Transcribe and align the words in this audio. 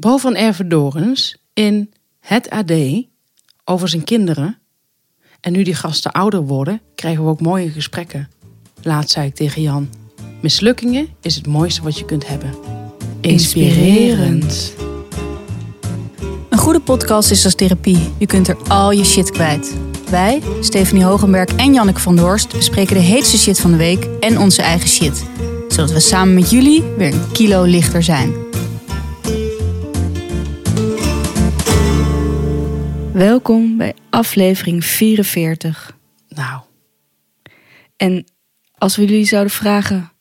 Bo 0.00 0.16
van 0.16 0.36
in 1.54 1.90
het 2.20 2.50
AD 2.50 2.72
over 3.64 3.88
zijn 3.88 4.04
kinderen. 4.04 4.58
En 5.40 5.52
nu 5.52 5.62
die 5.62 5.74
gasten 5.74 6.12
ouder 6.12 6.42
worden, 6.46 6.80
krijgen 6.94 7.24
we 7.24 7.30
ook 7.30 7.40
mooie 7.40 7.70
gesprekken. 7.70 8.28
Laat 8.82 9.10
zei 9.10 9.26
ik 9.26 9.34
tegen 9.34 9.62
Jan. 9.62 9.88
Mislukkingen 10.40 11.08
is 11.20 11.34
het 11.34 11.46
mooiste 11.46 11.82
wat 11.82 11.98
je 11.98 12.04
kunt 12.04 12.28
hebben. 12.28 12.54
Inspirerend. 13.20 14.74
Een 16.50 16.58
goede 16.58 16.80
podcast 16.80 17.30
is 17.30 17.44
als 17.44 17.54
therapie. 17.54 18.12
Je 18.18 18.26
kunt 18.26 18.48
er 18.48 18.56
al 18.68 18.90
je 18.90 19.04
shit 19.04 19.30
kwijt. 19.30 19.76
Wij, 20.10 20.42
Stephanie 20.60 21.04
Hogenberg 21.04 21.56
en 21.56 21.74
Janneke 21.74 22.00
van 22.00 22.16
der 22.16 22.24
Horst, 22.24 22.52
bespreken 22.52 22.94
de 22.94 23.02
heetste 23.02 23.38
shit 23.38 23.60
van 23.60 23.70
de 23.70 23.76
week 23.76 24.08
en 24.20 24.38
onze 24.38 24.62
eigen 24.62 24.88
shit. 24.88 25.24
Zodat 25.68 25.92
we 25.92 26.00
samen 26.00 26.34
met 26.34 26.50
jullie 26.50 26.82
weer 26.82 27.14
een 27.14 27.32
kilo 27.32 27.62
lichter 27.62 28.02
zijn. 28.02 28.49
Welkom 33.20 33.76
bij 33.76 33.94
aflevering 34.10 34.84
44. 34.84 35.96
Nou, 36.28 36.60
En 37.96 38.24
als 38.78 38.96
we 38.96 39.04
jullie 39.04 39.24
zouden 39.24 39.52
vragen, 39.52 40.12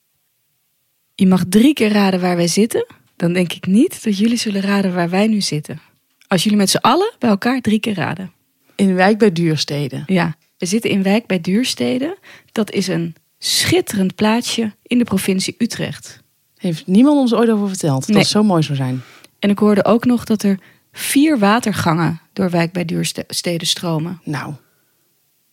je 1.16 1.28
mag 1.28 1.44
drie 1.50 1.74
keer 1.74 1.92
raden 1.92 2.20
waar 2.20 2.36
wij 2.36 2.48
zitten, 2.48 2.86
dan 3.16 3.34
denk 3.34 3.54
ik 3.54 3.66
niet 3.66 4.04
dat 4.04 4.18
jullie 4.18 4.38
zullen 4.38 4.62
raden 4.62 4.94
waar 4.94 5.10
wij 5.10 5.28
nu 5.28 5.42
zitten. 5.42 5.82
Als 6.28 6.44
jullie 6.44 6.58
met 6.58 6.70
z'n 6.70 6.78
allen 6.78 7.14
bij 7.20 7.30
elkaar 7.30 7.62
drie 7.62 7.80
keer 7.80 7.94
raden. 7.94 8.32
in 8.76 8.96
wijk 8.96 9.18
bij 9.18 9.32
Duurstede. 9.32 10.04
Ja, 10.06 10.36
we 10.58 10.66
zitten 10.66 10.90
in 10.90 11.04
Wijk 11.04 11.26
bij 11.28 11.42
Duurstede. 11.42 12.18
Dat 12.52 12.72
is 12.72 12.88
een 12.88 13.16
schitterend 13.38 14.16
plaatsje 14.16 14.74
in 14.84 14.98
de 14.98 15.04
provincie 15.04 15.56
Utrecht. 15.58 16.22
Heeft 16.58 16.88
niemand 16.88 17.18
ons 17.18 17.34
ooit 17.34 17.50
over 17.50 17.68
verteld. 17.68 18.00
Dat 18.00 18.10
Nee. 18.10 18.18
het 18.18 18.28
zo 18.28 18.44
mooi 18.44 18.64
zou 18.64 18.78
zijn. 18.78 19.02
En 19.40 19.50
ik 19.50 19.60
hoorde 19.60 19.86
ook 19.86 20.06
nog 20.06 20.24
dat 20.24 20.44
er 20.44 20.60
vier 20.92 21.40
watergangen 21.40 22.22
door 22.34 22.50
Wijk 22.50 22.72
bij 22.72 22.86
Duurstede 22.86 23.66
stromen. 23.66 24.22
Nou, 24.24 24.54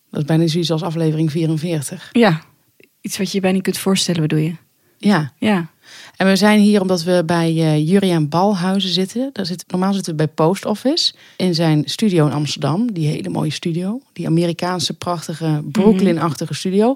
dat 0.09 0.19
is 0.19 0.25
bijna 0.25 0.47
zoiets 0.47 0.71
als 0.71 0.83
aflevering 0.83 1.31
44. 1.31 2.09
Ja, 2.11 2.41
iets 3.01 3.17
wat 3.17 3.27
je 3.27 3.33
je 3.35 3.41
bijna 3.41 3.55
niet 3.55 3.65
kunt 3.65 3.77
voorstellen 3.77 4.21
bedoel 4.21 4.39
je. 4.39 4.55
Ja, 4.97 5.33
Ja, 5.37 5.69
en 6.15 6.27
we 6.27 6.35
zijn 6.35 6.59
hier 6.59 6.81
omdat 6.81 7.03
we 7.03 7.23
bij 7.25 7.47
eh 7.47 7.87
Juriaan 7.87 8.29
Balhuizen 8.29 8.89
zitten. 8.89 9.29
Daar 9.33 9.45
zit, 9.45 9.63
normaal 9.67 9.93
zitten 9.93 10.11
we 10.11 10.17
bij 10.17 10.27
Post 10.27 10.65
Office 10.65 11.13
in 11.37 11.55
zijn 11.55 11.83
studio 11.85 12.25
in 12.25 12.31
Amsterdam. 12.31 12.93
Die 12.93 13.07
hele 13.07 13.29
mooie 13.29 13.51
studio. 13.51 14.01
Die 14.13 14.27
Amerikaanse 14.27 14.93
prachtige 14.93 15.61
Brooklyn-achtige 15.71 16.53
studio. 16.53 16.95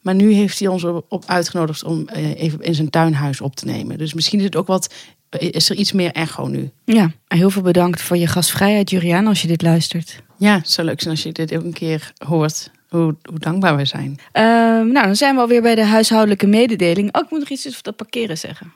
Maar 0.00 0.14
nu 0.14 0.32
heeft 0.32 0.58
hij 0.58 0.68
ons 0.68 0.84
op, 0.84 1.04
op 1.08 1.24
uitgenodigd 1.26 1.84
om 1.84 2.08
eh, 2.08 2.40
even 2.40 2.60
in 2.60 2.74
zijn 2.74 2.90
tuinhuis 2.90 3.40
op 3.40 3.56
te 3.56 3.64
nemen. 3.64 3.98
Dus 3.98 4.14
misschien 4.14 4.38
is 4.38 4.44
het 4.44 4.56
ook 4.56 4.66
wat, 4.66 4.94
is 5.38 5.70
er 5.70 5.76
iets 5.76 5.92
meer 5.92 6.10
echo 6.12 6.46
nu. 6.46 6.70
ja. 6.84 7.10
Heel 7.28 7.50
veel 7.50 7.62
bedankt 7.62 8.02
voor 8.02 8.16
je 8.16 8.26
gastvrijheid, 8.26 8.90
Juriaan, 8.90 9.26
als 9.26 9.42
je 9.42 9.48
dit 9.48 9.62
luistert. 9.62 10.22
Ja, 10.38 10.54
het 10.56 10.70
zou 10.70 10.86
leuk 10.86 11.00
zijn 11.00 11.14
als 11.14 11.22
je 11.22 11.32
dit 11.32 11.54
ook 11.54 11.64
een 11.64 11.72
keer 11.72 12.12
hoort. 12.26 12.70
Hoe, 12.88 13.16
hoe 13.22 13.38
dankbaar 13.38 13.76
we 13.76 13.84
zijn. 13.84 14.18
Ehm, 14.32 14.86
nou, 14.92 15.06
dan 15.06 15.16
zijn 15.16 15.34
we 15.34 15.40
alweer 15.40 15.62
bij 15.62 15.74
de 15.74 15.84
huishoudelijke 15.84 16.46
mededeling. 16.46 17.14
Oh, 17.16 17.22
ik 17.24 17.30
moet 17.30 17.38
nog 17.38 17.48
iets 17.48 17.66
over 17.68 17.82
dat 17.82 17.96
parkeren 17.96 18.38
zeggen. 18.38 18.72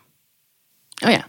Oh 1.05 1.11
ja, 1.11 1.29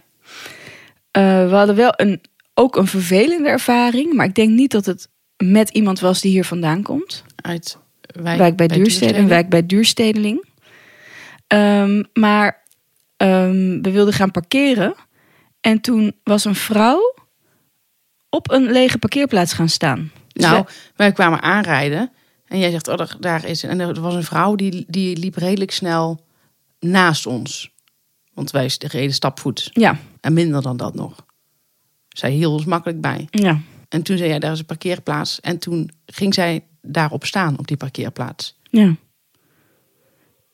Eh, 1.10 1.48
we 1.48 1.54
hadden 1.54 1.74
wel 1.76 1.92
een, 1.96 2.20
ook 2.54 2.76
een 2.76 2.86
vervelende 2.86 3.48
ervaring, 3.48 4.12
maar 4.12 4.26
ik 4.26 4.34
denk 4.34 4.50
niet 4.50 4.70
dat 4.70 4.86
het 4.86 5.08
met 5.36 5.68
iemand 5.70 6.00
was 6.00 6.20
die 6.20 6.30
hier 6.30 6.44
vandaan 6.44 6.82
komt. 6.82 7.24
uit 7.36 7.78
Wijk, 8.22 8.38
wijk 8.38 8.56
bij, 8.56 8.68
Duurstede, 8.68 9.18
een 9.18 9.28
wijk 9.28 9.48
bij 9.48 9.66
Duurstedeling. 9.66 10.44
Ehm, 11.46 12.02
maar 12.12 12.62
ehm, 13.16 13.80
we 13.82 13.90
wilden 13.90 14.14
gaan 14.14 14.30
parkeren. 14.30 14.94
En 15.60 15.80
toen 15.80 16.16
was 16.22 16.44
een 16.44 16.54
vrouw 16.54 17.14
op 18.28 18.50
een 18.50 18.70
lege 18.70 18.98
parkeerplaats 18.98 19.52
gaan 19.52 19.68
staan. 19.68 20.10
Dus 20.32 20.44
Nou, 20.44 20.54
wij- 20.64 20.74
wij 20.96 21.12
kwamen 21.12 21.42
aanrijden 21.42 22.12
en 22.46 22.58
jij 22.58 22.70
zegt, 22.70 22.88
oh, 22.88 22.96
daar, 22.96 23.16
daar 23.20 23.44
is 23.44 23.62
en 23.62 23.80
er 23.80 24.00
was 24.00 24.14
een 24.14 24.24
vrouw 24.24 24.54
die, 24.54 24.84
die 24.88 25.16
liep 25.16 25.34
redelijk 25.36 25.70
snel 25.70 26.24
naast 26.80 27.26
ons, 27.26 27.70
want 28.34 28.50
wij 28.50 28.70
reden 28.78 29.14
stapvoets 29.14 29.70
ja, 29.72 29.98
en 30.20 30.32
minder 30.32 30.62
dan 30.62 30.76
dat 30.76 30.94
nog. 30.94 31.26
Zij 32.08 32.30
hield 32.30 32.52
ons 32.52 32.64
makkelijk 32.64 33.00
bij. 33.00 33.26
ja, 33.30 33.60
En 33.88 34.02
toen 34.02 34.16
zei 34.16 34.28
jij, 34.28 34.38
daar 34.38 34.52
is 34.52 34.58
een 34.58 34.64
parkeerplaats. 34.64 35.40
En 35.40 35.58
toen 35.58 35.90
ging 36.06 36.34
zij 36.34 36.64
daarop 36.82 37.24
staan, 37.24 37.58
op 37.58 37.66
die 37.66 37.76
parkeerplaats. 37.76 38.56
ja. 38.70 38.94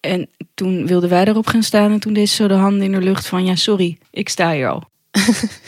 En 0.00 0.30
toen 0.54 0.86
wilden 0.86 1.10
wij 1.10 1.24
erop 1.24 1.46
gaan 1.46 1.62
staan 1.62 1.92
en 1.92 2.00
toen 2.00 2.12
deed 2.12 2.28
ze 2.28 2.34
zo 2.34 2.48
de 2.48 2.54
handen 2.54 2.82
in 2.82 2.92
de 2.92 3.00
lucht 3.00 3.26
van... 3.26 3.44
ja, 3.44 3.54
sorry, 3.54 3.98
ik 4.10 4.28
sta 4.28 4.52
hier 4.52 4.68
al. 4.68 4.90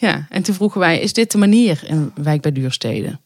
Ja, 0.00 0.26
en 0.28 0.42
toen 0.42 0.54
vroegen 0.54 0.80
wij, 0.80 1.00
is 1.00 1.12
dit 1.12 1.30
de 1.30 1.38
manier 1.38 1.82
in 1.86 2.12
Wijk 2.14 2.40
bij 2.40 2.52
Duurstede? 2.52 3.18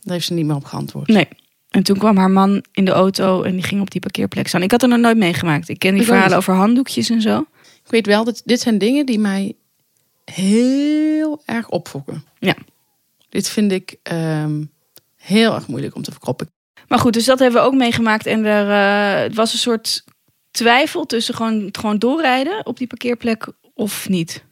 Daar 0.00 0.14
heeft 0.14 0.26
ze 0.26 0.32
niet 0.32 0.46
meer 0.46 0.54
op 0.54 0.64
geantwoord. 0.64 1.08
Nee. 1.08 1.28
En 1.70 1.82
toen 1.82 1.98
kwam 1.98 2.16
haar 2.16 2.30
man 2.30 2.64
in 2.72 2.84
de 2.84 2.90
auto 2.90 3.42
en 3.42 3.52
die 3.52 3.62
ging 3.62 3.80
op 3.80 3.90
die 3.90 4.00
parkeerplek 4.00 4.48
staan. 4.48 4.62
Ik 4.62 4.70
had 4.70 4.82
er 4.82 4.88
nog 4.88 4.98
nooit 4.98 5.16
meegemaakt. 5.16 5.68
Ik 5.68 5.78
ken 5.78 5.92
die 5.92 6.00
Ik 6.00 6.06
verhalen 6.06 6.36
over 6.36 6.54
handdoekjes 6.54 7.10
en 7.10 7.20
zo. 7.20 7.46
Ik 7.84 7.90
weet 7.90 8.06
wel, 8.06 8.24
dat 8.24 8.42
dit 8.44 8.60
zijn 8.60 8.78
dingen 8.78 9.06
die 9.06 9.18
mij 9.18 9.54
heel 10.24 11.42
erg 11.44 11.68
opfokken. 11.68 12.24
Ja. 12.38 12.54
Dit 13.28 13.48
vind 13.48 13.72
ik 13.72 13.96
ehm, 14.02 14.64
heel 15.16 15.54
erg 15.54 15.66
moeilijk 15.66 15.94
om 15.94 16.02
te 16.02 16.10
verkroppen. 16.10 16.50
Maar 16.88 16.98
goed, 16.98 17.12
dus 17.12 17.24
dat 17.24 17.38
hebben 17.38 17.60
we 17.60 17.66
ook 17.66 17.74
meegemaakt. 17.74 18.26
En 18.26 18.44
er 18.44 18.68
uh, 18.68 19.22
het 19.22 19.34
was 19.34 19.52
een 19.52 19.58
soort 19.58 20.04
twijfel 20.50 21.06
tussen 21.06 21.34
gewoon, 21.34 21.68
gewoon 21.72 21.98
doorrijden 21.98 22.66
op 22.66 22.76
die 22.76 22.86
parkeerplek 22.86 23.46
of 23.76 24.08
niet. 24.08 24.44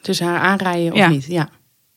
Tussen 0.00 0.26
haar 0.26 0.40
aanrijden 0.40 0.92
of 0.92 0.98
Ja. 0.98 1.08
niet. 1.08 1.24
Ja. 1.26 1.48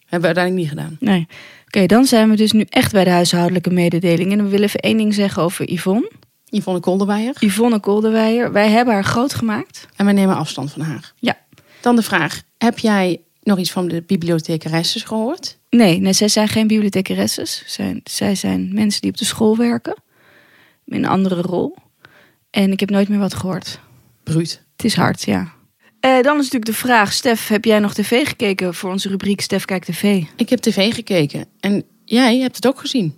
Hebben 0.05 0.29
we 0.29 0.35
uiteindelijk 0.35 0.55
niet 0.55 0.79
gedaan. 0.79 0.97
Nee. 0.99 1.27
Oké, 1.65 1.85
dan 1.85 2.05
zijn 2.05 2.29
we 2.29 2.35
dus 2.35 2.51
nu 2.51 2.65
echt 2.69 2.91
bij 2.91 3.03
de 3.03 3.09
huishoudelijke 3.09 3.69
mededeling. 3.69 4.31
En 4.31 4.43
we 4.43 4.49
willen 4.49 4.65
even 4.65 4.79
één 4.79 4.97
ding 4.97 5.13
zeggen 5.13 5.43
over 5.43 5.71
Yvonne. 5.71 6.11
Yvonne 6.45 6.79
Kolderweijer. 6.79 7.35
Yvonne 7.39 7.79
Kolderweijer. 7.79 8.51
Wij 8.51 8.69
hebben 8.69 8.93
haar 8.93 9.03
groot 9.03 9.33
gemaakt. 9.33 9.87
En 9.95 10.05
wij 10.05 10.13
nemen 10.13 10.35
afstand 10.35 10.71
van 10.71 10.81
haar. 10.81 11.13
Ja. 11.19 11.37
Dan 11.81 11.95
de 11.95 12.01
vraag, 12.01 12.41
heb 12.57 12.79
jij 12.79 13.21
nog 13.43 13.57
iets 13.57 13.71
van 13.71 13.87
de 13.87 14.01
bibliothecaresses 14.01 15.03
gehoord? 15.03 15.57
Nee, 15.69 15.99
nee 15.99 16.13
zij 16.13 16.27
zijn 16.27 16.47
geen 16.47 16.67
bibliothecaresses. 16.67 17.63
Zijn, 17.65 18.01
zij 18.03 18.35
zijn 18.35 18.73
mensen 18.73 19.01
die 19.01 19.11
op 19.11 19.17
de 19.17 19.25
school 19.25 19.57
werken. 19.57 19.95
In 20.85 20.95
een 21.03 21.09
andere 21.09 21.41
rol. 21.41 21.75
En 22.49 22.71
ik 22.71 22.79
heb 22.79 22.89
nooit 22.89 23.09
meer 23.09 23.19
wat 23.19 23.33
gehoord. 23.33 23.79
Bruut. 24.23 24.63
Het 24.75 24.85
is 24.85 24.95
hard, 24.95 25.23
ja. 25.23 25.53
Eh, 25.99 26.11
dan 26.21 26.33
is 26.37 26.43
natuurlijk 26.43 26.65
de 26.65 26.73
vraag, 26.73 27.13
Stef, 27.13 27.47
heb 27.47 27.65
jij 27.65 27.79
nog 27.79 27.93
tv 27.93 28.27
gekeken 28.27 28.73
voor 28.73 28.91
onze 28.91 29.09
rubriek 29.09 29.41
Stef 29.41 29.65
kijkt 29.65 29.85
tv? 29.85 30.23
Ik 30.35 30.49
heb 30.49 30.59
tv 30.59 30.93
gekeken. 30.93 31.45
En 31.59 31.83
jij 32.05 32.37
hebt 32.37 32.55
het 32.55 32.67
ook 32.67 32.79
gezien. 32.79 33.13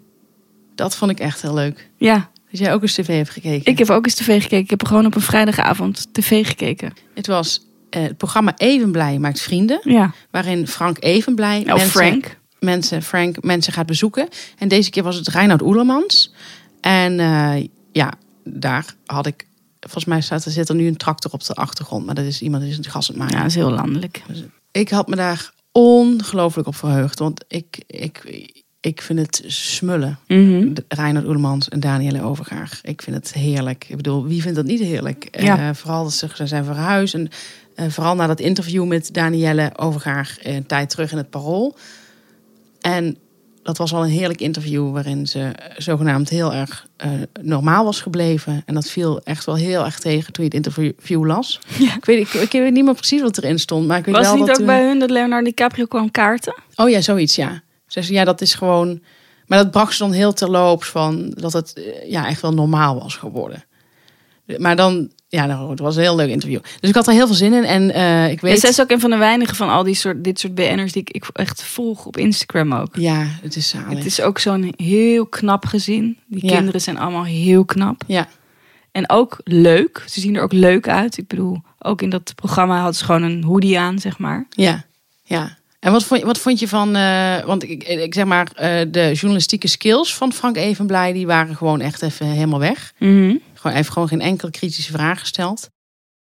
Dat 0.75 0.95
vond 0.95 1.11
ik 1.11 1.19
echt 1.19 1.41
heel 1.41 1.53
leuk. 1.53 1.89
Ja, 1.97 2.29
Dat 2.49 2.59
jij 2.59 2.73
ook 2.73 2.81
eens 2.81 2.93
tv 2.93 3.07
hebt 3.17 3.29
gekeken. 3.29 3.71
ik 3.71 3.77
heb 3.77 3.89
ook 3.89 4.05
eens 4.05 4.15
tv 4.15 4.41
gekeken. 4.41 4.57
Ik 4.63 4.69
heb 4.69 4.85
gewoon 4.85 5.05
op 5.05 5.15
een 5.15 5.21
vrijdagavond 5.21 6.07
tv 6.13 6.47
gekeken. 6.47 6.93
Het 7.13 7.27
was 7.27 7.65
eh, 7.89 8.01
het 8.01 8.17
programma 8.17 8.53
Evenblij 8.57 9.19
maakt 9.19 9.41
vrienden. 9.41 9.79
Ja, 9.83 10.11
Waarin 10.31 10.67
Frank 10.67 10.97
Evenblij 10.99 11.59
of 11.59 11.65
mensen, 11.65 11.89
Frank. 11.89 12.37
mensen, 12.59 13.03
Frank 13.03 13.43
mensen 13.43 13.73
gaat 13.73 13.85
bezoeken. 13.85 14.27
En 14.57 14.67
deze 14.67 14.89
keer 14.89 15.03
was 15.03 15.15
het 15.15 15.27
Reinoud 15.27 15.61
Oelermans. 15.61 16.33
En 16.81 17.19
eh, 17.19 17.67
ja, 17.91 18.13
daar 18.43 18.85
had 19.05 19.25
ik... 19.25 19.45
Volgens 19.91 20.05
mij 20.05 20.21
staat 20.21 20.45
er, 20.45 20.51
zit 20.51 20.69
er 20.69 20.75
nu 20.75 20.87
een 20.87 20.97
tractor 20.97 21.31
op 21.31 21.43
de 21.43 21.53
achtergrond. 21.53 22.05
Maar 22.05 22.15
dat 22.15 22.25
is 22.25 22.41
iemand 22.41 22.63
die 22.63 22.71
is 22.71 22.77
een 22.77 22.83
gas 22.83 23.09
aan 23.11 23.15
het 23.15 23.17
maken. 23.17 23.35
Ja, 23.35 23.41
dat 23.41 23.49
is 23.51 23.55
heel 23.57 23.71
landelijk. 23.71 24.21
Ik 24.71 24.89
had 24.89 25.07
me 25.07 25.15
daar 25.15 25.51
ongelooflijk 25.71 26.67
op 26.67 26.75
verheugd. 26.75 27.19
Want 27.19 27.43
ik, 27.47 27.83
ik, 27.87 28.43
ik 28.79 29.01
vind 29.01 29.19
het 29.19 29.43
smullen. 29.47 30.19
Mhm. 30.27 30.73
De- 30.73 30.85
Reinhard 30.87 31.27
Oelemans 31.27 31.69
en 31.69 31.79
Danielle 31.79 32.21
Overgaar. 32.21 32.79
Ik 32.81 33.01
vind 33.01 33.15
het 33.15 33.33
heerlijk. 33.33 33.85
Ik 33.89 33.95
bedoel, 33.95 34.25
wie 34.25 34.41
vindt 34.41 34.55
dat 34.57 34.65
niet 34.65 34.79
heerlijk? 34.79 35.41
Ja. 35.41 35.69
Eh, 35.69 35.75
vooral 35.75 36.03
dat 36.03 36.13
ze 36.13 36.27
ze 36.33 36.47
zijn 36.47 36.65
verhuisd. 36.65 37.13
En 37.13 37.29
eh, 37.75 37.89
vooral 37.89 38.15
na 38.15 38.27
dat 38.27 38.39
interview 38.39 38.85
met 38.85 39.13
Danielle 39.13 39.71
Overgaar 39.77 40.37
een 40.41 40.65
tijd 40.65 40.89
terug 40.89 41.11
in 41.11 41.17
het 41.17 41.29
Parool. 41.29 41.75
En 42.81 43.17
dat 43.63 43.77
was 43.77 43.93
al 43.93 44.03
een 44.03 44.09
heerlijk 44.09 44.41
interview 44.41 44.91
waarin 44.91 45.27
ze 45.27 45.39
eh, 45.39 45.75
zogenaamd 45.77 46.29
heel 46.29 46.53
erg 46.53 46.87
eh, 46.97 47.09
normaal 47.41 47.85
was 47.85 48.01
gebleven. 48.01 48.63
En 48.65 48.73
dat 48.73 48.89
viel 48.89 49.21
echt 49.23 49.45
wel 49.45 49.55
heel 49.55 49.85
erg 49.85 49.99
tegen 49.99 50.33
toen 50.33 50.45
je 50.45 50.57
het 50.57 50.65
interview 50.65 51.25
las. 51.25 51.59
Ja. 51.77 51.95
Ik, 51.95 52.05
weet, 52.05 52.19
ik, 52.19 52.33
ik 52.41 52.51
weet 52.51 52.71
niet 52.73 52.83
meer 52.85 52.93
precies 52.93 53.21
wat 53.21 53.37
erin 53.37 53.59
stond. 53.59 53.87
Maar 53.87 53.97
ik 53.97 54.05
weet 54.05 54.15
Was 54.15 54.25
wel 54.25 54.35
niet 54.35 54.41
dat 54.41 54.49
ook 54.49 54.57
toen- 54.57 54.65
bij 54.65 54.85
hun 54.87 54.99
dat 54.99 55.09
Leonardo 55.09 55.45
DiCaprio 55.45 55.85
kwam 55.85 56.11
kaarten? 56.11 56.55
Oh 56.75 56.89
ja, 56.89 57.01
zoiets, 57.01 57.35
ja. 57.35 57.61
Ze 57.87 58.01
zei, 58.01 58.13
ja, 58.17 58.23
dat 58.25 58.41
is 58.41 58.53
gewoon... 58.53 59.01
Maar 59.45 59.57
dat 59.63 59.71
bracht 59.71 59.93
ze 59.93 60.03
dan 60.03 60.11
heel 60.11 60.33
terloops 60.33 60.87
van 60.87 61.29
dat 61.29 61.53
het 61.53 61.73
eh, 61.73 62.09
ja, 62.11 62.27
echt 62.27 62.41
wel 62.41 62.53
normaal 62.53 62.99
was 62.99 63.15
geworden. 63.15 63.63
Maar 64.57 64.75
dan, 64.75 65.11
ja, 65.31 65.45
nou, 65.45 65.69
het 65.69 65.79
was 65.79 65.95
een 65.95 66.01
heel 66.01 66.15
leuk 66.15 66.29
interview. 66.29 66.59
Dus 66.79 66.89
ik 66.89 66.95
had 66.95 67.07
er 67.07 67.13
heel 67.13 67.25
veel 67.27 67.35
zin 67.35 67.53
in. 67.53 67.63
En 67.63 67.91
eh, 67.93 68.31
ik 68.31 68.41
Ja, 68.41 68.47
weet... 68.47 68.59
zij 68.59 68.69
is 68.69 68.81
ook 68.81 68.89
een 68.91 68.99
van 68.99 69.09
de 69.09 69.17
weinigen 69.17 69.55
van 69.55 69.69
al 69.69 69.83
die 69.83 69.95
soort, 69.95 70.23
dit 70.23 70.39
soort 70.39 70.55
BN'ers 70.55 70.91
die 70.91 71.03
ik, 71.11 71.27
echt 71.33 71.63
volg 71.63 72.05
op 72.05 72.17
Instagram 72.17 72.73
ook. 72.73 72.95
Ja, 72.95 73.25
het 73.41 73.55
is 73.55 73.69
zalig. 73.69 73.97
Het 73.97 74.05
is 74.05 74.21
ook 74.21 74.39
zo'n 74.39 74.73
heel 74.77 75.25
knap 75.25 75.65
gezin. 75.65 76.17
Die 76.27 76.45
Ja. 76.45 76.55
kinderen 76.55 76.81
zijn 76.81 76.97
allemaal 76.97 77.23
heel 77.25 77.65
knap. 77.65 78.03
Ja, 78.07 78.27
En 78.91 79.09
ook 79.09 79.39
leuk. 79.43 80.03
Ze 80.09 80.19
zien 80.19 80.35
er 80.35 80.41
ook 80.41 80.53
leuk 80.53 80.87
uit. 80.87 81.17
Ik 81.17 81.27
bedoel, 81.27 81.61
ook 81.79 82.01
in 82.01 82.09
dat 82.09 82.35
programma 82.35 82.81
had 82.81 82.95
ze 82.95 83.05
gewoon 83.05 83.23
een 83.23 83.43
hoodie 83.43 83.79
aan, 83.79 83.99
zeg 83.99 84.17
maar. 84.17 84.45
ja, 84.49 84.83
Ja. 85.23 85.59
En 85.79 85.91
wat 85.91 86.03
vond, 86.03 86.19
je- 86.19 86.25
wat 86.25 86.37
vond 86.37 86.59
je 86.59 86.67
van, 86.67 86.95
eh, 86.95 87.43
want 87.45 87.63
ik, 87.63 87.83
ik 87.83 88.13
zeg 88.13 88.25
maar, 88.25 88.47
eh, 88.55 88.79
de 88.91 89.11
journalistieke 89.13 89.67
skills 89.67 90.15
van 90.15 90.33
Frank 90.33 90.57
Evenblij, 90.57 91.13
die 91.13 91.25
waren 91.25 91.55
gewoon 91.55 91.81
echt 91.81 92.01
even 92.01 92.25
helemaal 92.25 92.59
weg. 92.59 92.93
Gewoon, 93.61 93.75
hij 93.75 93.81
heeft 93.81 93.89
gewoon 93.89 94.07
geen 94.07 94.21
enkele 94.21 94.51
kritische 94.51 94.91
vraag 94.91 95.19
gesteld. 95.19 95.59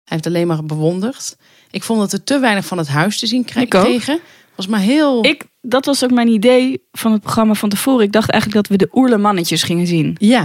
Hij 0.04 0.18
heeft 0.18 0.26
alleen 0.26 0.48
maar 0.48 0.66
bewonderd. 0.66 1.36
Ik 1.72 1.84
vond 1.84 2.00
dat 2.00 2.12
we 2.12 2.24
te 2.24 2.40
weinig 2.40 2.66
van 2.66 2.78
het 2.78 2.88
huis 2.88 3.20
te 3.20 3.28
zien 3.28 3.46
kre- 3.46 3.60
Ik 3.62 3.74
ook. 3.76 3.84
kregen. 3.84 4.20
Was 4.56 4.68
maar 4.68 4.80
heel... 4.80 5.26
Ik, 5.26 5.44
dat 5.62 5.86
was 5.86 6.04
ook 6.04 6.12
mijn 6.12 6.28
idee 6.28 6.84
van 6.92 7.12
het 7.12 7.22
programma 7.22 7.54
van 7.54 7.70
tevoren. 7.70 8.06
Ik 8.06 8.12
dacht 8.12 8.30
eigenlijk 8.30 8.62
dat 8.68 8.78
we 8.78 8.86
de 8.86 8.98
oerle 8.98 9.18
mannetjes 9.18 9.64
gingen 9.64 9.88
zien. 9.88 10.16
Ja, 10.20 10.42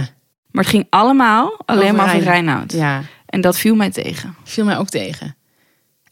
Maar 0.51 0.63
het 0.63 0.73
ging 0.73 0.87
allemaal 0.89 1.61
alleen 1.65 1.83
Over 1.83 1.95
maar 1.95 2.05
Reinoud. 2.07 2.27
Reinoud. 2.33 2.71
ja, 2.71 3.01
En 3.25 3.41
dat 3.41 3.57
viel 3.57 3.75
mij 3.75 3.91
tegen. 3.91 4.35
viel 4.43 4.65
mij 4.65 4.77
ook 4.77 4.89
tegen. 4.89 5.35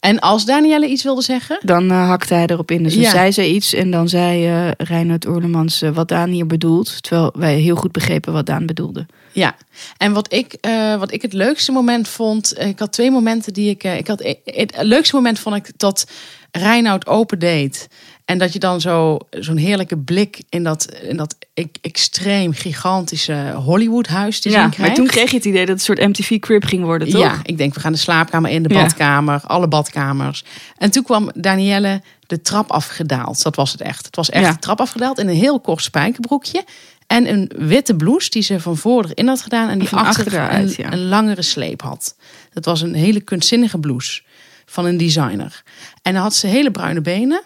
En 0.00 0.18
als 0.18 0.44
Danielle 0.44 0.86
iets 0.88 1.02
wilde 1.02 1.22
zeggen? 1.22 1.58
Dan 1.62 1.90
eh, 1.90 2.08
hakte 2.08 2.34
hij 2.34 2.46
erop 2.46 2.70
in. 2.70 2.82
Dus 2.82 2.92
dan 2.94 3.02
Ja. 3.02 3.10
zei 3.10 3.32
ze 3.32 3.48
iets 3.48 3.72
en 3.74 3.90
dan 3.90 4.08
zei 4.08 4.46
eh 4.46 4.70
Reinoud 4.78 5.26
Oerlemans 5.26 5.82
eh, 5.82 5.90
wat 5.90 6.08
Daan 6.08 6.30
hier 6.30 6.46
bedoelt. 6.46 7.02
Terwijl 7.02 7.32
wij 7.36 7.54
heel 7.58 7.76
goed 7.76 7.92
begrepen 7.92 8.32
wat 8.32 8.46
Daan 8.46 8.66
bedoelde. 8.66 9.06
Ja, 9.32 9.56
en 9.96 10.12
wat 10.12 10.32
ik, 10.32 10.56
wat 10.98 11.12
ik 11.12 11.22
het 11.22 11.32
leukste 11.32 11.72
moment 11.72 12.08
vond, 12.08 12.58
ik 12.60 12.78
had 12.78 12.92
twee 12.92 13.10
momenten 13.10 13.52
die 13.52 13.70
ik, 13.70 13.84
ik 13.84 14.06
had, 14.06 14.22
het, 14.22 14.38
het 14.44 14.74
leukste 14.82 15.14
moment 15.14 15.38
vond 15.38 15.56
ik 15.56 15.70
dat 15.76 16.06
Reinoud 16.50 17.06
opendeed 17.06 17.88
en 18.26 18.38
dat 18.38 18.52
je 18.52 18.58
dan 18.58 18.80
zo 18.80 19.18
zo'n 19.30 19.56
heerlijke 19.56 19.96
blik 19.98 20.42
in 20.48 20.64
dat, 20.64 20.84
in 21.02 21.16
dat 21.16 21.36
extreem 21.80 22.52
gigantische 22.52 23.52
Hollywood-huis 23.56 24.40
te 24.40 24.50
zien 24.50 24.58
Ja, 24.60 24.68
krijgt. 24.68 24.78
maar 24.78 24.94
toen 24.94 25.06
kreeg 25.06 25.30
je 25.30 25.36
het 25.36 25.44
idee 25.44 25.66
dat 25.66 25.80
het 25.80 25.88
een 25.88 25.96
soort 25.96 26.08
MTV 26.08 26.38
Crib 26.38 26.64
ging 26.64 26.84
worden, 26.84 27.08
toch? 27.10 27.20
Ja, 27.20 27.40
ik 27.42 27.58
denk 27.58 27.74
we 27.74 27.80
gaan 27.80 27.92
de 27.92 27.98
slaapkamer 27.98 28.50
in, 28.50 28.62
de 28.62 28.74
Ja. 28.74 28.80
badkamer, 28.82 29.40
alle 29.46 29.68
badkamers. 29.68 30.44
En 30.78 30.90
toen 30.90 31.02
kwam 31.02 31.30
Danielle 31.34 32.02
de 32.26 32.40
trap 32.42 32.70
afgedaald. 32.70 33.42
Dat 33.42 33.56
was 33.56 33.72
het 33.72 33.80
echt. 33.80 34.06
Het 34.06 34.16
was 34.16 34.30
echt 34.30 34.44
Ja. 34.44 34.52
de 34.52 34.58
trap 34.58 34.80
afgedaald 34.80 35.18
in 35.18 35.28
een 35.28 35.34
heel 35.36 35.60
kort 35.60 35.82
spijkerbroekje. 35.82 36.64
En 37.06 37.28
een 37.32 37.50
witte 37.56 37.94
blouse 37.96 38.30
die 38.30 38.42
ze 38.42 38.60
van 38.60 38.76
voor 38.76 39.04
erin 39.04 39.28
had 39.28 39.40
gedaan. 39.42 39.68
En 39.68 39.78
die 39.78 39.88
Van 39.88 39.98
achter, 39.98 40.24
achter 40.40 40.58
een, 40.60 40.74
ja. 40.76 40.92
een 40.92 41.08
langere 41.08 41.42
sleep 41.42 41.82
had. 41.82 42.16
Dat 42.52 42.64
was 42.64 42.80
een 42.80 42.94
hele 42.94 43.20
kunstzinnige 43.20 43.78
blouse 43.78 44.22
van 44.66 44.84
een 44.84 44.96
designer. 44.96 45.62
En 46.02 46.12
dan 46.12 46.22
had 46.22 46.34
ze 46.34 46.46
hele 46.46 46.70
bruine 46.70 47.00
benen. 47.00 47.42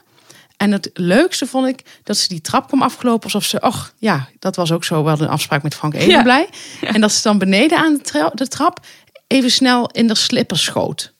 En 0.60 0.72
het 0.72 0.90
leukste 0.94 1.46
vond 1.46 1.66
ik 1.66 1.80
dat 2.02 2.16
ze 2.16 2.28
die 2.28 2.40
trap 2.40 2.66
kwam 2.66 2.82
afgelopen 2.82 3.24
alsof 3.24 3.44
ze, 3.44 3.60
och 3.60 3.92
ja, 3.98 4.28
dat 4.38 4.56
was 4.56 4.72
ook 4.72 4.84
zo 4.84 5.04
wel 5.04 5.20
een 5.20 5.28
afspraak 5.28 5.62
met 5.62 5.74
Frank 5.74 5.94
Evenblij. 5.94 6.48
En 6.80 7.00
dat 7.00 7.12
ze 7.12 7.22
dan 7.22 7.38
beneden 7.38 7.78
aan 7.78 7.92
de, 7.94 8.00
tra- 8.00 8.30
de 8.34 8.48
trap 8.48 8.78
even 9.26 9.50
snel 9.50 9.90
in 9.90 10.06
de 10.06 10.14
slipper 10.14 10.58
schoot. 10.58 11.12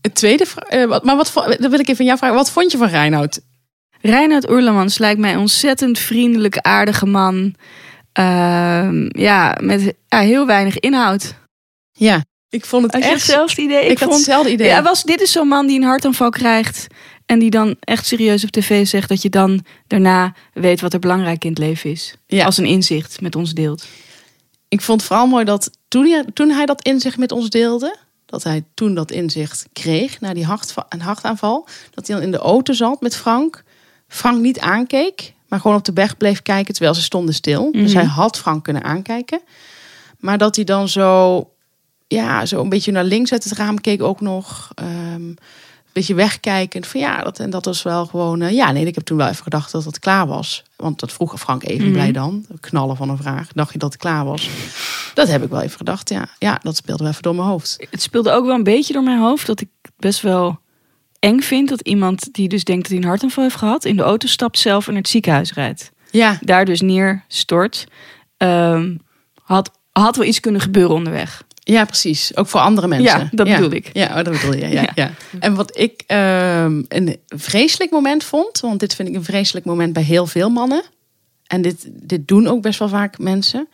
Het 0.00 0.14
tweede, 0.14 0.46
wat- 0.88 1.04
maar 1.04 1.16
wat, 1.16 1.32
dan 1.34 1.70
wil 1.70 1.72
ik 1.78 1.80
even 1.80 1.96
van 1.96 2.04
jou 2.04 2.18
vragen, 2.18 2.36
wat 2.36 2.50
vond 2.50 2.72
je 2.72 2.78
van 2.78 2.88
Reinoud? 2.88 3.40
Reinoud 4.00 4.50
Oerlemans 4.50 4.98
lijkt 4.98 5.20
mij 5.20 5.32
een 5.32 5.38
ontzettend 5.38 5.98
vriendelijk, 5.98 6.58
aardige 6.58 7.06
man. 7.06 7.54
Ehm, 8.12 9.20
ja, 9.20 9.56
met 9.60 9.94
ja, 10.08 10.18
heel 10.20 10.46
weinig 10.46 10.78
inhoud. 10.78 11.34
Ja, 11.92 12.24
ik 12.48 12.64
vond 12.64 12.82
het 12.82 12.92
Had 12.92 13.02
echt. 13.02 13.12
hetzelfde 13.12 13.62
idee? 13.62 13.82
ik 13.82 13.88
had 13.98 13.98
vond, 13.98 14.14
hetzelfde 14.14 14.50
idee. 14.50 14.66
Ja, 14.66 14.82
was, 14.82 15.02
dit 15.02 15.20
is 15.20 15.32
zo'n 15.32 15.48
man 15.48 15.66
die 15.66 15.80
een 15.80 15.86
hartaanval 15.86 16.30
krijgt. 16.30 16.86
En 17.26 17.38
die 17.38 17.50
dan 17.50 17.76
echt 17.80 18.06
serieus 18.06 18.44
op 18.44 18.50
tv 18.50 18.86
zegt 18.86 19.08
dat 19.08 19.22
je 19.22 19.28
dan 19.28 19.64
daarna 19.86 20.34
weet 20.52 20.80
wat 20.80 20.92
er 20.92 20.98
belangrijk 20.98 21.44
in 21.44 21.50
het 21.50 21.58
leven 21.58 21.90
is. 21.90 22.14
Ja. 22.26 22.44
Als 22.44 22.58
een 22.58 22.64
inzicht 22.66 23.20
met 23.20 23.36
ons 23.36 23.52
deelt. 23.54 23.84
Ik 24.68 24.80
vond 24.80 25.02
vooral 25.02 25.26
mooi 25.26 25.44
dat 25.44 25.70
toen 25.88 26.06
hij, 26.06 26.24
toen 26.34 26.50
hij 26.50 26.66
dat 26.66 26.82
inzicht 26.82 27.18
met 27.18 27.32
ons 27.32 27.50
deelde, 27.50 27.96
dat 28.26 28.42
hij 28.42 28.64
toen 28.74 28.94
dat 28.94 29.10
inzicht 29.10 29.66
kreeg 29.72 30.20
na 30.20 30.34
die 30.34 30.44
hart, 30.44 30.74
een 30.88 31.00
hartaanval, 31.00 31.66
dat 31.90 32.06
hij 32.06 32.16
dan 32.16 32.24
in 32.24 32.30
de 32.30 32.38
auto 32.38 32.72
zat 32.72 33.00
met 33.00 33.16
Frank. 33.16 33.64
Frank 34.08 34.40
niet 34.40 34.58
aankeek, 34.60 35.32
maar 35.48 35.60
gewoon 35.60 35.76
op 35.76 35.84
de 35.84 35.92
weg 35.92 36.16
bleef 36.16 36.42
kijken 36.42 36.74
terwijl 36.74 36.94
ze 36.94 37.02
stonden 37.02 37.34
stil. 37.34 37.72
Dus 37.72 37.90
Mhm. 37.92 37.98
hij 38.00 38.08
had 38.08 38.38
Frank 38.38 38.64
kunnen 38.64 38.84
aankijken. 38.84 39.40
Maar 40.18 40.38
dat 40.38 40.56
hij 40.56 40.64
dan 40.64 40.88
zo, 40.88 41.50
ja, 42.08 42.46
zo 42.46 42.60
een 42.60 42.68
beetje 42.68 42.92
naar 42.92 43.04
links 43.04 43.32
uit 43.32 43.44
het 43.44 43.52
raam 43.52 43.80
keek 43.80 44.02
ook 44.02 44.20
nog. 44.20 44.70
een 44.74 45.38
beetje 45.92 46.14
wegkijkend. 46.14 46.86
Van 46.86 47.00
ja, 47.00 47.22
dat, 47.22 47.38
en 47.38 47.50
dat 47.50 47.64
was 47.64 47.82
wel 47.82 48.06
gewoon. 48.06 48.40
eh, 48.40 48.50
ja, 48.52 48.72
nee, 48.72 48.86
ik 48.86 48.94
heb 48.94 49.04
toen 49.04 49.16
wel 49.16 49.28
even 49.28 49.42
gedacht 49.42 49.72
dat 49.72 49.84
het 49.84 49.98
klaar 49.98 50.26
was. 50.26 50.62
Want 50.76 51.00
dat 51.00 51.12
vroeg 51.12 51.40
Frank 51.40 51.64
even 51.64 51.84
Mhm. 51.84 51.92
blij 51.92 52.12
dan. 52.12 52.46
Knallen 52.60 52.96
van 52.96 53.08
een 53.08 53.16
vraag. 53.16 53.48
Dacht 53.52 53.72
je 53.72 53.78
dat 53.78 53.92
het 53.92 54.00
klaar 54.02 54.24
was? 54.24 54.48
Dat 55.14 55.28
heb 55.28 55.42
ik 55.42 55.50
wel 55.50 55.60
even 55.60 55.76
gedacht. 55.76 56.08
Ja, 56.08 56.28
ja 56.38 56.58
dat 56.62 56.76
speelde 56.76 57.02
wel 57.02 57.10
even 57.12 57.22
door 57.22 57.34
mijn 57.34 57.48
hoofd. 57.48 57.86
Het 57.90 58.02
speelde 58.02 58.30
ook 58.32 58.44
wel 58.46 58.54
een 58.54 58.62
beetje 58.62 58.92
door 58.92 59.02
mijn 59.02 59.20
hoofd 59.20 59.46
dat 59.46 59.60
ik 59.60 59.68
best 59.96 60.20
wel 60.20 60.58
eng 61.18 61.40
vind 61.40 61.68
dat 61.68 61.80
iemand 61.80 62.28
die 62.34 62.48
dus 62.48 62.64
denkt 62.64 62.82
dat 62.82 62.90
hij 62.92 63.00
een 63.00 63.08
hartaanval 63.08 63.42
heeft 63.42 63.56
gehad, 63.56 63.84
in 63.84 63.96
de 63.96 64.02
auto 64.02 64.26
stapt 64.26 64.58
zelf 64.58 64.86
en 64.86 64.92
naar 64.92 65.02
het 65.02 65.10
ziekenhuis 65.10 65.52
rijdt. 65.52 65.92
Ja, 66.10 66.38
Daar 66.40 66.64
dus 66.64 66.80
neerstort. 66.80 67.86
Ehm, 68.36 68.96
had, 69.42 69.70
had 69.92 70.16
wel 70.16 70.26
iets 70.26 70.40
kunnen 70.40 70.60
gebeuren 70.60 70.94
onderweg. 70.94 71.42
Ja, 71.64 71.84
precies. 71.84 72.36
Ook 72.36 72.46
voor 72.48 72.60
andere 72.60 72.86
mensen. 72.86 73.20
Ja, 73.20 73.28
dat 73.30 73.48
bedoel 73.48 73.70
ik. 73.70 73.90
Ja, 73.92 74.06
oh, 74.08 74.14
dat 74.14 74.30
bedoel 74.32 74.54
je. 74.54 74.68
Ja, 74.68 74.80
ja. 74.80 74.92
Ja. 74.94 75.10
En 75.40 75.54
wat 75.54 75.78
ik 75.78 76.02
ehm, 76.06 76.82
een 76.88 77.16
vreselijk 77.26 77.90
moment 77.90 78.24
vond, 78.24 78.60
want 78.60 78.80
dit 78.80 78.94
vind 78.94 79.08
ik 79.08 79.14
een 79.14 79.24
vreselijk 79.24 79.66
moment 79.66 79.92
bij 79.92 80.02
heel 80.02 80.26
veel 80.26 80.50
mannen. 80.50 80.82
En 81.46 81.62
dit, 81.62 81.88
dit 81.90 82.28
doen 82.28 82.46
ook 82.46 82.62
best 82.62 82.78
wel 82.78 82.88
vaak 82.88 83.18
mensen. 83.18 83.68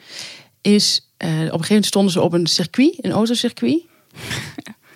Is 0.61 1.08
eh, 1.17 1.29
op 1.29 1.35
een 1.37 1.43
gegeven 1.43 1.67
moment 1.69 1.87
stonden 1.87 2.12
ze 2.12 2.20
op 2.20 2.32
een 2.32 2.46
circuit, 2.46 3.05
een 3.05 3.12
autocircuit. 3.12 3.81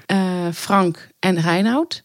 Eh, 0.07 0.47
Frank 0.55 1.09
en 1.19 1.41
Reinoud. 1.41 2.05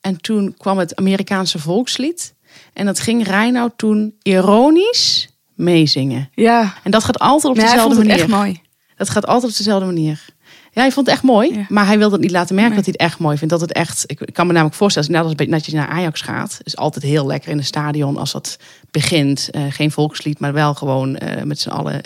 En 0.00 0.20
toen 0.20 0.54
kwam 0.58 0.78
het 0.78 0.96
Amerikaanse 0.96 1.58
volkslied. 1.58 2.34
En 2.72 2.86
dat 2.86 3.00
ging 3.00 3.26
Reinoud 3.26 3.72
toen 3.76 4.14
ironisch 4.22 5.28
meezingen. 5.54 6.30
Ja, 6.34 6.74
En 6.82 6.90
dat 6.90 7.04
gaat 7.04 7.18
altijd 7.18 7.54
op 7.56 7.60
dezelfde 7.60 7.98
manier. 7.98 8.12
echt 8.12 8.26
mooi. 8.26 8.60
Dat 9.00 9.10
gaat 9.10 9.26
altijd 9.26 9.52
op 9.52 9.58
dezelfde 9.58 9.86
manier. 9.86 10.24
Ja, 10.72 10.80
hij 10.80 10.92
vond 10.92 11.06
het 11.06 11.14
echt 11.14 11.24
mooi. 11.24 11.54
Ja. 11.54 11.66
Maar 11.68 11.86
hij 11.86 11.98
wilde 11.98 12.12
het 12.12 12.22
niet 12.22 12.30
laten 12.30 12.54
merken 12.54 12.74
Nee. 12.74 12.84
dat 12.84 12.94
hij 12.94 12.94
het 12.98 13.10
echt 13.12 13.20
mooi 13.20 13.36
vindt. 13.36 13.52
Dat 13.52 13.60
het 13.60 13.72
echt, 13.72 14.04
ik, 14.06 14.20
ik 14.20 14.34
kan 14.34 14.46
me 14.46 14.52
namelijk 14.52 14.76
voorstellen, 14.76 15.14
als 15.16 15.34
net 15.34 15.52
als 15.52 15.66
je 15.66 15.74
naar 15.76 15.88
Ajax 15.88 16.20
gaat, 16.20 16.60
is 16.62 16.76
altijd 16.76 17.04
heel 17.04 17.26
lekker 17.26 17.50
in 17.50 17.58
een 17.58 17.64
stadion 17.64 18.16
als 18.16 18.32
dat 18.32 18.58
begint. 18.90 19.48
Eh, 19.50 19.62
geen 19.68 19.90
volkslied, 19.90 20.38
maar 20.38 20.52
wel 20.52 20.74
gewoon 20.74 21.16
eh, 21.16 21.42
met 21.42 21.60
z'n 21.60 21.68
allen. 21.68 22.00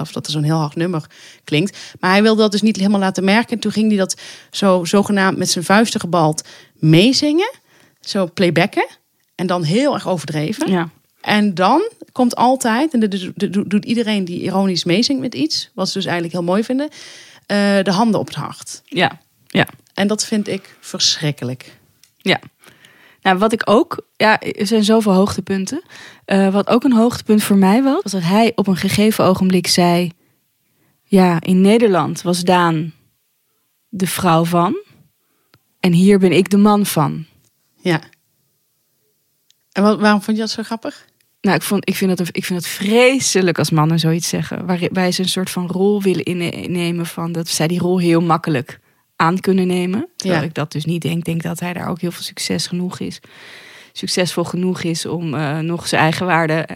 of 0.00 0.12
dat 0.12 0.26
er 0.26 0.32
zo'n 0.32 0.42
heel 0.42 0.56
hard 0.56 0.74
nummer 0.74 1.06
klinkt. 1.44 1.78
Maar 2.00 2.10
hij 2.10 2.22
wilde 2.22 2.40
dat 2.40 2.52
dus 2.52 2.62
niet 2.62 2.76
helemaal 2.76 3.00
laten 3.00 3.24
merken. 3.24 3.52
En 3.54 3.58
toen 3.58 3.72
ging 3.72 3.88
hij 3.88 3.98
dat 3.98 4.20
zo 4.50 4.84
zogenaamd 4.84 5.36
met 5.38 5.50
zijn 5.50 5.64
vuisten 5.64 6.00
gebald 6.00 6.48
meezingen. 6.74 7.50
Zo 8.00 8.30
playbacken. 8.34 8.86
En 9.34 9.46
dan 9.46 9.62
heel 9.62 9.94
erg 9.94 10.08
overdreven. 10.08 10.70
Ja. 10.70 10.88
En 11.20 11.54
dan 11.54 11.90
komt 12.12 12.36
altijd, 12.36 12.92
en 12.92 13.00
dat 13.00 13.70
doet 13.70 13.84
iedereen 13.84 14.24
die 14.24 14.40
ironisch 14.40 14.84
meezingt 14.84 15.22
met 15.22 15.34
iets, 15.34 15.70
wat 15.74 15.88
ze 15.88 15.94
dus 15.94 16.04
eigenlijk 16.04 16.34
heel 16.34 16.44
mooi 16.44 16.64
vinden, 16.64 16.88
eh, 17.46 17.82
de 17.82 17.92
handen 17.92 18.20
op 18.20 18.26
het 18.26 18.36
hart. 18.36 18.82
Ja. 18.84 19.20
Ja. 19.46 19.66
En 19.94 20.06
dat 20.06 20.24
vind 20.24 20.48
ik 20.48 20.76
verschrikkelijk. 20.80 21.78
Ja. 22.16 22.40
Nou, 23.22 23.38
wat 23.38 23.52
ik 23.52 23.62
ook, 23.64 24.06
ja, 24.16 24.40
er 24.40 24.66
zijn 24.66 24.84
zoveel 24.84 25.12
hoogtepunten. 25.12 25.82
Eh, 26.24 26.52
wat 26.52 26.68
ook 26.68 26.84
een 26.84 26.92
hoogtepunt 26.92 27.42
voor 27.42 27.56
mij 27.56 27.82
was, 27.82 28.02
was 28.02 28.12
dat 28.12 28.22
hij 28.22 28.52
op 28.54 28.66
een 28.66 28.76
gegeven 28.76 29.24
ogenblik 29.24 29.66
zei: 29.66 30.12
Ja, 31.04 31.40
in 31.40 31.60
Nederland 31.60 32.22
was 32.22 32.40
Daan 32.40 32.92
de 33.88 34.06
vrouw 34.06 34.44
van. 34.44 34.82
En 35.80 35.92
hier 35.92 36.18
ben 36.18 36.32
ik 36.32 36.50
de 36.50 36.56
man 36.56 36.86
van. 36.86 37.26
Ja. 37.76 38.00
En 39.72 39.82
wat, 39.82 40.00
waarom 40.00 40.22
vond 40.22 40.36
je 40.36 40.42
dat 40.42 40.52
zo 40.52 40.62
grappig? 40.62 41.06
Nou, 41.40 41.56
ik, 41.56 41.62
vond, 41.62 41.88
ik, 41.88 41.94
vind 41.96 42.16
dat, 42.18 42.28
ik 42.32 42.44
vind 42.44 42.58
het 42.58 42.68
vreselijk 42.68 43.58
als 43.58 43.70
mannen 43.70 43.98
zoiets 43.98 44.28
zeggen. 44.28 44.66
Waarbij 44.66 45.12
ze 45.12 45.22
een 45.22 45.28
soort 45.28 45.50
van 45.50 45.66
rol 45.66 46.02
willen 46.02 46.24
innemen 46.24 47.06
van 47.06 47.32
dat 47.32 47.48
zij 47.48 47.66
die 47.66 47.78
rol 47.78 47.98
heel 47.98 48.20
makkelijk 48.20 48.78
aan 49.16 49.40
kunnen 49.40 49.66
nemen. 49.66 50.08
Terwijl 50.16 50.40
Ja. 50.40 50.46
ik 50.46 50.54
dat 50.54 50.72
dus 50.72 50.84
niet 50.84 51.02
denk. 51.02 51.18
Ik 51.18 51.24
denk 51.24 51.42
dat 51.42 51.60
hij 51.60 51.72
daar 51.72 51.88
ook 51.88 52.00
heel 52.00 52.10
veel 52.10 52.22
succes 52.22 52.66
genoeg 52.66 52.98
is. 52.98 53.20
Succesvol 53.92 54.44
genoeg 54.44 54.82
is 54.82 55.06
om 55.06 55.34
eh, 55.34 55.58
nog 55.58 55.88
zijn 55.88 56.02
eigen 56.02 56.26
waarde 56.26 56.66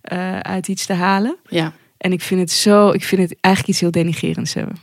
eh, 0.00 0.38
uit 0.38 0.68
iets 0.68 0.86
te 0.86 0.92
halen. 0.92 1.36
Ja, 1.48 1.72
En 1.98 2.12
ik 2.12 2.20
vind 2.22 2.40
het 2.40 2.50
zo, 2.50 2.90
ik 2.90 3.04
vind 3.04 3.22
het 3.22 3.36
eigenlijk 3.40 3.72
iets 3.74 3.80
heel 3.82 3.90
denigerends 4.02 4.54
hebben. 4.54 4.76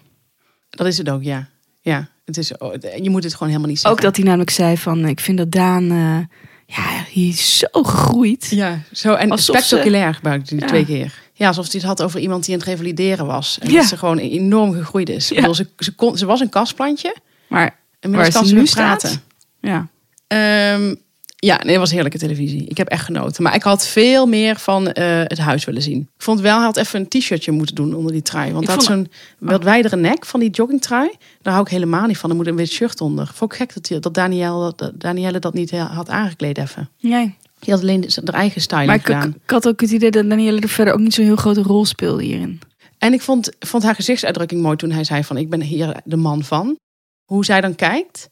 dat 0.69 0.87
is 0.87 0.97
het 0.97 1.09
ook, 1.09 1.23
ja. 1.23 1.49
Ja, 1.81 2.09
het 2.25 2.37
is, 2.37 2.57
oh, 2.57 2.73
je 3.01 3.09
moet 3.09 3.23
het 3.23 3.33
gewoon 3.33 3.47
helemaal 3.47 3.69
niet 3.69 3.79
zeggen. 3.79 3.97
Ook 3.99 4.05
dat 4.05 4.15
hij 4.15 4.25
namelijk 4.25 4.49
zei 4.49 4.77
van, 4.77 5.05
ik 5.05 5.19
vind 5.19 5.37
dat 5.37 5.51
Daan, 5.51 5.91
eh, 5.91 6.37
ja, 6.75 6.81
hij 6.81 7.23
is 7.23 7.57
zo 7.57 7.67
gegroeid. 7.83 8.47
Ja, 8.49 8.79
zo 8.91 9.13
en 9.13 9.31
Alsof 9.31 9.55
spectaculair 9.57 10.13
gebruikte 10.13 10.53
hij 10.55 10.63
Ja. 10.63 10.67
twee 10.69 10.85
keer. 10.85 11.21
Ja, 11.33 11.47
alsof 11.47 11.65
hij 11.71 11.73
het 11.79 11.83
had 11.89 12.01
over 12.03 12.19
iemand 12.19 12.45
die 12.45 12.53
aan 12.53 12.59
het 12.59 12.69
revalideren 12.69 13.25
was. 13.25 13.57
En 13.61 13.71
Ja. 13.71 13.77
dat 13.79 13.85
ze 13.87 13.97
gewoon 13.97 14.17
enorm 14.17 14.73
gegroeid 14.73 15.09
is. 15.09 15.25
Ik 15.25 15.29
Ja. 15.35 15.35
bedoel, 15.35 15.55
ze, 15.55 15.67
ze, 15.77 15.91
kon, 15.95 16.17
ze 16.17 16.25
was 16.25 16.39
een 16.39 16.49
kastplantje. 16.49 17.15
Maar 17.47 17.75
Inmiddels 17.99 18.33
Waar 18.33 18.41
kan 18.41 18.49
ze 18.49 18.55
nu 18.55 18.67
staat? 18.67 18.99
praten. 18.99 19.21
ja, 19.61 19.87
Ehm, 20.27 20.95
Ja, 21.43 21.57
nee, 21.57 21.69
het 21.71 21.79
was 21.79 21.91
heerlijke 21.91 22.17
televisie. 22.17 22.65
Ik 22.65 22.77
heb 22.77 22.87
echt 22.87 23.05
genoten. 23.05 23.43
Maar 23.43 23.55
ik 23.55 23.63
had 23.63 23.87
veel 23.87 24.25
meer 24.25 24.59
van 24.59 24.91
eh, 24.91 25.05
het 25.23 25.37
huis 25.37 25.65
willen 25.65 25.81
zien. 25.81 25.99
Ik 26.15 26.21
vond 26.23 26.39
wel, 26.39 26.55
hij 26.55 26.65
had 26.65 26.77
even 26.77 26.99
een 26.99 27.07
t-shirtje 27.07 27.51
moeten 27.51 27.75
doen 27.75 27.93
onder 27.95 28.11
die 28.11 28.21
trui. 28.21 28.51
Want 28.51 28.61
Ik 28.63 28.67
hij 28.69 28.77
had 28.77 28.85
zo'n 28.85 29.11
wat 29.39 29.63
wijdere 29.63 29.95
nek 29.95 30.25
van 30.25 30.39
die 30.39 30.49
joggingtrui. 30.49 31.11
Daar 31.41 31.53
hou 31.53 31.65
ik 31.65 31.71
helemaal 31.71 32.07
niet 32.07 32.17
van. 32.17 32.29
Er 32.29 32.35
moet 32.35 32.47
een 32.47 32.55
wit 32.55 32.69
shirt 32.71 33.01
onder. 33.01 33.31
Vond 33.33 33.51
ik 33.51 33.57
gek 33.57 33.73
dat, 33.73 33.85
die- 33.85 33.99
dat, 33.99 34.13
Danielle, 34.13 34.73
dat 34.75 34.91
Danielle 34.99 35.39
dat 35.39 35.53
niet 35.53 35.71
eh, 35.71 35.95
had 35.95 36.09
aangekleed 36.09 36.57
even. 36.57 36.89
Nee. 36.99 37.35
Die 37.59 37.73
had 37.73 37.81
alleen 37.81 38.03
zijn 38.07 38.25
eigen 38.25 38.85
Maar 38.85 38.95
ik, 38.95 39.05
gedaan. 39.05 39.35
ik 39.43 39.49
had 39.49 39.67
ook 39.67 39.81
het 39.81 39.91
idee 39.91 40.11
dat 40.11 40.29
Danielle 40.29 40.59
er 40.59 40.69
verder 40.69 40.93
ook 40.93 40.99
niet 40.99 41.13
zo'n 41.13 41.25
heel 41.25 41.35
grote 41.35 41.61
rol 41.61 41.85
speelde 41.85 42.23
hierin. 42.23 42.61
En 42.97 43.13
ik 43.13 43.21
vond, 43.21 43.49
vond 43.59 43.83
haar 43.83 43.95
gezichtsuitdrukking 43.95 44.61
mooi 44.61 44.75
toen 44.75 44.91
hij 44.91 45.03
zei 45.03 45.23
van... 45.23 45.37
ik 45.37 45.49
ben 45.49 45.61
hier 45.61 46.01
de 46.03 46.15
man 46.15 46.43
van. 46.43 46.77
Hoe 47.23 47.45
zij 47.45 47.61
dan 47.61 47.75
kijkt. 47.75 48.29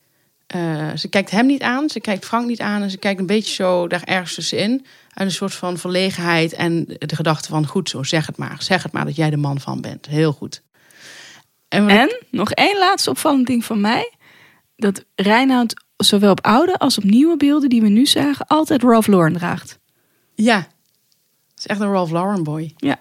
Eh, 0.52 0.90
ze 0.98 1.08
kijkt 1.08 1.32
hem 1.32 1.46
niet 1.46 1.62
aan, 1.62 1.90
ze 1.90 2.00
kijkt 2.00 2.26
Frank 2.26 2.48
niet 2.48 2.60
aan... 2.62 2.82
en 2.82 2.92
ze 2.92 2.98
kijkt 2.98 3.20
een 3.20 3.26
beetje 3.26 3.54
zo 3.54 3.88
daar 3.88 4.04
ergens 4.04 4.34
tussenin. 4.34 4.86
Uit 5.14 5.28
een 5.28 5.34
soort 5.34 5.54
van 5.54 5.78
verlegenheid 5.78 6.54
en 6.54 6.86
de 6.86 7.16
gedachte 7.16 7.50
van... 7.50 7.68
goed 7.68 7.90
zo, 7.90 8.04
zeg 8.04 8.26
het 8.26 8.38
maar. 8.38 8.58
Zeg 8.64 8.84
het 8.84 8.92
maar 8.92 9.06
dat 9.06 9.16
jij 9.16 9.30
de 9.30 9.38
man 9.38 9.60
van 9.60 9.82
bent. 9.82 10.06
Heel 10.06 10.34
goed. 10.34 10.62
En, 11.68 11.90
ik- 11.90 12.24
nog 12.32 12.52
één 12.52 12.78
laatste 12.78 13.10
opvallend 13.10 13.48
ding 13.48 13.66
van 13.66 13.82
mij. 13.82 14.14
Dat 14.76 15.04
Reinoud 15.16 15.84
zowel 15.98 16.32
op 16.32 16.46
oude 16.46 16.78
als 16.78 16.98
op 16.98 17.04
nieuwe 17.04 17.38
beelden 17.38 17.70
die 17.70 17.82
we 17.82 17.90
nu 17.90 18.06
zagen... 18.06 18.48
altijd 18.48 18.84
Ralph 18.84 19.08
Lauren 19.08 19.34
draagt. 19.34 19.80
ja, 20.36 20.58
het 20.58 21.60
is 21.60 21.66
echt 21.68 21.80
een 21.80 21.92
Ralph 21.92 22.12
Lauren 22.12 22.44
boy. 22.44 22.74
Ja. 22.78 22.98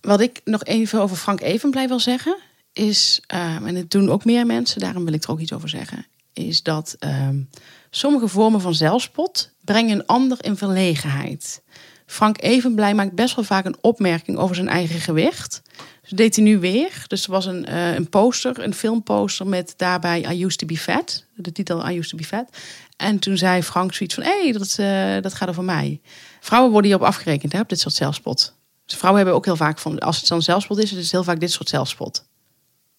Wat 0.00 0.20
ik 0.20 0.40
nog 0.44 0.64
even 0.64 1.00
over 1.00 1.16
Frank 1.16 1.40
Evenblij 1.40 1.88
wil 1.88 2.00
zeggen, 2.00 2.36
is, 2.72 3.22
ehm, 3.26 3.66
en 3.66 3.74
het 3.74 3.90
doen 3.90 4.10
ook 4.10 4.24
meer 4.24 4.46
mensen, 4.46 4.80
daarom 4.80 5.04
wil 5.04 5.12
ik 5.14 5.22
er 5.24 5.30
ook 5.30 5.40
iets 5.40 5.52
over 5.52 5.68
zeggen, 5.68 6.06
is 6.32 6.62
dat 6.62 6.96
ehm, 6.98 7.42
sommige 7.90 8.28
vormen 8.28 8.60
van 8.60 8.74
zelfspot 8.74 9.50
brengen 9.64 9.98
een 9.98 10.06
ander 10.06 10.44
in 10.44 10.56
verlegenheid. 10.56 11.62
Frank 12.06 12.42
Evenblij 12.42 12.94
maakt 12.94 13.14
best 13.14 13.34
wel 13.34 13.44
vaak 13.44 13.64
een 13.64 13.76
opmerking 13.80 14.38
over 14.38 14.54
zijn 14.54 14.68
eigen 14.68 15.00
gewicht. 15.00 15.62
Dus 16.02 16.10
deed 16.10 16.36
hij 16.36 16.44
nu 16.44 16.58
weer. 16.58 17.04
Dus 17.06 17.24
er 17.24 17.30
was 17.30 17.46
een, 17.46 17.66
eh, 17.66 17.94
een 17.94 18.08
poster, 18.08 18.64
een 18.64 18.74
filmposter 18.74 19.46
met 19.46 19.74
daarbij 19.76 20.32
I 20.32 20.44
used 20.44 20.58
to 20.58 20.66
be 20.66 20.78
fat. 20.78 21.24
De 21.34 21.52
titel 21.52 21.88
I 21.88 21.98
used 21.98 22.10
to 22.10 22.16
be 22.16 22.24
fat. 22.24 22.48
En 22.96 23.18
toen 23.18 23.36
zei 23.36 23.62
Frank 23.62 23.94
zoiets 23.94 24.14
van, 24.14 24.24
hé, 24.24 24.42
hey, 24.42 24.52
dat, 24.52 24.76
eh, 24.78 25.22
dat 25.22 25.34
gaat 25.34 25.48
over 25.48 25.64
mij. 25.64 26.00
Vrouwen 26.40 26.72
worden 26.72 26.90
hierop 26.90 27.06
afgerekend, 27.06 27.52
hè, 27.52 27.60
op 27.60 27.68
dit 27.68 27.80
soort 27.80 27.94
zelfspot. 27.94 28.54
Dus 28.86 28.96
vrouwen 28.96 29.22
hebben 29.22 29.38
ook 29.38 29.44
heel 29.44 29.56
vaak 29.56 29.78
van, 29.78 29.98
als 29.98 30.16
het 30.16 30.28
dan 30.28 30.42
zelfspot 30.42 30.78
is, 30.78 30.90
het 30.90 31.00
is 31.00 31.12
heel 31.12 31.24
vaak 31.24 31.40
dit 31.40 31.52
soort 31.52 31.68
zelfspot. 31.68 32.24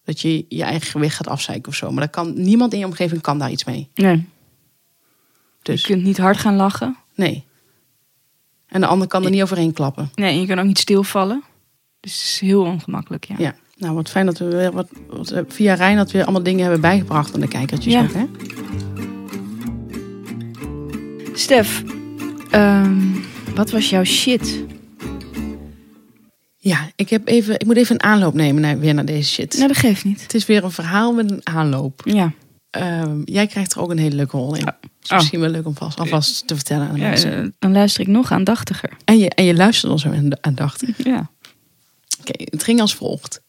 Dat 0.04 0.20
je 0.20 0.44
je 0.48 0.62
eigen 0.62 0.90
gewicht 0.90 1.16
gaat 1.16 1.28
afzeiken 1.28 1.68
of 1.68 1.74
zo. 1.76 1.90
Maar 1.90 2.02
dat 2.02 2.10
kan, 2.12 2.32
niemand 2.42 2.72
in 2.72 2.78
je 2.78 2.84
omgeving 2.86 3.20
kan 3.20 3.38
daar 3.38 3.50
iets 3.50 3.64
mee. 3.64 3.88
Nee. 3.94 4.26
Dus 5.62 5.80
Je 5.80 5.86
kunt 5.86 6.02
niet 6.04 6.18
hard 6.18 6.36
gaan 6.36 6.56
lachen. 6.56 6.96
nee. 7.14 7.44
En 8.66 8.80
de 8.80 8.86
ander 8.86 9.08
kan 9.08 9.24
er 9.24 9.30
niet 9.30 9.42
overheen 9.42 9.72
klappen. 9.72 10.10
Nee, 10.14 10.32
en 10.34 10.40
je 10.40 10.46
kan 10.46 10.58
ook 10.58 10.64
niet 10.66 10.78
stilvallen. 10.78 11.42
Dus 12.00 12.12
het 12.12 12.22
is 12.22 12.40
heel 12.40 12.62
ongemakkelijk, 12.62 13.24
ja. 13.24 13.34
Ja, 13.38 13.54
nou 13.76 13.94
wat 13.94 14.10
fijn 14.10 14.26
dat 14.26 14.38
we 14.38 14.44
weer 14.44 14.72
wat, 14.72 14.88
wat 15.08 15.34
via 15.48 15.74
Rijn 15.74 15.96
dat 15.96 16.10
we 16.10 16.22
allemaal 16.22 16.42
dingen 16.42 16.62
hebben 16.62 16.80
bijgebracht 16.80 17.34
aan 17.34 17.40
de 17.40 17.48
kijkertjes 17.48 17.92
Ja. 17.92 18.02
ook, 18.02 18.12
hè? 18.12 18.24
Stef, 21.34 21.82
ehm, 22.50 23.00
wat 23.54 23.70
was 23.70 23.90
jouw 23.90 24.04
shit? 24.04 24.64
Ja, 26.64 26.90
ik, 26.96 27.10
heb 27.10 27.28
even, 27.28 27.54
ik 27.54 27.66
moet 27.66 27.76
even 27.76 27.94
een 27.94 28.02
aanloop 28.02 28.34
nemen 28.34 28.62
naar, 28.62 28.78
weer 28.78 28.94
naar 28.94 29.04
deze 29.04 29.28
shit. 29.32 29.54
Nou, 29.56 29.68
dat 29.68 29.76
geeft 29.76 30.04
niet. 30.04 30.22
Het 30.22 30.34
is 30.34 30.46
weer 30.46 30.64
een 30.64 30.70
verhaal 30.70 31.12
met 31.12 31.30
een 31.30 31.40
aanloop. 31.46 32.00
Ja. 32.04 32.32
Ehm, 32.70 33.20
jij 33.24 33.46
krijgt 33.46 33.72
er 33.74 33.80
ook 33.80 33.90
een 33.90 33.98
hele 33.98 34.14
leuke 34.16 34.36
rol 34.36 34.54
in. 34.54 34.64
Ja. 34.64 34.78
Oh. 35.08 35.16
misschien 35.16 35.40
wel 35.40 35.48
leuk 35.48 35.66
om 35.66 35.76
vast, 35.76 35.98
alvast 36.00 36.46
te 36.46 36.54
vertellen 36.54 36.88
aan 36.88 36.94
de 36.94 37.00
ja 37.00 37.08
mensen. 37.08 37.42
eh, 37.42 37.48
dan 37.58 37.72
luister 37.72 38.00
ik 38.00 38.06
nog 38.06 38.32
aandachtiger. 38.32 38.90
En, 39.04 39.18
je, 39.18 39.28
en 39.30 39.44
je 39.44 39.54
luistert 39.54 39.92
ons 39.92 40.02
zo 40.02 40.08
aan- 40.10 40.44
aandachtig. 40.44 41.04
Ja. 41.04 41.30
Oké, 42.20 42.44
het 42.44 42.62
ging 42.62 42.80
als 42.80 42.94
volgt. 42.94 43.40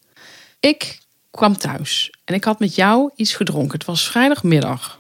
Ik 0.60 1.00
kwam 1.32 1.58
thuis 1.58 2.14
en 2.26 2.34
ik 2.36 2.44
had 2.44 2.60
met 2.60 2.76
jou 2.76 3.12
iets 3.16 3.34
gedronken. 3.34 3.74
Het 3.78 3.86
was 3.88 4.08
vrijdagmiddag. 4.10 5.00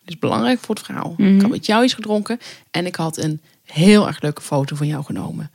Dat 0.00 0.08
is 0.14 0.18
belangrijk 0.18 0.58
voor 0.60 0.74
het 0.74 0.84
verhaal. 0.84 1.14
Mhm. 1.16 1.34
Ik 1.34 1.40
had 1.40 1.50
met 1.50 1.66
jou 1.66 1.84
iets 1.84 1.94
gedronken 1.94 2.38
en 2.70 2.86
ik 2.86 2.96
had 2.96 3.16
een 3.16 3.40
heel 3.64 4.06
erg 4.06 4.20
leuke 4.22 4.42
foto 4.42 4.76
van 4.76 4.86
jou 4.86 5.04
genomen. 5.04 5.50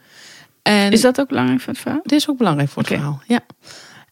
En 0.64 0.92
Is 0.92 1.02
dat 1.02 1.20
ook 1.20 1.28
belangrijk 1.28 1.62
voor 1.62 1.74
het 1.74 1.82
verhaal? 1.82 2.00
dit 2.04 2.12
is 2.12 2.30
ook 2.30 2.38
belangrijk 2.38 2.70
voor 2.70 2.82
het 2.84 2.92
verhaal. 2.92 3.22
Ja. 3.28 3.40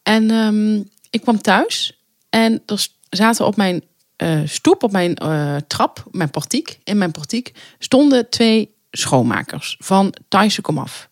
En 0.03 0.31
ehm, 0.31 0.75
ik 1.09 1.21
kwam 1.21 1.41
thuis 1.41 2.01
en 2.29 2.61
er 2.65 2.87
zaten 3.09 3.45
op 3.45 3.55
mijn 3.55 3.83
eh, 4.15 4.39
stoep, 4.45 4.83
op 4.83 4.91
mijn 4.91 5.15
eh, 5.15 5.55
trap, 5.67 6.03
op 6.05 6.13
mijn 6.15 6.29
portiek, 6.29 6.79
in 6.83 6.97
mijn 6.97 7.11
portiek, 7.11 7.51
stonden 7.79 8.29
twee 8.29 8.75
schoonmakers 8.91 9.75
van 9.79 10.13
Thaise 10.27 10.61
komaf. 10.61 11.09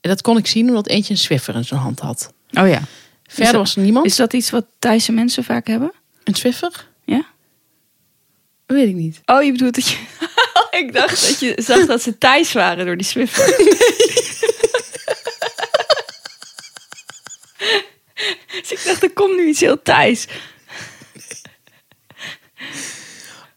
En 0.00 0.10
dat 0.10 0.22
kon 0.22 0.36
ik 0.36 0.46
zien 0.46 0.68
omdat 0.68 0.86
eentje 0.88 1.12
een 1.12 1.18
Swiffer 1.18 1.54
in 1.54 1.64
zijn 1.64 1.80
hand 1.80 2.00
had. 2.00 2.32
Oh 2.52 2.68
ja. 2.68 2.80
Verder 3.26 3.52
dat- 3.52 3.60
was 3.62 3.76
er 3.76 3.82
niemand. 3.82 4.06
Is 4.06 4.16
dat 4.16 4.32
iets 4.32 4.50
wat 4.50 4.66
Thaise 4.78 5.12
mensen 5.12 5.44
vaak 5.44 5.66
hebben? 5.66 5.92
Een 6.24 6.34
Swiffer? 6.34 6.88
Ja? 7.04 7.24
Weet 8.66 8.88
ik 8.88 8.94
niet. 8.94 9.20
Oh, 9.24 9.42
je 9.42 9.52
bedoelt 9.52 9.74
dat 9.74 9.88
je... 9.88 9.96
ik 10.80 10.92
dacht 10.92 11.28
dat 11.28 11.40
je 11.40 11.54
zag 11.62 11.86
dat 11.86 12.02
ze 12.02 12.18
Thais 12.18 12.52
waren 12.52 12.86
door 12.86 12.96
die 12.96 13.06
Swiffer. 13.06 13.46
dus 18.68 18.78
ik 18.80 18.84
dacht, 18.84 19.02
er 19.02 19.12
komt 19.12 19.36
nu 19.36 19.48
iets 19.48 19.60
heel 19.60 19.82
Thais. 19.82 20.26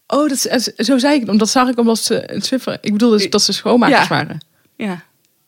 Oh, 0.06 0.28
dat 0.28 0.46
is, 0.46 0.64
zo 0.64 0.98
zei 0.98 1.14
ik 1.14 1.20
het. 1.20 1.28
Omdat 1.28 1.48
zag 1.48 1.68
ik 1.68 1.78
omdat 1.78 1.98
ze 1.98 2.32
een 2.32 2.42
Swiffer... 2.42 2.78
Ik 2.80 2.92
bedoel 2.92 3.10
dus 3.10 3.30
dat 3.30 3.42
ze 3.42 3.52
schoonmakers 3.52 4.00
Ja. 4.00 4.08
waren. 4.08 4.38
Ja. 4.76 5.04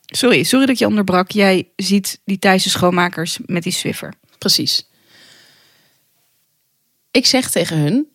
Sorry, 0.07 0.43
sorry 0.43 0.67
dat 0.67 0.75
ik 0.75 0.81
je 0.81 0.87
onderbrak. 0.87 1.31
Jij 1.31 1.69
ziet 1.77 2.21
die 2.25 2.39
Thaise 2.39 2.71
schoonmakers 2.71 3.39
met 3.47 3.63
die 3.63 3.73
Swiffer. 3.73 4.15
Precies. 4.39 4.89
Ik 7.11 7.27
zeg 7.27 7.51
tegen 7.51 7.79
hun, 7.79 8.07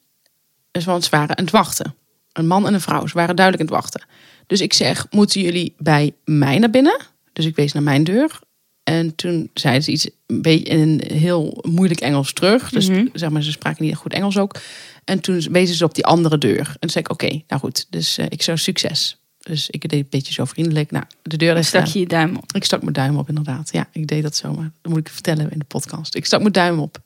dus 0.72 0.86
want 0.86 1.04
ze 1.04 1.10
waren 1.10 1.38
aan 1.38 1.44
het 1.44 1.54
wachten. 1.54 1.96
Een 2.34 2.48
man 2.48 2.68
en 2.68 2.74
een 2.74 2.82
vrouw, 2.82 3.08
ze 3.08 3.14
waren 3.14 3.36
duidelijk 3.36 3.70
aan 3.70 3.76
het 3.76 3.84
wachten. 3.84 4.08
Dus 4.48 4.62
ik 4.62 4.74
zeg, 4.74 5.08
moeten 5.10 5.42
jullie 5.42 5.74
bij 5.78 6.14
mij 6.26 6.60
naar 6.60 6.70
binnen? 6.70 7.00
Dus 7.34 7.46
ik 7.46 7.56
wees 7.56 7.74
naar 7.74 7.84
mijn 7.84 8.04
deur. 8.04 8.40
En 8.86 9.16
toen 9.16 9.50
zeiden 9.54 9.84
ze 9.84 9.92
iets 9.92 10.10
een 10.26 10.42
beetje 10.42 10.64
in 10.66 10.80
een 10.80 11.18
heel 11.18 11.64
moeilijk 11.68 12.00
Engels 12.00 12.34
terug. 12.34 12.70
Dus 12.70 12.88
Mhm. 12.90 13.06
zeg 13.14 13.30
maar, 13.30 13.44
ze 13.44 13.52
spraken 13.52 13.86
niet 13.86 13.96
goed 13.96 14.14
Engels 14.14 14.38
ook. 14.38 14.56
En 15.04 15.20
toen 15.20 15.48
wezen 15.52 15.76
ze 15.76 15.84
op 15.84 15.96
die 15.96 16.06
andere 16.06 16.38
deur. 16.38 16.68
En 16.68 16.80
toen 16.80 16.90
zei 16.90 17.04
ik, 17.04 17.12
oké, 17.12 17.42
nou 17.48 17.62
goed. 17.62 17.86
Dus 17.90 18.18
eh, 18.18 18.26
ik 18.30 18.42
zou 18.42 18.58
succes. 18.58 19.18
Dus 19.40 19.70
ik 19.70 19.90
deed 19.90 20.00
een 20.00 20.08
beetje 20.10 20.34
zo 20.34 20.46
vriendelijk. 20.46 20.92
Nou, 20.92 21.06
de 21.22 21.38
deur 21.38 21.58
is 21.58 21.68
stak 21.68 21.86
je 21.86 22.00
je 22.00 22.08
duim 22.08 22.36
op. 22.36 22.54
ik 22.54 22.64
stak 22.64 22.82
mijn 22.82 22.94
duim 22.94 23.18
op, 23.18 23.30
inderdaad. 23.30 23.70
Ja, 23.72 23.88
ik 23.92 24.08
deed 24.08 24.24
dat 24.24 24.36
zomaar. 24.36 24.72
Dat 24.82 24.92
moet 24.92 25.02
ik 25.02 25.10
vertellen 25.10 25.52
in 25.52 25.60
de 25.60 25.66
podcast. 25.66 26.16
Ik 26.16 26.26
stak 26.26 26.40
mijn 26.40 26.52
duim 26.52 26.80
op. 26.80 26.98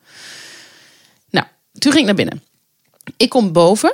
Nou, 1.30 1.46
toen 1.74 1.92
ging 1.92 2.08
ik 2.10 2.16
naar 2.16 2.26
binnen. 2.26 2.44
Ik 3.18 3.30
kom 3.30 3.52
boven 3.52 3.94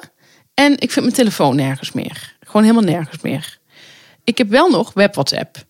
en 0.53 0.71
ik 0.71 0.91
vind 0.91 1.05
mijn 1.05 1.17
telefoon 1.17 1.55
nergens 1.55 1.91
meer. 1.91 2.35
Gewoon 2.45 2.63
helemaal 2.65 2.91
nergens 2.93 3.21
meer. 3.21 3.57
Ik 4.23 4.37
heb 4.37 4.49
wel 4.49 4.69
nog 4.69 4.93
web 4.93 5.13
WhatsApp. 5.13 5.65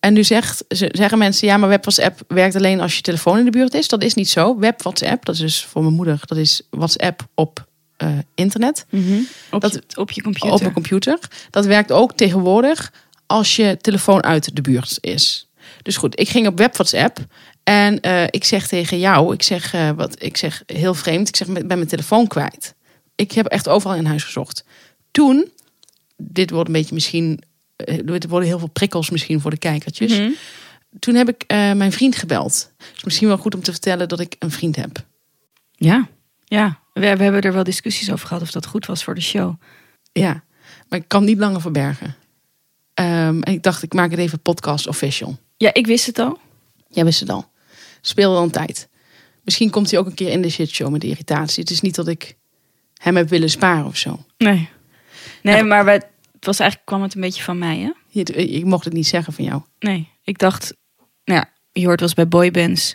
En 0.00 0.12
nu 0.12 0.24
zegt, 0.24 0.64
ze- 0.68 0.88
zeggen 0.92 1.18
mensen, 1.18 1.48
ja, 1.48 1.56
maar 1.56 1.68
web 1.68 1.80
WhatsApp 1.84 2.20
werkt 2.28 2.56
alleen 2.56 2.80
als 2.80 2.96
je 2.96 3.02
telefoon 3.02 3.38
in 3.38 3.44
de 3.44 3.50
buurt 3.50 3.74
is. 3.74 3.88
Dat 3.88 4.02
is 4.02 4.14
niet 4.14 4.28
zo. 4.28 4.58
Web 4.58 4.82
WhatsApp, 4.82 5.24
dat 5.24 5.34
is 5.34 5.40
dus 5.40 5.64
voor 5.64 5.82
mijn 5.82 5.94
moeder, 5.94 6.20
dat 6.24 6.38
is 6.38 6.62
WhatsApp 6.70 7.26
op 7.34 7.66
eh, 7.96 8.08
internet. 8.34 8.86
Op, 9.50 9.60
Dat- 9.60 9.72
je, 9.72 9.82
op 9.96 10.10
je 10.10 10.22
computer. 10.22 10.50
Op 10.52 10.60
een 10.60 10.72
computer. 10.72 11.18
Dat 11.50 11.66
werkt 11.66 11.92
ook 11.92 12.12
tegenwoordig 12.12 12.92
als 13.26 13.56
je 13.56 13.76
telefoon 13.80 14.22
uit 14.22 14.56
de 14.56 14.62
buurt 14.62 14.98
is. 15.00 15.48
Dus 15.82 15.96
goed, 15.96 16.20
ik 16.20 16.28
ging 16.28 16.46
op 16.46 16.58
web 16.58 16.72
WhatsApp 16.76 17.18
en 17.62 18.00
eh, 18.00 18.22
ik 18.30 18.44
zeg 18.44 18.68
tegen 18.68 18.98
jou, 18.98 19.34
ik 19.34 19.42
zeg, 19.42 19.74
eh, 19.74 19.90
wat, 19.90 20.22
ik 20.22 20.36
zeg 20.36 20.62
heel 20.66 20.94
vreemd, 20.94 21.28
ik 21.28 21.36
zeg, 21.36 21.46
ik 21.46 21.54
ben 21.54 21.66
mijn 21.78 21.86
telefoon 21.86 22.26
kwijt. 22.26 22.74
Ik 23.14 23.32
heb 23.32 23.46
echt 23.46 23.68
overal 23.68 23.96
in 23.96 24.06
huis 24.06 24.24
gezocht. 24.24 24.64
Toen, 25.10 25.50
dit 26.16 26.50
wordt 26.50 26.66
een 26.68 26.74
beetje 26.74 26.94
misschien, 26.94 27.42
er 27.86 28.28
worden 28.28 28.48
heel 28.48 28.58
veel 28.58 28.68
prikkels 28.68 29.10
misschien 29.10 29.40
voor 29.40 29.50
de 29.50 29.58
kijkertjes. 29.58 30.18
Mhm. 30.18 30.30
Toen 30.98 31.14
heb 31.14 31.28
ik 31.28 31.44
eh, 31.46 31.72
mijn 31.72 31.92
vriend 31.92 32.16
gebeld. 32.16 32.72
Dus 32.92 33.04
misschien 33.04 33.28
wel 33.28 33.38
goed 33.38 33.54
om 33.54 33.62
te 33.62 33.70
vertellen 33.70 34.08
dat 34.08 34.20
ik 34.20 34.36
een 34.38 34.50
vriend 34.50 34.76
heb. 34.76 35.04
Ja, 35.72 36.08
ja. 36.44 36.78
We, 36.92 37.00
we 37.00 37.22
hebben 37.22 37.40
er 37.40 37.52
wel 37.52 37.64
discussies 37.64 38.12
over 38.12 38.26
gehad 38.26 38.42
of 38.42 38.50
dat 38.50 38.66
goed 38.66 38.86
was 38.86 39.04
voor 39.04 39.14
de 39.14 39.20
show. 39.20 39.54
Ja, 40.12 40.42
maar 40.88 40.98
ik 40.98 41.08
kan 41.08 41.20
het 41.20 41.28
niet 41.28 41.38
langer 41.38 41.60
verbergen. 41.60 42.16
Ehm, 42.94 43.40
en 43.40 43.52
ik 43.52 43.62
dacht, 43.62 43.82
ik 43.82 43.92
maak 43.92 44.10
het 44.10 44.20
even 44.20 44.40
podcast 44.40 44.86
official. 44.86 45.38
Ja, 45.56 45.74
ik 45.74 45.86
wist 45.86 46.06
het 46.06 46.18
al. 46.18 46.38
Jij 46.88 47.04
wist 47.04 47.20
het 47.20 47.30
al. 47.30 47.50
Speelde 48.00 48.36
al 48.36 48.42
een 48.42 48.50
tijd. 48.50 48.88
Misschien 49.44 49.70
komt 49.70 49.90
hij 49.90 50.00
ook 50.00 50.06
een 50.06 50.14
keer 50.14 50.30
in 50.30 50.42
de 50.42 50.50
shitshow 50.50 50.90
met 50.90 51.00
de 51.00 51.06
irritatie. 51.06 51.62
Het 51.62 51.72
is 51.72 51.80
niet 51.80 51.94
dat 51.94 52.08
ik 52.08 52.36
hem 52.94 53.16
heb 53.16 53.28
willen 53.28 53.50
sparen 53.50 53.86
of 53.86 53.96
zo. 53.96 54.24
Nee. 54.38 54.68
Nee, 55.42 55.62
maar 55.62 55.84
wij, 55.84 56.02
het 56.38 56.46
was 56.46 56.58
eigenlijk 56.58 56.88
kwam 56.90 57.02
het 57.02 57.14
een 57.14 57.20
beetje 57.20 57.42
van 57.42 57.58
mij, 57.58 57.78
hè? 57.78 57.90
Je- 58.08 58.22
Ik 58.34 58.64
mocht 58.64 58.84
het 58.84 58.92
niet 58.94 59.06
zeggen 59.06 59.32
van 59.32 59.44
jou. 59.44 59.62
Nee, 59.78 60.08
ik 60.22 60.38
dacht, 60.38 60.74
nou 61.24 61.40
ja, 61.40 61.52
je 61.72 61.86
hoort 61.86 62.00
wel 62.00 62.08
eens 62.08 62.16
bij 62.16 62.28
boybands 62.28 62.94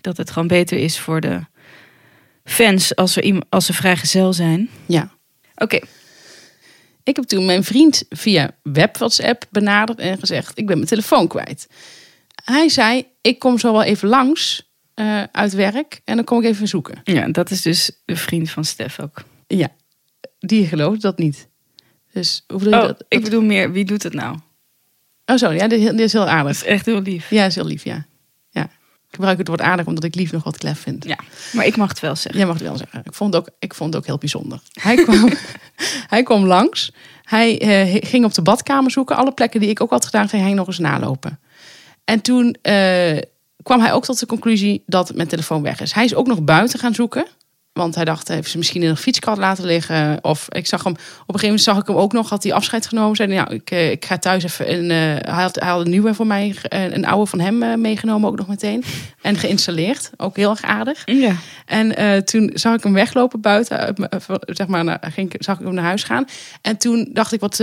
dat 0.00 0.16
het 0.16 0.30
gewoon 0.30 0.48
beter 0.48 0.78
is 0.78 0.98
voor 0.98 1.20
de 1.20 1.40
fans 2.44 2.96
als, 2.96 3.18
iemand, 3.18 3.44
als 3.48 3.66
ze 3.66 3.72
vrijgezel 3.72 4.32
zijn. 4.32 4.68
Ja. 4.86 5.10
Oké, 5.56 5.78
Ik 7.02 7.16
heb 7.16 7.24
toen 7.24 7.46
mijn 7.46 7.64
vriend 7.64 8.04
via 8.08 8.50
web 8.62 8.96
WhatsApp 8.96 9.44
benaderd 9.50 9.98
en 9.98 10.18
gezegd: 10.18 10.58
Ik 10.58 10.66
ben 10.66 10.76
mijn 10.76 10.88
telefoon 10.88 11.28
kwijt. 11.28 11.66
Hij 12.44 12.68
zei: 12.68 13.06
Ik 13.20 13.38
kom 13.38 13.58
zo 13.58 13.72
wel 13.72 13.82
even 13.82 14.08
langs 14.08 14.70
uh, 14.94 15.22
uit 15.32 15.52
werk 15.52 16.00
en 16.04 16.16
dan 16.16 16.24
kom 16.24 16.38
ik 16.38 16.44
even 16.44 16.68
zoeken. 16.68 17.00
Ja, 17.04 17.28
dat 17.28 17.50
is 17.50 17.62
dus 17.62 17.90
de 18.04 18.16
vriend 18.16 18.50
van 18.50 18.64
Stef 18.64 19.00
ook. 19.00 19.22
Ja, 19.46 19.68
die 20.38 20.66
gelooft 20.66 21.00
dat 21.00 21.18
niet. 21.18 21.48
Dus 22.16 22.44
hoe 22.46 22.58
bedoel 22.58 22.74
je 22.74 22.80
oh, 22.80 22.86
dat? 22.86 23.04
Ik 23.08 23.22
bedoel 23.22 23.42
meer, 23.42 23.72
wie 23.72 23.84
doet 23.84 24.02
het 24.02 24.12
nou? 24.12 24.36
Oh, 25.26 25.36
zo, 25.36 25.50
ja, 25.50 25.68
dit, 25.68 25.80
dit 25.80 26.00
is 26.00 26.12
heel 26.12 26.28
aardig. 26.28 26.50
Is 26.50 26.64
echt 26.64 26.86
heel 26.86 27.00
lief. 27.00 27.30
Ja, 27.30 27.44
is 27.44 27.54
heel 27.54 27.64
lief, 27.64 27.84
ja. 27.84 28.06
ja. 28.50 28.62
Ik 28.62 29.14
gebruik 29.14 29.38
het 29.38 29.48
woord 29.48 29.60
aardig 29.60 29.86
omdat 29.86 30.04
ik 30.04 30.14
lief 30.14 30.32
nog 30.32 30.44
wat 30.44 30.58
klef 30.58 30.78
vind. 30.78 31.04
Ja, 31.04 31.18
maar 31.52 31.66
ik 31.66 31.76
mag 31.76 31.88
het 31.88 32.00
wel 32.00 32.16
zeggen. 32.16 32.36
Jij 32.36 32.46
mag 32.46 32.58
het 32.58 32.66
wel 32.66 32.76
zeggen. 32.76 33.00
Ik 33.04 33.14
vond 33.14 33.34
het 33.34 33.42
ook, 33.42 33.54
ik 33.58 33.74
vond 33.74 33.92
het 33.92 34.02
ook 34.02 34.08
heel 34.08 34.18
bijzonder. 34.18 34.60
Hij 34.72 34.96
kwam, 34.96 35.32
hij 36.14 36.22
kwam 36.22 36.44
langs. 36.44 36.92
Hij 37.22 37.60
eh, 37.60 38.08
ging 38.08 38.24
op 38.24 38.34
de 38.34 38.42
badkamer 38.42 38.90
zoeken. 38.90 39.16
Alle 39.16 39.32
plekken 39.32 39.60
die 39.60 39.70
ik 39.70 39.80
ook 39.80 39.90
had 39.90 40.04
gedaan, 40.04 40.28
ging 40.28 40.42
hij 40.42 40.52
nog 40.52 40.66
eens 40.66 40.78
nalopen. 40.78 41.40
En 42.04 42.20
toen 42.20 42.56
eh, 42.62 43.18
kwam 43.62 43.80
hij 43.80 43.92
ook 43.92 44.04
tot 44.04 44.18
de 44.18 44.26
conclusie 44.26 44.82
dat 44.86 45.14
mijn 45.14 45.28
telefoon 45.28 45.62
weg 45.62 45.80
is. 45.80 45.92
Hij 45.92 46.04
is 46.04 46.14
ook 46.14 46.26
nog 46.26 46.42
buiten 46.42 46.78
gaan 46.78 46.94
zoeken. 46.94 47.26
Want 47.76 47.94
hij 47.94 48.04
dacht, 48.04 48.28
heeft 48.28 48.50
ze 48.50 48.56
misschien 48.56 48.82
in 48.82 48.88
een 48.88 48.96
fietskast 48.96 49.38
laten 49.38 49.64
liggen. 49.64 50.18
Of 50.22 50.46
ik 50.48 50.66
zag 50.66 50.84
hem, 50.84 50.92
op 50.92 50.98
een 50.98 51.24
gegeven 51.26 51.46
moment 51.46 51.62
zag 51.62 51.78
ik 51.78 51.86
hem 51.86 51.96
ook 51.96 52.12
nog, 52.12 52.28
had 52.28 52.42
hij 52.42 52.52
afscheid 52.52 52.86
genomen. 52.86 53.16
Zei, 53.16 53.34
nou, 53.34 53.54
ik, 53.54 53.70
eh, 53.70 53.90
ik 53.90 54.04
ga 54.04 54.18
thuis 54.18 54.44
even. 54.44 54.66
En, 54.66 54.82
uh, 54.82 54.88
hij, 55.34 55.42
had, 55.42 55.60
hij 55.60 55.68
had 55.68 55.80
een 55.80 55.90
nieuwe 55.90 56.14
voor 56.14 56.26
mij, 56.26 56.54
een 56.68 57.06
oude 57.06 57.26
van 57.26 57.40
hem 57.40 57.62
uh, 57.62 57.74
meegenomen 57.74 58.28
ook 58.28 58.36
nog 58.36 58.46
meteen. 58.46 58.84
En 59.22 59.36
geïnstalleerd. 59.36 60.10
Ook 60.16 60.36
heel 60.36 60.50
erg 60.50 60.62
aardig. 60.62 61.02
Ja. 61.04 61.34
En 61.66 62.00
uh, 62.00 62.16
toen 62.16 62.50
zag 62.54 62.74
ik 62.74 62.82
hem 62.82 62.92
weglopen 62.92 63.40
buiten. 63.40 63.94
zeg 64.40 64.66
maar, 64.66 64.84
naar, 64.84 65.08
ging, 65.14 65.34
zag 65.38 65.58
ik 65.58 65.64
hem 65.64 65.74
naar 65.74 65.84
huis 65.84 66.02
gaan. 66.02 66.24
En 66.62 66.76
toen 66.76 67.10
dacht 67.12 67.32
ik, 67.32 67.40
wat, 67.40 67.56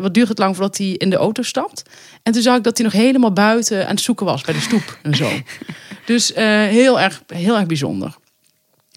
wat 0.00 0.14
duurt 0.14 0.28
het 0.28 0.38
lang 0.38 0.56
voordat 0.56 0.78
hij 0.78 0.86
in 0.86 1.10
de 1.10 1.16
auto 1.16 1.42
stapt. 1.42 1.82
En 2.22 2.32
toen 2.32 2.42
zag 2.42 2.56
ik 2.56 2.62
dat 2.62 2.76
hij 2.76 2.86
nog 2.86 2.94
helemaal 2.94 3.32
buiten 3.32 3.84
aan 3.84 3.94
het 3.94 4.00
zoeken 4.00 4.26
was 4.26 4.42
bij 4.42 4.54
de 4.54 4.60
stoep 4.60 4.98
en 5.02 5.14
zo. 5.16 5.30
dus 6.06 6.32
heel, 6.34 7.00
erg, 7.00 7.22
heel 7.26 7.56
erg 7.56 7.66
bijzonder. 7.66 8.18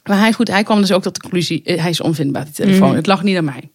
Maar 0.03 0.19
hij, 0.19 0.33
goed, 0.33 0.47
hij 0.47 0.63
kwam 0.63 0.81
dus 0.81 0.91
ook 0.91 1.01
tot 1.01 1.13
de 1.13 1.21
conclusie, 1.21 1.61
hij 1.63 1.89
is 1.89 2.01
onvindbaar, 2.01 2.43
die 2.43 2.53
telefoon. 2.53 2.87
Mhm. 2.87 2.95
Het 2.95 3.07
lag 3.07 3.23
niet 3.23 3.37
aan 3.37 3.43
mij. 3.43 3.71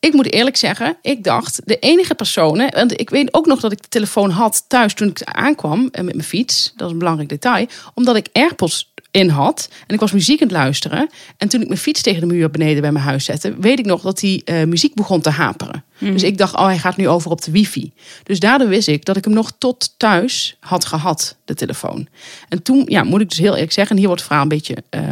Ik 0.00 0.12
moet 0.12 0.32
eerlijk 0.32 0.56
zeggen, 0.56 0.96
ik 1.02 1.24
dacht, 1.24 1.60
de 1.64 1.78
enige 1.78 2.14
personen... 2.14 2.74
Want 2.74 3.00
ik 3.00 3.10
weet 3.10 3.34
ook 3.34 3.46
nog 3.46 3.60
dat 3.60 3.72
ik 3.72 3.82
de 3.82 3.88
telefoon 3.88 4.30
had 4.30 4.64
thuis 4.68 4.94
toen 4.94 5.08
ik 5.08 5.22
aankwam 5.22 5.82
met 5.82 6.04
mijn 6.04 6.22
fiets. 6.22 6.72
Dat 6.76 6.86
is 6.86 6.92
een 6.92 6.98
belangrijk 6.98 7.28
detail. 7.28 7.66
Omdat 7.94 8.16
ik 8.16 8.28
AirPods 8.32 8.92
in 9.10 9.28
had. 9.28 9.68
En 9.86 9.94
ik 9.94 10.00
was 10.00 10.12
muziek 10.12 10.42
aan 10.42 10.48
het 10.48 10.56
luisteren. 10.56 11.08
En 11.36 11.48
toen 11.48 11.60
ik 11.60 11.66
mijn 11.68 11.80
fiets 11.80 12.02
tegen 12.02 12.20
de 12.20 12.26
muur 12.26 12.50
beneden 12.50 12.80
bij 12.80 12.92
mijn 12.92 13.04
huis 13.04 13.24
zette... 13.24 13.54
weet 13.58 13.78
ik 13.78 13.84
nog 13.84 14.02
dat 14.02 14.18
die 14.18 14.42
uh, 14.44 14.64
muziek 14.64 14.94
begon 14.94 15.20
te 15.20 15.30
haperen. 15.30 15.84
Dus 15.98 16.22
ik 16.22 16.38
dacht, 16.38 16.54
oh, 16.54 16.64
hij 16.64 16.78
gaat 16.78 16.96
nu 16.96 17.08
over 17.08 17.30
op 17.30 17.42
de 17.42 17.50
wifi. 17.50 17.92
Dus 18.22 18.40
daardoor 18.40 18.68
wist 18.68 18.88
ik 18.88 19.04
dat 19.04 19.16
ik 19.16 19.24
hem 19.24 19.34
nog 19.34 19.52
tot 19.58 19.91
thuis 20.02 20.56
had 20.60 20.84
gehad, 20.84 21.36
de 21.44 21.54
telefoon. 21.54 22.08
En 22.48 22.62
toen, 22.62 22.82
ja, 22.86 23.02
moet 23.02 23.20
ik 23.20 23.28
dus 23.28 23.38
heel 23.38 23.54
eerlijk 23.54 23.72
zeggen... 23.72 23.92
en 23.92 23.98
hier 23.98 24.06
wordt 24.06 24.22
het 24.22 24.30
verhaal 24.30 24.50
een 24.50 24.56
beetje 24.56 24.76
uh, 24.90 25.02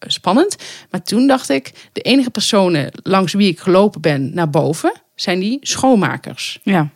spannend. 0.00 0.56
Maar 0.90 1.02
toen 1.02 1.26
dacht 1.26 1.48
ik, 1.48 1.72
de 1.92 2.00
enige 2.00 2.30
personen 2.30 2.90
langs 3.02 3.32
wie 3.32 3.48
ik 3.48 3.60
gelopen 3.60 4.00
ben 4.00 4.34
naar 4.34 4.50
boven... 4.50 4.92
zijn 5.14 5.40
die 5.40 5.58
schoonmakers. 5.60 6.58
Ja. 6.62 6.90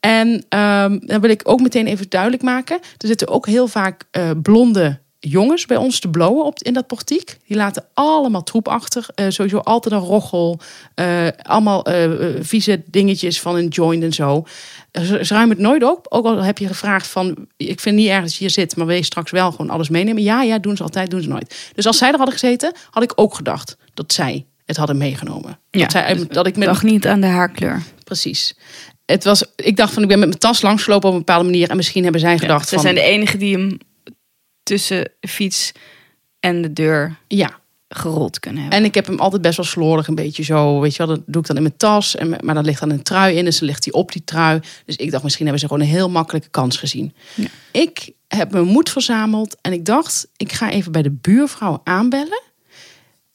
En 0.00 0.28
um, 0.28 1.06
dan 1.06 1.20
wil 1.20 1.30
ik 1.30 1.40
ook 1.44 1.60
meteen 1.60 1.86
even 1.86 2.06
duidelijk 2.08 2.42
maken. 2.42 2.78
Er 2.96 3.06
zitten 3.06 3.28
ook 3.28 3.46
heel 3.46 3.68
vaak 3.68 4.04
uh, 4.12 4.30
blonde 4.42 5.00
jongens 5.20 5.66
bij 5.66 5.76
ons 5.76 6.00
te 6.00 6.08
blowen 6.08 6.44
op, 6.44 6.62
in 6.62 6.72
dat 6.72 6.86
portiek. 6.86 7.38
Die 7.46 7.56
laten 7.56 7.84
allemaal 7.94 8.42
troep 8.42 8.68
achter. 8.68 9.06
Uh, 9.14 9.26
sowieso 9.28 9.58
altijd 9.58 9.94
een 9.94 10.00
roggel. 10.00 10.60
Uh, 10.94 11.28
allemaal 11.42 11.90
uh, 11.90 12.10
vieze 12.40 12.82
dingetjes 12.86 13.40
van 13.40 13.56
een 13.56 13.68
joint 13.68 14.02
en 14.02 14.12
zo. 14.12 14.44
Ze, 14.92 15.24
ze 15.24 15.34
ruimen 15.34 15.56
het 15.56 15.66
nooit 15.66 15.84
op. 15.84 16.06
Ook 16.08 16.24
al 16.24 16.42
heb 16.42 16.58
je 16.58 16.66
gevraagd 16.66 17.06
van... 17.06 17.46
Ik 17.56 17.80
vind 17.80 17.96
niet 17.96 18.08
erg 18.08 18.22
dat 18.22 18.32
je 18.32 18.38
hier 18.38 18.50
zit, 18.50 18.76
maar 18.76 18.86
wil 18.86 18.96
je 18.96 19.02
straks 19.02 19.30
wel 19.30 19.50
gewoon 19.50 19.70
alles 19.70 19.88
meenemen? 19.88 20.22
Ja, 20.22 20.42
ja, 20.42 20.58
doen 20.58 20.76
ze 20.76 20.82
altijd, 20.82 21.10
doen 21.10 21.22
ze 21.22 21.28
nooit. 21.28 21.70
Dus 21.74 21.86
als 21.86 21.98
zij 21.98 22.08
er 22.08 22.16
hadden 22.16 22.34
gezeten, 22.34 22.72
had 22.90 23.02
ik 23.02 23.12
ook 23.14 23.34
gedacht 23.34 23.76
dat 23.94 24.12
zij 24.12 24.46
het 24.64 24.76
hadden 24.76 24.96
meegenomen. 24.96 25.58
Ja, 25.70 25.80
dat, 25.80 25.90
zij, 25.90 26.26
dat 26.28 26.46
ik 26.46 26.56
met... 26.56 26.68
dacht 26.68 26.82
niet 26.82 27.06
aan 27.06 27.20
de 27.20 27.26
haarkleur. 27.26 27.82
Precies. 28.04 28.56
Het 29.06 29.24
was, 29.24 29.44
ik 29.56 29.76
dacht 29.76 29.92
van, 29.92 30.02
ik 30.02 30.08
ben 30.08 30.18
met 30.18 30.28
mijn 30.28 30.40
tas 30.40 30.62
langsgelopen 30.62 31.08
op 31.08 31.14
een 31.14 31.20
bepaalde 31.20 31.44
manier. 31.44 31.70
En 31.70 31.76
misschien 31.76 32.02
hebben 32.02 32.20
zij 32.20 32.38
gedacht 32.38 32.70
ja, 32.70 32.74
van... 32.74 32.80
zijn 32.80 32.94
de 32.94 33.00
enigen 33.00 33.38
die 33.38 33.56
hem 33.56 33.78
tussen 34.68 35.10
fiets 35.20 35.72
en 36.40 36.62
de 36.62 36.72
deur 36.72 37.16
ja. 37.28 37.60
gerold 37.88 38.40
kunnen 38.40 38.60
hebben. 38.60 38.78
En 38.78 38.84
ik 38.84 38.94
heb 38.94 39.06
hem 39.06 39.18
altijd 39.18 39.42
best 39.42 39.56
wel 39.56 39.66
slordig, 39.66 40.06
een 40.06 40.14
beetje 40.14 40.42
zo. 40.42 40.80
Weet 40.80 40.96
je 40.96 41.06
wel, 41.06 41.16
dat 41.16 41.24
doe 41.26 41.40
ik 41.40 41.46
dan 41.46 41.56
in 41.56 41.62
mijn 41.62 41.76
tas. 41.76 42.16
En, 42.16 42.28
maar 42.28 42.54
dan 42.54 42.64
ligt 42.64 42.80
dan 42.80 42.90
een 42.90 43.02
trui 43.02 43.36
in, 43.36 43.44
dus 43.44 43.58
dan 43.58 43.68
ligt 43.68 43.84
hij 43.84 43.94
op 43.94 44.12
die 44.12 44.24
trui. 44.24 44.60
Dus 44.84 44.96
ik 44.96 45.10
dacht, 45.10 45.22
misschien 45.22 45.44
hebben 45.44 45.62
ze 45.62 45.68
gewoon 45.68 45.82
een 45.82 45.94
heel 45.94 46.10
makkelijke 46.10 46.48
kans 46.48 46.76
gezien. 46.76 47.14
Ja. 47.34 47.48
Ik 47.72 48.12
heb 48.28 48.50
mijn 48.50 48.64
moed 48.64 48.90
verzameld 48.90 49.56
en 49.60 49.72
ik 49.72 49.84
dacht, 49.84 50.28
ik 50.36 50.52
ga 50.52 50.70
even 50.70 50.92
bij 50.92 51.02
de 51.02 51.10
buurvrouw 51.10 51.80
aanbellen. 51.84 52.42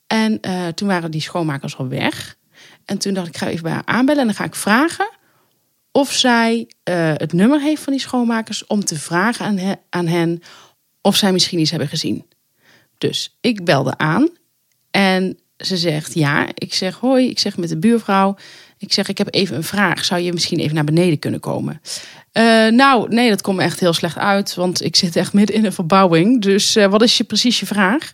En 0.07 0.37
uh, 0.41 0.67
toen 0.67 0.87
waren 0.87 1.11
die 1.11 1.21
schoonmakers 1.21 1.77
al 1.77 1.87
weg. 1.87 2.37
En 2.85 2.97
toen 2.97 3.13
dacht 3.13 3.27
ik, 3.27 3.33
ik 3.33 3.39
ga 3.39 3.47
even 3.47 3.63
bij 3.63 3.71
haar 3.71 3.85
aanbellen 3.85 4.21
en 4.21 4.27
dan 4.27 4.35
ga 4.35 4.43
ik 4.43 4.55
vragen 4.55 5.09
of 5.95 6.11
zij 6.11 6.67
uh, 6.89 7.11
het 7.13 7.33
nummer 7.33 7.61
heeft 7.61 7.81
van 7.81 7.93
die 7.93 8.01
schoonmakers 8.01 8.67
om 8.67 8.85
te 8.85 8.99
vragen 8.99 9.45
aan, 9.45 9.57
he, 9.57 9.73
aan 9.89 10.07
hen 10.07 10.41
of 11.03 11.15
zij 11.15 11.31
misschien 11.31 11.59
iets 11.59 11.69
hebben 11.69 11.89
gezien. 11.89 12.25
Dus 12.97 13.37
ik 13.41 13.65
belde 13.65 13.97
aan 13.97 14.29
en 14.91 15.37
ze 15.57 15.77
zegt 15.77 16.13
ja. 16.13 16.47
Ik 16.53 16.73
zeg 16.73 16.95
hoi, 16.95 17.29
ik 17.29 17.39
zeg 17.39 17.57
met 17.57 17.69
de 17.69 17.77
buurvrouw. 17.77 18.35
Ik 18.77 18.93
zeg 18.93 19.07
ik 19.07 19.17
heb 19.17 19.33
even 19.33 19.55
een 19.55 19.63
vraag. 19.63 20.05
Zou 20.05 20.21
je 20.21 20.33
misschien 20.33 20.59
even 20.59 20.75
naar 20.75 20.83
beneden 20.83 21.19
kunnen 21.19 21.39
komen? 21.39 21.81
Uh, 22.33 22.67
nou, 22.67 23.13
nee, 23.13 23.29
dat 23.29 23.41
komt 23.41 23.59
echt 23.59 23.79
heel 23.79 23.93
slecht 23.93 24.17
uit, 24.17 24.55
want 24.55 24.83
ik 24.83 24.95
zit 24.95 25.15
echt 25.15 25.33
midden 25.33 25.55
in 25.55 25.65
een 25.65 25.73
verbouwing. 25.73 26.41
Dus 26.41 26.77
uh, 26.77 26.85
wat 26.85 27.01
is 27.01 27.17
je 27.17 27.23
precies 27.23 27.59
je 27.59 27.65
vraag? 27.65 28.11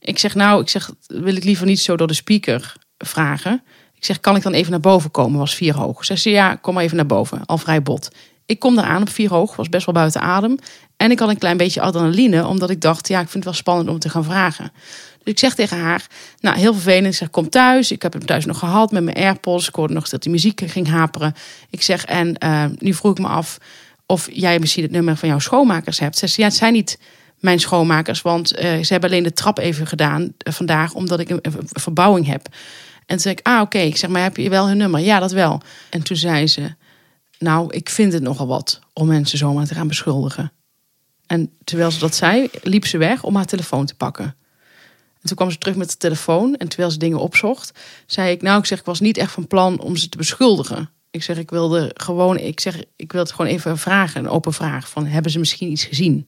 Ik 0.00 0.18
zeg 0.18 0.34
nou, 0.34 0.60
ik 0.60 0.68
zeg 0.68 0.90
wil 1.06 1.36
ik 1.36 1.44
liever 1.44 1.66
niet 1.66 1.80
zo 1.80 1.96
door 1.96 2.06
de 2.06 2.14
speaker 2.14 2.74
vragen. 2.98 3.62
Ik 3.94 4.04
zeg 4.04 4.20
kan 4.20 4.36
ik 4.36 4.42
dan 4.42 4.52
even 4.52 4.70
naar 4.70 4.80
boven 4.80 5.10
komen? 5.10 5.38
Was 5.38 5.54
vier 5.54 5.74
hoog. 5.74 6.04
Ze 6.04 6.16
zei 6.16 6.34
ja, 6.34 6.54
kom 6.54 6.74
maar 6.74 6.82
even 6.82 6.96
naar 6.96 7.06
boven. 7.06 7.46
Al 7.46 7.58
vrij 7.58 7.82
bot. 7.82 8.08
Ik 8.50 8.58
kom 8.58 8.78
eraan 8.78 9.00
op 9.00 9.08
vier 9.08 9.28
hoog, 9.28 9.56
was 9.56 9.68
best 9.68 9.86
wel 9.86 9.94
buiten 9.94 10.20
adem. 10.20 10.58
En 10.96 11.10
ik 11.10 11.18
had 11.18 11.28
een 11.28 11.38
klein 11.38 11.56
beetje 11.56 11.80
adrenaline, 11.80 12.46
omdat 12.46 12.70
ik 12.70 12.80
dacht, 12.80 13.08
ja, 13.08 13.20
ik 13.20 13.28
vind 13.28 13.34
het 13.34 13.44
wel 13.44 13.52
spannend 13.52 13.88
om 13.88 13.98
te 13.98 14.08
gaan 14.08 14.24
vragen. 14.24 14.72
Dus 15.22 15.32
ik 15.32 15.38
zeg 15.38 15.54
tegen 15.54 15.78
haar, 15.78 16.06
nou, 16.40 16.58
heel 16.58 16.72
vervelend. 16.72 17.06
Ik 17.06 17.14
zeg, 17.14 17.30
kom 17.30 17.48
thuis. 17.48 17.92
Ik 17.92 18.02
heb 18.02 18.12
hem 18.12 18.26
thuis 18.26 18.44
nog 18.44 18.58
gehad 18.58 18.92
met 18.92 19.04
mijn 19.04 19.16
AirPods. 19.16 19.68
Ik 19.68 19.74
hoorde 19.74 19.94
nog 19.94 20.08
dat 20.08 20.22
die 20.22 20.32
muziek 20.32 20.62
ging 20.66 20.88
haperen. 20.88 21.34
Ik 21.70 21.82
zeg, 21.82 22.04
en 22.04 22.36
uh, 22.44 22.64
nu 22.78 22.94
vroeg 22.94 23.12
ik 23.12 23.18
me 23.18 23.28
af 23.28 23.58
of 24.06 24.28
jij 24.32 24.58
misschien 24.58 24.82
het 24.82 24.92
nummer 24.92 25.16
van 25.16 25.28
jouw 25.28 25.38
schoonmakers 25.38 25.98
hebt. 25.98 26.18
Ze 26.18 26.26
zegt, 26.26 26.38
ja, 26.38 26.44
het 26.44 26.54
zijn 26.54 26.72
niet 26.72 26.98
mijn 27.38 27.60
schoonmakers, 27.60 28.22
want 28.22 28.52
uh, 28.52 28.60
ze 28.60 28.92
hebben 28.92 29.10
alleen 29.10 29.22
de 29.22 29.32
trap 29.32 29.58
even 29.58 29.86
gedaan 29.86 30.22
uh, 30.22 30.52
vandaag, 30.52 30.94
omdat 30.94 31.20
ik 31.20 31.30
een, 31.30 31.40
verbouwing 31.66 32.26
heb. 32.26 32.46
En 32.98 33.06
toen 33.06 33.18
zei 33.18 33.34
ik, 33.34 33.46
ah, 33.46 33.60
oké. 33.60 33.78
Ik 33.78 33.96
zeg, 33.96 34.10
maar 34.10 34.22
heb 34.22 34.36
je 34.36 34.50
wel 34.50 34.68
hun 34.68 34.76
nummer? 34.76 35.00
Ja, 35.00 35.18
dat 35.18 35.32
wel. 35.32 35.62
En 35.90 36.02
toen 36.02 36.16
zei 36.16 36.46
ze, 36.46 36.74
nou, 37.40 37.74
ik 37.74 37.88
vind 37.88 38.12
het 38.12 38.22
nogal 38.22 38.46
wat 38.46 38.80
om 38.92 39.06
mensen 39.06 39.38
zomaar 39.38 39.66
te 39.66 39.74
gaan 39.74 39.88
beschuldigen. 39.88 40.52
En 41.26 41.52
terwijl 41.64 41.90
ze 41.90 41.98
dat 41.98 42.14
zei, 42.14 42.48
liep 42.62 42.86
ze 42.86 42.98
weg 42.98 43.22
om 43.22 43.36
haar 43.36 43.46
telefoon 43.46 43.86
te 43.86 43.94
pakken. 43.94 44.24
En 45.20 45.28
toen 45.28 45.36
kwam 45.36 45.50
ze 45.50 45.58
terug 45.58 45.76
met 45.76 45.90
de 45.90 45.96
telefoon. 45.96 46.56
En 46.56 46.68
terwijl 46.68 46.90
ze 46.90 46.98
dingen 46.98 47.18
opzocht, 47.18 47.78
zei 48.06 48.30
ik: 48.30 48.42
Nou, 48.42 48.58
ik 48.58 48.66
zeg, 48.66 48.78
ik 48.78 48.84
was 48.84 49.00
niet 49.00 49.16
echt 49.16 49.32
van 49.32 49.46
plan 49.46 49.80
om 49.80 49.96
ze 49.96 50.08
te 50.08 50.16
beschuldigen. 50.16 50.90
Ik 51.10 51.22
zeg, 51.22 51.38
ik 51.38 51.50
wilde 51.50 51.90
gewoon, 51.94 52.36
ik 52.36 52.60
zeg, 52.60 52.84
ik 52.96 53.12
wil 53.12 53.20
het 53.20 53.32
gewoon 53.32 53.50
even 53.50 53.78
vragen, 53.78 54.20
een 54.20 54.30
open 54.30 54.52
vraag: 54.52 54.88
van 54.88 55.06
hebben 55.06 55.30
ze 55.30 55.38
misschien 55.38 55.70
iets 55.70 55.84
gezien? 55.84 56.26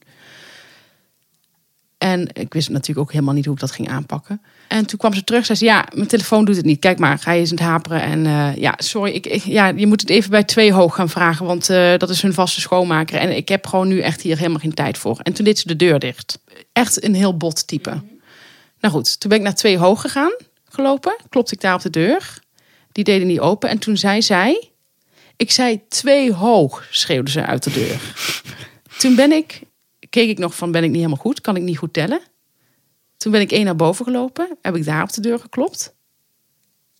En 2.03 2.27
ik 2.33 2.53
wist 2.53 2.69
natuurlijk 2.69 2.99
ook 2.99 3.11
helemaal 3.11 3.33
niet 3.33 3.45
hoe 3.45 3.53
ik 3.53 3.59
dat 3.59 3.71
ging 3.71 3.89
aanpakken. 3.89 4.41
En 4.67 4.85
toen 4.85 4.99
kwam 4.99 5.13
ze 5.13 5.23
terug, 5.23 5.45
zei 5.45 5.57
ze, 5.57 5.65
ja, 5.65 5.87
mijn 5.93 6.07
telefoon 6.07 6.45
doet 6.45 6.55
het 6.55 6.65
niet. 6.65 6.79
Kijk 6.79 6.99
maar, 6.99 7.17
ga 7.17 7.31
je 7.31 7.41
aan 7.41 7.49
het 7.49 7.59
haperen. 7.59 8.01
En 8.01 8.25
uh, 8.25 8.55
ja, 8.55 8.73
sorry, 8.77 9.11
ik, 9.11 9.25
ja, 9.43 9.67
je 9.67 9.87
moet 9.87 10.01
het 10.01 10.09
even 10.09 10.29
bij 10.29 10.43
twee 10.43 10.73
hoog 10.73 10.95
gaan 10.95 11.09
vragen. 11.09 11.45
Want 11.45 11.69
uh, 11.69 11.97
dat 11.97 12.09
is 12.09 12.21
hun 12.21 12.33
vaste 12.33 12.61
schoonmaker. 12.61 13.19
En 13.19 13.35
ik 13.35 13.49
heb 13.49 13.67
gewoon 13.67 13.87
nu 13.87 13.99
echt 13.99 14.21
hier 14.21 14.37
helemaal 14.37 14.59
geen 14.59 14.73
tijd 14.73 14.97
voor. 14.97 15.19
En 15.19 15.33
toen 15.33 15.45
deed 15.45 15.59
ze 15.59 15.67
de 15.67 15.75
deur 15.75 15.99
dicht. 15.99 16.39
Echt 16.73 17.03
een 17.03 17.15
heel 17.15 17.37
bot 17.37 17.67
type. 17.67 18.01
Nou 18.79 18.93
goed, 18.93 19.19
toen 19.19 19.29
ben 19.29 19.37
ik 19.37 19.43
naar 19.43 19.55
twee 19.55 19.77
hoog 19.77 20.01
gegaan, 20.01 20.33
gelopen. 20.69 21.15
Klopte 21.29 21.53
ik 21.53 21.61
daar 21.61 21.75
op 21.75 21.81
de 21.81 21.89
deur. 21.89 22.39
Die 22.91 23.03
deden 23.03 23.27
niet 23.27 23.39
open. 23.39 23.69
En 23.69 23.79
toen 23.79 23.97
zei 23.97 24.21
zij, 24.21 24.69
ik 25.35 25.51
zei 25.51 25.81
twee 25.87 26.33
hoog, 26.33 26.87
schreeuwde 26.89 27.31
ze 27.31 27.45
uit 27.45 27.63
de 27.63 27.71
deur. 27.71 27.99
toen 28.99 29.15
ben 29.15 29.31
ik, 29.31 29.61
keek 30.13 30.29
ik 30.29 30.37
nog 30.37 30.55
van, 30.55 30.71
ben 30.71 30.83
ik 30.83 30.89
niet 30.89 30.97
helemaal 30.97 31.17
goed? 31.17 31.41
Kan 31.41 31.55
ik 31.55 31.61
niet 31.61 31.77
goed 31.77 31.93
tellen? 31.93 32.21
Toen 33.17 33.31
ben 33.31 33.41
ik 33.41 33.51
één 33.51 33.65
naar 33.65 33.75
boven 33.75 34.05
gelopen. 34.05 34.57
Heb 34.61 34.75
ik 34.75 34.85
daar 34.85 35.03
op 35.03 35.13
de 35.13 35.21
deur 35.21 35.39
geklopt. 35.39 35.95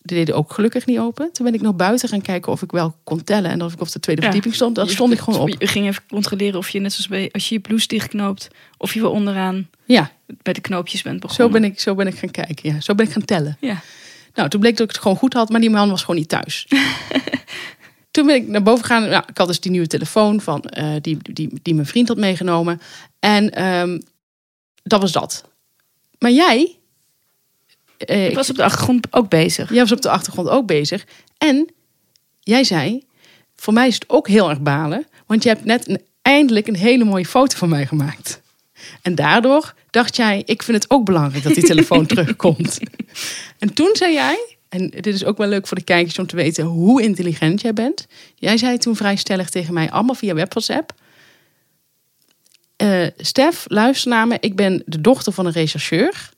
Die 0.01 0.17
deden 0.17 0.35
ook 0.35 0.53
gelukkig 0.53 0.85
niet 0.85 0.99
open. 0.99 1.31
Toen 1.31 1.45
ben 1.45 1.53
ik 1.53 1.61
nog 1.61 1.75
buiten 1.75 2.09
gaan 2.09 2.21
kijken 2.21 2.51
of 2.51 2.61
ik 2.61 2.71
wel 2.71 2.95
kon 3.03 3.23
tellen. 3.23 3.51
En 3.51 3.61
of 3.61 3.73
ik 3.73 3.81
op 3.81 3.91
de 3.91 3.99
tweede 3.99 4.21
ja, 4.21 4.27
verdieping 4.27 4.55
stond. 4.55 4.75
Dat 4.75 4.89
stond 4.89 5.13
ik 5.13 5.19
gewoon 5.19 5.39
op. 5.39 5.49
Je 5.59 5.67
ging 5.67 5.87
even 5.87 6.03
controleren 6.07 6.59
of 6.59 6.69
je 6.69 6.79
net 6.79 6.91
zoals 6.91 7.07
bij... 7.07 7.29
Als 7.31 7.49
je 7.49 7.55
je 7.55 7.61
blouse 7.61 7.87
dichtknoopt. 7.87 8.47
Of 8.77 8.93
je 8.93 9.01
wel 9.01 9.11
onderaan 9.11 9.69
ja. 9.85 10.11
bij 10.41 10.53
de 10.53 10.61
knoopjes 10.61 11.01
bent 11.01 11.19
begonnen. 11.19 11.45
Zo 11.45 11.59
ben 11.59 11.63
ik, 11.63 11.79
zo 11.79 11.95
ben 11.95 12.07
ik 12.07 12.17
gaan 12.17 12.31
kijken. 12.31 12.73
Ja. 12.73 12.81
Zo 12.81 12.95
ben 12.95 13.05
ik 13.05 13.11
gaan 13.11 13.25
tellen. 13.25 13.57
Ja. 13.59 13.81
Nou, 14.33 14.49
toen 14.49 14.59
bleek 14.59 14.77
dat 14.77 14.85
ik 14.85 14.91
het 14.93 15.01
gewoon 15.01 15.17
goed 15.17 15.33
had, 15.33 15.49
maar 15.49 15.61
die 15.61 15.69
man 15.69 15.89
was 15.89 16.01
gewoon 16.01 16.15
niet 16.15 16.29
thuis. 16.29 16.67
toen 18.13 18.25
ben 18.25 18.35
ik 18.35 18.47
naar 18.47 18.63
boven 18.63 18.85
gegaan. 18.85 19.09
Nou, 19.09 19.23
ik 19.27 19.37
had 19.37 19.47
dus 19.47 19.59
die 19.59 19.71
nieuwe 19.71 19.87
telefoon 19.87 20.41
van 20.41 20.61
eh, 20.61 20.93
die, 21.01 21.17
die, 21.21 21.59
die 21.61 21.73
mijn 21.73 21.87
vriend 21.87 22.07
had 22.07 22.17
meegenomen. 22.17 22.81
En 23.19 23.51
ehm, 23.51 23.99
dat 24.83 25.01
was 25.01 25.11
dat. 25.11 25.43
Maar 26.19 26.31
jij. 26.31 26.77
eh, 27.97 28.27
Ik 28.29 28.35
was 28.35 28.49
op 28.49 28.55
de 28.55 28.63
achtergrond 28.63 29.07
ook 29.13 29.29
bezig. 29.29 29.69
Jij 29.71 29.81
was 29.81 29.91
op 29.91 30.01
de 30.01 30.09
achtergrond 30.09 30.49
ook 30.49 30.65
bezig. 30.67 31.05
En 31.37 31.69
jij 32.39 32.63
zei, 32.63 33.03
voor 33.55 33.73
mij 33.73 33.87
is 33.87 33.93
het 33.93 34.09
ook 34.09 34.27
heel 34.27 34.49
erg 34.49 34.61
balen. 34.61 35.07
Want 35.25 35.43
je 35.43 35.49
hebt 35.49 35.65
net 35.65 35.89
een, 35.89 36.01
eindelijk 36.21 36.67
een 36.67 36.75
hele 36.75 37.03
mooie 37.03 37.25
foto 37.25 37.57
van 37.57 37.69
mij 37.69 37.85
gemaakt. 37.85 38.41
En 39.01 39.15
daardoor 39.15 39.73
dacht 39.89 40.15
jij, 40.15 40.43
ik 40.45 40.63
vind 40.63 40.83
het 40.83 40.91
ook 40.91 41.05
belangrijk 41.05 41.43
dat 41.43 41.53
die 41.53 41.63
telefoon 41.63 42.05
terugkomt. 42.15 42.79
En 43.59 43.73
toen 43.73 43.89
zei 43.93 44.13
jij, 44.13 44.55
en 44.73 44.89
dit 44.89 45.07
is 45.07 45.25
ook 45.25 45.37
wel 45.37 45.47
leuk 45.47 45.67
voor 45.67 45.77
de 45.77 45.83
kijkers 45.83 46.19
om 46.19 46.27
te 46.27 46.35
weten 46.35 46.65
hoe 46.65 47.01
intelligent 47.01 47.61
jij 47.61 47.73
bent. 47.73 48.07
Jij 48.35 48.57
zei 48.57 48.77
toen 48.77 48.95
vrij 48.95 49.15
stellig 49.15 49.49
tegen 49.49 49.73
mij, 49.73 49.91
allemaal 49.91 50.15
via 50.15 50.33
WebWhatsApp. 50.33 50.93
Eh 52.75 53.07
Stef, 53.17 53.65
luister 53.67 54.09
naar 54.09 54.27
me. 54.27 54.37
Ik 54.39 54.55
ben 54.55 54.83
de 54.85 55.01
dochter 55.01 55.33
van 55.33 55.45
een 55.45 55.51
rechercheur. 55.51 56.29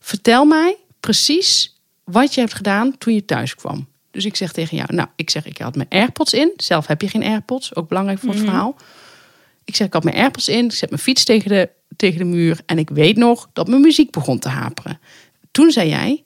Vertel 0.00 0.44
mij 0.44 0.76
precies 1.00 1.80
wat 2.04 2.34
je 2.34 2.40
hebt 2.40 2.54
gedaan 2.54 2.98
toen 2.98 3.14
je 3.14 3.24
thuis 3.24 3.54
kwam. 3.54 3.88
Dus 4.10 4.24
ik 4.24 4.36
zeg 4.36 4.52
tegen 4.52 4.76
jou, 4.76 4.94
nou, 4.94 5.08
ik 5.16 5.30
zeg, 5.30 5.46
ik 5.46 5.58
had 5.58 5.76
mijn 5.76 5.88
AirPods 5.88 6.32
in. 6.32 6.52
Zelf 6.56 6.86
heb 6.86 7.02
je 7.02 7.08
geen 7.08 7.24
AirPods, 7.24 7.74
ook 7.74 7.88
belangrijk 7.88 8.18
voor 8.18 8.30
het 8.30 8.38
verhaal. 8.38 8.76
Ik 9.64 9.76
zeg, 9.76 9.86
ik 9.86 9.92
had 9.92 10.04
mijn 10.04 10.16
AirPods 10.16 10.48
in, 10.48 10.64
ik 10.64 10.72
zet 10.72 10.90
mijn 10.90 11.02
fiets 11.02 11.24
tegen 11.24 11.48
de, 11.48 11.68
tegen 11.96 12.18
de 12.18 12.24
muur. 12.24 12.60
En 12.66 12.78
ik 12.78 12.90
weet 12.90 13.16
nog 13.16 13.48
dat 13.52 13.68
mijn 13.68 13.80
muziek 13.80 14.10
begon 14.10 14.38
te 14.38 14.48
haperen. 14.48 15.00
Toen 15.50 15.70
zei 15.70 15.88
jij, 15.88 16.22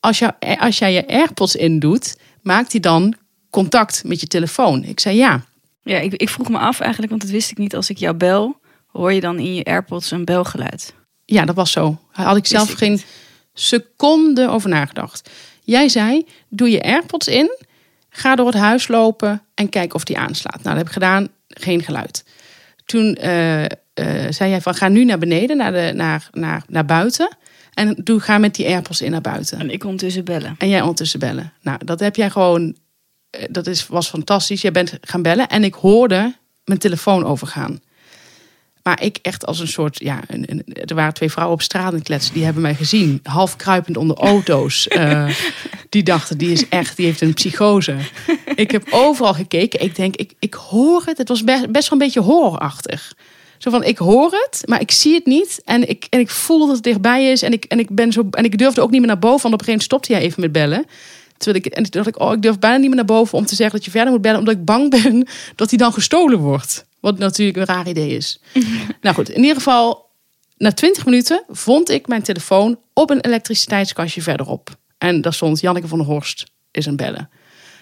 als, 0.00 0.18
jou, 0.18 0.32
als 0.58 0.78
jij 0.78 0.92
je 0.92 1.06
AirPods 1.06 1.56
in 1.56 1.78
doet, 1.78 2.16
maakt 2.42 2.72
hij 2.72 2.80
dan 2.80 3.14
contact 3.50 4.04
met 4.04 4.20
je 4.20 4.26
telefoon? 4.26 4.84
Ik 4.84 5.00
zei 5.00 5.16
ja. 5.16 5.44
Ja, 5.82 5.98
ik, 5.98 6.12
ik 6.12 6.28
vroeg 6.28 6.48
me 6.48 6.58
af 6.58 6.80
eigenlijk, 6.80 7.10
want 7.10 7.22
dat 7.22 7.30
wist 7.30 7.50
ik 7.50 7.58
niet. 7.58 7.76
Als 7.76 7.90
ik 7.90 7.98
jou 7.98 8.14
bel, 8.14 8.60
hoor 8.86 9.12
je 9.12 9.20
dan 9.20 9.38
in 9.38 9.54
je 9.54 9.64
AirPods 9.64 10.10
een 10.10 10.24
belgeluid? 10.24 10.94
Ja, 11.24 11.44
dat 11.44 11.54
was 11.54 11.72
zo. 11.72 11.98
Daar 12.12 12.26
had 12.26 12.36
ik 12.36 12.46
zelf 12.46 12.70
ik 12.70 12.76
geen 12.76 12.90
niet. 12.90 13.06
seconde 13.54 14.48
over 14.48 14.68
nagedacht. 14.68 15.30
Jij 15.62 15.88
zei, 15.88 16.26
doe 16.48 16.70
je 16.70 16.82
AirPods 16.82 17.26
in, 17.26 17.56
ga 18.10 18.34
door 18.34 18.46
het 18.46 18.54
huis 18.54 18.88
lopen 18.88 19.42
en 19.54 19.68
kijk 19.68 19.94
of 19.94 20.04
die 20.04 20.18
aanslaat. 20.18 20.62
Nou, 20.62 20.64
dat 20.64 20.76
heb 20.76 20.86
ik 20.86 20.92
gedaan, 20.92 21.28
geen 21.48 21.82
geluid. 21.82 22.24
Toen 22.84 23.14
eh, 23.14 23.64
eh, 23.64 23.70
zei 24.30 24.50
jij 24.50 24.60
van, 24.60 24.74
ga 24.74 24.88
nu 24.88 25.04
naar 25.04 25.18
beneden, 25.18 25.56
naar, 25.56 25.72
de, 25.72 25.92
naar, 25.94 26.28
naar, 26.32 26.62
naar 26.68 26.84
buiten. 26.84 27.36
En 27.78 27.94
doe, 28.04 28.20
ga 28.20 28.38
met 28.38 28.54
die 28.54 28.66
AirPods 28.66 29.00
in 29.00 29.10
naar 29.10 29.20
buiten. 29.20 29.58
En 29.58 29.70
ik 29.70 29.84
ondertussen 29.84 30.24
bellen. 30.24 30.54
En 30.58 30.68
jij 30.68 30.80
ondertussen 30.80 31.18
bellen. 31.18 31.52
Nou, 31.62 31.84
dat 31.84 32.00
heb 32.00 32.16
jij 32.16 32.30
gewoon. 32.30 32.76
eh, 33.30 33.42
Dat 33.50 33.66
is, 33.66 33.86
was 33.86 34.08
fantastisch. 34.08 34.60
Jij 34.62 34.72
bent 34.72 34.98
gaan 35.00 35.22
bellen 35.22 35.48
en 35.48 35.64
ik 35.64 35.74
hoorde 35.74 36.34
mijn 36.64 36.78
telefoon 36.78 37.24
overgaan. 37.24 37.80
Maar 38.82 39.02
ik 39.02 39.18
echt 39.22 39.46
als 39.46 39.60
een 39.60 39.68
soort. 39.68 40.00
Ja, 40.00 40.20
een, 40.26 40.44
een- 40.50 40.64
er 40.86 40.94
waren 40.94 41.14
twee 41.14 41.30
vrouwen 41.30 41.56
op 41.56 41.62
straat 41.62 41.92
het 41.92 42.02
kletsen. 42.02 42.34
Die 42.34 42.44
hebben 42.44 42.62
mij 42.62 42.74
gezien. 42.74 43.20
Half 43.22 43.56
kruipend 43.56 43.96
onder 43.96 44.16
auto's. 44.16 44.88
Eh, 44.98 45.28
die 45.88 46.02
dachten, 46.02 46.38
die 46.38 46.52
is 46.52 46.68
echt. 46.68 46.96
Die 46.96 47.06
heeft 47.06 47.20
een 47.20 47.34
psychose. 47.34 47.96
Ik 48.54 48.70
heb 48.70 48.86
overal 48.90 49.34
gekeken. 49.34 49.80
Ik 49.82 49.96
denk, 49.96 50.16
ik, 50.16 50.32
ik 50.38 50.54
hoor 50.54 51.02
het. 51.06 51.18
Het 51.18 51.28
was 51.28 51.44
best, 51.44 51.70
best 51.70 51.88
wel 51.88 51.98
een 51.98 52.04
beetje 52.06 52.20
horrorachtig. 52.20 53.12
Zo 53.58 53.70
van, 53.70 53.84
ik 53.84 53.98
hoor 53.98 54.30
het, 54.30 54.62
maar 54.64 54.80
ik 54.80 54.90
zie 54.90 55.14
het 55.14 55.26
niet. 55.26 55.60
En 55.64 55.88
ik, 55.88 56.06
en 56.10 56.20
ik 56.20 56.30
voel 56.30 56.58
dat 56.58 56.74
het 56.74 56.82
dichtbij 56.84 57.30
is. 57.30 57.42
En 57.42 57.52
ik, 57.52 57.64
en 57.64 57.78
ik 57.78 57.94
ben 57.94 58.12
zo. 58.12 58.28
En 58.30 58.44
ik 58.44 58.58
durfde 58.58 58.80
ook 58.80 58.90
niet 58.90 59.00
meer 59.00 59.08
naar 59.08 59.18
boven. 59.18 59.42
Want 59.50 59.54
op 59.54 59.60
een 59.60 59.66
gegeven 59.66 59.88
moment 59.88 60.06
stopte 60.06 60.12
jij 60.12 60.20
even 60.22 60.40
met 60.40 60.52
bellen. 60.52 60.86
Terwijl 61.36 61.64
ik, 61.64 61.72
en 61.72 61.82
toen 61.82 61.90
dacht 61.90 62.06
ik, 62.06 62.20
oh, 62.20 62.32
ik 62.32 62.42
durf 62.42 62.58
bijna 62.58 62.76
niet 62.76 62.86
meer 62.86 62.96
naar 62.96 63.04
boven 63.04 63.38
om 63.38 63.46
te 63.46 63.54
zeggen 63.54 63.76
dat 63.76 63.84
je 63.84 63.90
verder 63.90 64.12
moet 64.12 64.22
bellen. 64.22 64.38
Omdat 64.38 64.54
ik 64.54 64.64
bang 64.64 64.90
ben 64.90 65.28
dat 65.56 65.68
hij 65.68 65.78
dan 65.78 65.92
gestolen 65.92 66.38
wordt. 66.38 66.86
Wat 67.00 67.18
natuurlijk 67.18 67.58
een 67.58 67.74
raar 67.74 67.88
idee 67.88 68.16
is. 68.16 68.40
nou 69.00 69.14
goed, 69.14 69.30
in 69.30 69.40
ieder 69.40 69.56
geval, 69.56 70.10
na 70.56 70.72
20 70.72 71.04
minuten 71.04 71.44
vond 71.48 71.90
ik 71.90 72.08
mijn 72.08 72.22
telefoon 72.22 72.78
op 72.92 73.10
een 73.10 73.20
elektriciteitskastje 73.20 74.22
verderop. 74.22 74.76
En 74.98 75.20
daar 75.20 75.32
stond 75.32 75.60
Janneke 75.60 75.88
van 75.88 75.98
der 75.98 76.06
Horst 76.06 76.44
is 76.70 76.86
aan 76.86 76.92
het 76.92 77.02
bellen. 77.02 77.30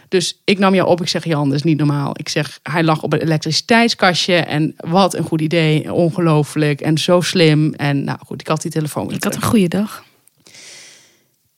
Dus 0.09 0.40
ik 0.45 0.59
nam 0.59 0.75
jou 0.75 0.88
op. 0.88 1.01
Ik 1.01 1.09
zeg, 1.09 1.25
Jan, 1.25 1.49
dat 1.49 1.59
is 1.59 1.62
niet 1.62 1.79
normaal. 1.79 2.11
Ik 2.19 2.29
zeg, 2.29 2.61
hij 2.62 2.85
lag 2.85 3.03
op 3.03 3.12
een 3.12 3.21
elektriciteitskastje. 3.21 4.35
En 4.35 4.75
wat 4.77 5.14
een 5.14 5.25
goed 5.25 5.40
idee. 5.40 5.92
Ongelooflijk. 5.92 6.81
En 6.81 6.99
zo 6.99 7.21
slim. 7.21 7.75
En 7.75 8.05
nou 8.05 8.19
goed, 8.27 8.40
ik 8.40 8.49
had 8.49 8.62
die 8.62 8.71
telefoon 8.71 9.11
Ik 9.11 9.25
had 9.25 9.35
een 9.35 9.42
goede 9.42 9.69
dag. 9.69 10.05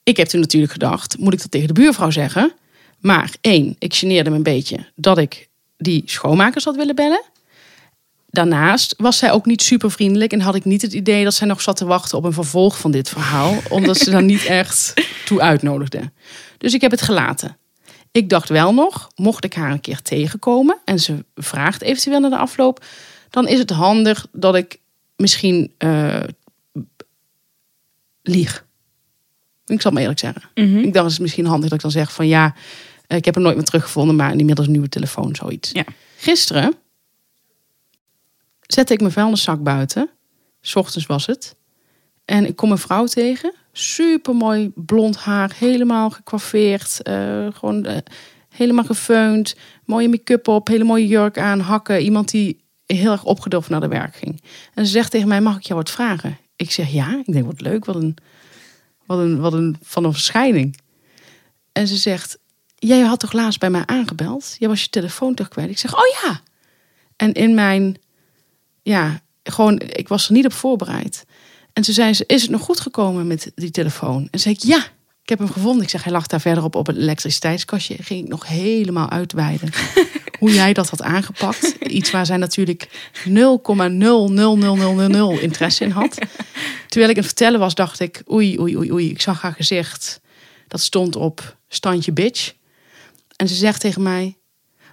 Ik 0.09 0.17
heb 0.17 0.27
toen 0.27 0.41
natuurlijk 0.41 0.73
gedacht, 0.73 1.19
moet 1.19 1.33
ik 1.33 1.39
dat 1.39 1.51
tegen 1.51 1.67
de 1.67 1.73
buurvrouw 1.73 2.11
zeggen? 2.11 2.53
Maar 2.99 3.35
één, 3.41 3.77
ik 3.79 3.95
geneerde 3.95 4.31
me 4.31 4.37
een 4.37 4.43
beetje 4.43 4.87
dat 4.95 5.19
ik 5.19 5.49
die 5.77 6.03
schoonmakers 6.05 6.65
had 6.65 6.77
willen 6.77 6.95
bellen. 6.95 7.23
Daarnaast 8.31 8.95
was 8.97 9.19
zij 9.19 9.33
ook 9.33 9.47
niet 9.47 9.63
super 9.63 9.91
vriendelijk 9.91 10.33
en 10.33 10.41
had 10.41 10.55
ik 10.55 10.65
niet 10.65 10.83
het 10.83 10.93
idee 10.93 11.25
dat 11.25 11.35
zij 11.35 11.47
nog 11.47 11.61
zat 11.61 11.77
te 11.77 11.85
wachten 11.85 12.19
op 12.19 12.25
een 12.25 12.33
vervolg 12.33 12.79
van 12.79 12.91
dit 12.91 13.09
verhaal, 13.09 13.55
omdat 13.69 13.97
ze 13.97 14.11
daar 14.11 14.23
niet 14.23 14.45
echt 14.63 14.95
toe 15.25 15.41
uitnodigde. 15.41 16.13
Dus 16.59 16.75
ik 16.75 16.81
heb 16.81 16.91
het 16.91 17.03
gelaten. 17.03 17.57
Ik 18.19 18.29
dacht 18.29 18.49
wel 18.49 18.75
nog, 18.75 19.11
mocht 19.17 19.45
ik 19.45 19.55
haar 19.55 19.71
een 19.71 19.81
keer 19.81 20.03
tegenkomen 20.03 20.79
en 20.85 20.99
ze 20.99 21.25
vraagt 21.35 21.83
eventueel 21.83 22.21
naar 22.21 22.31
de 22.31 22.39
afloop, 22.39 22.85
dan 23.31 23.49
is 23.49 23.59
het 23.59 23.71
handig 23.71 24.27
dat 24.33 24.55
ik 24.55 24.81
misschien 25.17 25.73
eh 25.79 26.23
lieg. 28.23 28.67
Ik 29.67 29.81
zal 29.81 29.91
maar 29.91 30.01
eerlijk 30.01 30.19
zeggen. 30.19 30.43
Ik 30.55 30.93
dacht, 30.93 31.05
het 31.05 31.13
is 31.13 31.19
misschien 31.19 31.47
handig 31.47 31.69
dat 31.69 31.79
ik 31.79 31.83
dan 31.83 31.91
zeg 31.91 32.13
van 32.13 32.27
ja, 32.27 32.55
ik 33.07 33.25
heb 33.25 33.35
hem 33.35 33.43
nooit 33.43 33.57
meer 33.57 33.65
teruggevonden, 33.65 34.17
maar 34.17 34.35
inmiddels 34.35 34.67
een 34.67 34.73
nieuwe 34.73 34.89
telefoon, 34.89 35.35
zoiets. 35.35 35.71
Ja. 35.73 35.85
Gisteren 36.17 36.75
zette 38.67 38.93
ik 38.93 39.01
mijn 39.01 39.13
vuilniszak 39.13 39.63
buiten. 39.63 40.11
's 40.61 40.75
ochtends 40.75 41.07
was 41.07 41.27
het. 41.27 41.57
En 42.25 42.47
ik 42.47 42.57
kom 42.57 42.71
een 42.71 42.79
vrouw 42.79 43.07
tegen. 43.07 43.55
Super 43.73 44.35
mooi 44.35 44.73
blond 44.75 45.17
haar, 45.17 45.53
helemaal 45.59 46.11
gecoiffeerd. 46.11 47.03
eh, 47.03 47.47
gewoon 47.53 47.85
eh, 47.85 47.97
helemaal 48.49 48.85
gefeund. 48.85 49.57
Mooie 49.85 50.09
make-up 50.09 50.49
op, 50.49 50.69
hele 50.69 50.85
mooie 50.85 51.07
jurk 51.07 51.39
aan, 51.39 51.61
hakken. 51.61 52.01
Iemand 52.01 52.31
die 52.31 52.65
heel 52.87 53.13
erg 53.13 53.25
opgedoft 53.25 53.69
naar 53.69 53.81
de 53.81 53.89
werk 53.89 54.17
ging. 54.17 54.43
En 54.75 54.87
ze 54.87 54.93
zegt 54.93 55.11
tegen 55.11 55.29
mij, 55.29 55.41
mag 55.41 55.57
ik 55.57 55.63
jou 55.63 55.79
wat 55.79 55.91
vragen? 55.91 56.39
Ik 56.57 56.71
zeg 56.71 56.93
ja. 56.93 57.19
Ik 57.27 57.33
denk, 57.33 57.47
wat 57.47 57.61
leuk, 57.61 57.85
wat 57.85 57.97
een, 57.97 58.17
wat 59.07 59.19
een, 59.19 59.41
wat 59.41 59.53
een 59.53 59.77
van 59.83 60.05
een 60.05 60.13
verschijning. 60.13 60.79
En 61.73 61.87
ze 61.89 61.97
zegt, 61.97 62.39
jij 62.75 63.01
had 63.01 63.21
toch 63.21 63.33
laatst 63.33 63.61
bij 63.61 63.71
mij 63.71 63.83
aangebeld? 63.87 64.57
Jij 64.59 64.69
was 64.69 64.83
je 64.83 64.89
telefoon 64.89 65.35
toch 65.35 65.49
kwijt? 65.49 65.71
Ik 65.71 65.79
zeg, 65.79 65.95
oh 65.95 66.21
ja. 66.23 66.41
En 67.17 67.33
in 67.33 67.55
mijn, 67.55 67.97
ja, 68.83 69.21
gewoon, 69.43 69.81
ik 69.81 70.09
was 70.09 70.27
er 70.27 70.33
niet 70.33 70.45
op 70.47 70.53
voorbereid. 70.53 71.25
En 71.73 71.83
toen 71.83 71.95
zei 71.95 72.15
ze, 72.15 72.25
is 72.27 72.43
het 72.43 72.51
nog 72.51 72.61
goed 72.61 72.81
gekomen 72.81 73.27
met 73.27 73.53
die 73.55 73.71
telefoon? 73.71 74.29
En 74.31 74.39
zei 74.39 74.55
ik, 74.55 74.63
ja, 74.63 74.87
ik 75.29 75.39
heb 75.39 75.39
hem 75.39 75.53
gevonden. 75.53 75.83
Ik 75.83 75.91
zeg, 75.91 76.05
hij 76.05 76.13
lag 76.13 76.27
daar 76.27 76.41
verderop 76.41 76.75
op 76.75 76.87
het 76.87 76.97
elektriciteitskastje. 76.97 77.97
Ging 78.03 78.25
ik 78.25 78.29
nog 78.29 78.47
helemaal 78.47 79.11
uitweiden 79.11 79.71
hoe 80.39 80.53
jij 80.53 80.73
dat 80.73 80.91
had 80.91 81.03
aangepakt. 81.03 81.77
Iets 81.81 82.11
waar 82.11 82.27
zij 82.27 82.37
natuurlijk 82.37 83.11
0,00000 83.29 83.33
interesse 85.41 85.85
in 85.85 85.91
had. 85.91 86.19
Terwijl 86.89 87.11
ik 87.11 87.17
het 87.17 87.25
vertellen 87.25 87.61
was, 87.61 87.75
dacht 87.75 88.01
ik, 88.01 88.23
oei, 88.31 88.61
oei, 88.61 88.77
oei, 88.77 88.93
oei. 88.93 89.11
Ik 89.11 89.21
zag 89.21 89.43
haar 89.43 89.55
gezicht. 89.55 90.21
Dat 90.69 90.81
stond 90.81 91.17
op 91.17 91.57
standje 91.69 92.13
bitch. 92.13 92.53
En 93.37 93.49
ze 93.49 93.55
zegt 93.55 93.81
tegen 93.81 94.03
mij, 94.03 94.39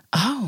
oh, 0.09 0.43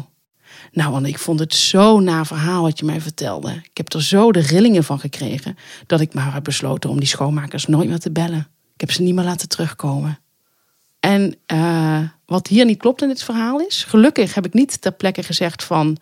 nou, 0.78 0.92
want 0.92 1.08
ik 1.08 1.20
vond 1.20 1.40
het 1.40 1.54
zo'n 1.54 2.04
na 2.04 2.26
verhaal 2.26 2.62
wat 2.62 2.80
je 2.80 2.86
mij 2.86 3.02
vertelde. 3.02 3.52
Ik 3.52 3.78
heb 3.78 3.94
er 3.94 4.04
zo 4.04 4.32
de 4.32 4.40
rillingen 4.40 4.84
van 4.84 5.00
gekregen 5.00 5.58
dat 5.88 6.02
ik 6.02 6.14
maar 6.14 6.34
heb 6.34 6.44
besloten 6.44 6.90
om 6.90 7.00
die 7.00 7.08
schoonmakers 7.08 7.68
nooit 7.68 7.90
meer 7.90 8.00
te 8.00 8.12
bellen. 8.12 8.48
Ik 8.74 8.80
heb 8.80 8.92
ze 8.92 9.02
niet 9.02 9.16
meer 9.16 9.24
laten 9.24 9.50
terugkomen. 9.50 10.20
En 11.00 11.36
eh, 11.46 12.02
wat 12.26 12.48
hier 12.48 12.66
niet 12.66 12.78
klopt 12.78 13.02
in 13.02 13.08
dit 13.08 13.24
verhaal 13.24 13.60
is, 13.60 13.84
gelukkig 13.84 14.34
heb 14.34 14.46
ik 14.46 14.54
niet 14.54 14.82
ter 14.82 14.92
plekke 14.92 15.24
gezegd 15.24 15.64
van, 15.64 15.98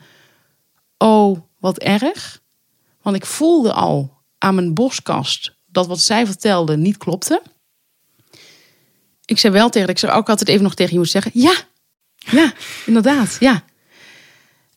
oh, 0.97 1.39
wat 1.59 1.77
erg. 1.77 2.41
Want 3.01 3.15
ik 3.15 3.25
voelde 3.25 3.73
al 3.73 4.13
aan 4.38 4.55
mijn 4.55 4.73
boskast 4.73 5.55
dat 5.65 5.88
wat 5.88 5.99
zij 5.99 6.25
vertelde 6.25 6.77
niet 6.77 6.97
klopte. 6.97 7.41
Ik 9.25 9.39
zei 9.39 9.53
wel 9.53 9.69
tegen 9.69 9.89
ik 9.89 9.99
zou 9.99 10.13
ook 10.13 10.29
altijd 10.29 10.49
even 10.49 10.63
nog 10.63 10.75
tegen 10.75 10.91
je 10.91 10.99
moeten 10.99 11.21
zeggen, 11.21 11.41
ja, 11.41 11.55
ja, 12.15 12.53
inderdaad, 12.85 13.38
ja. 13.39 13.63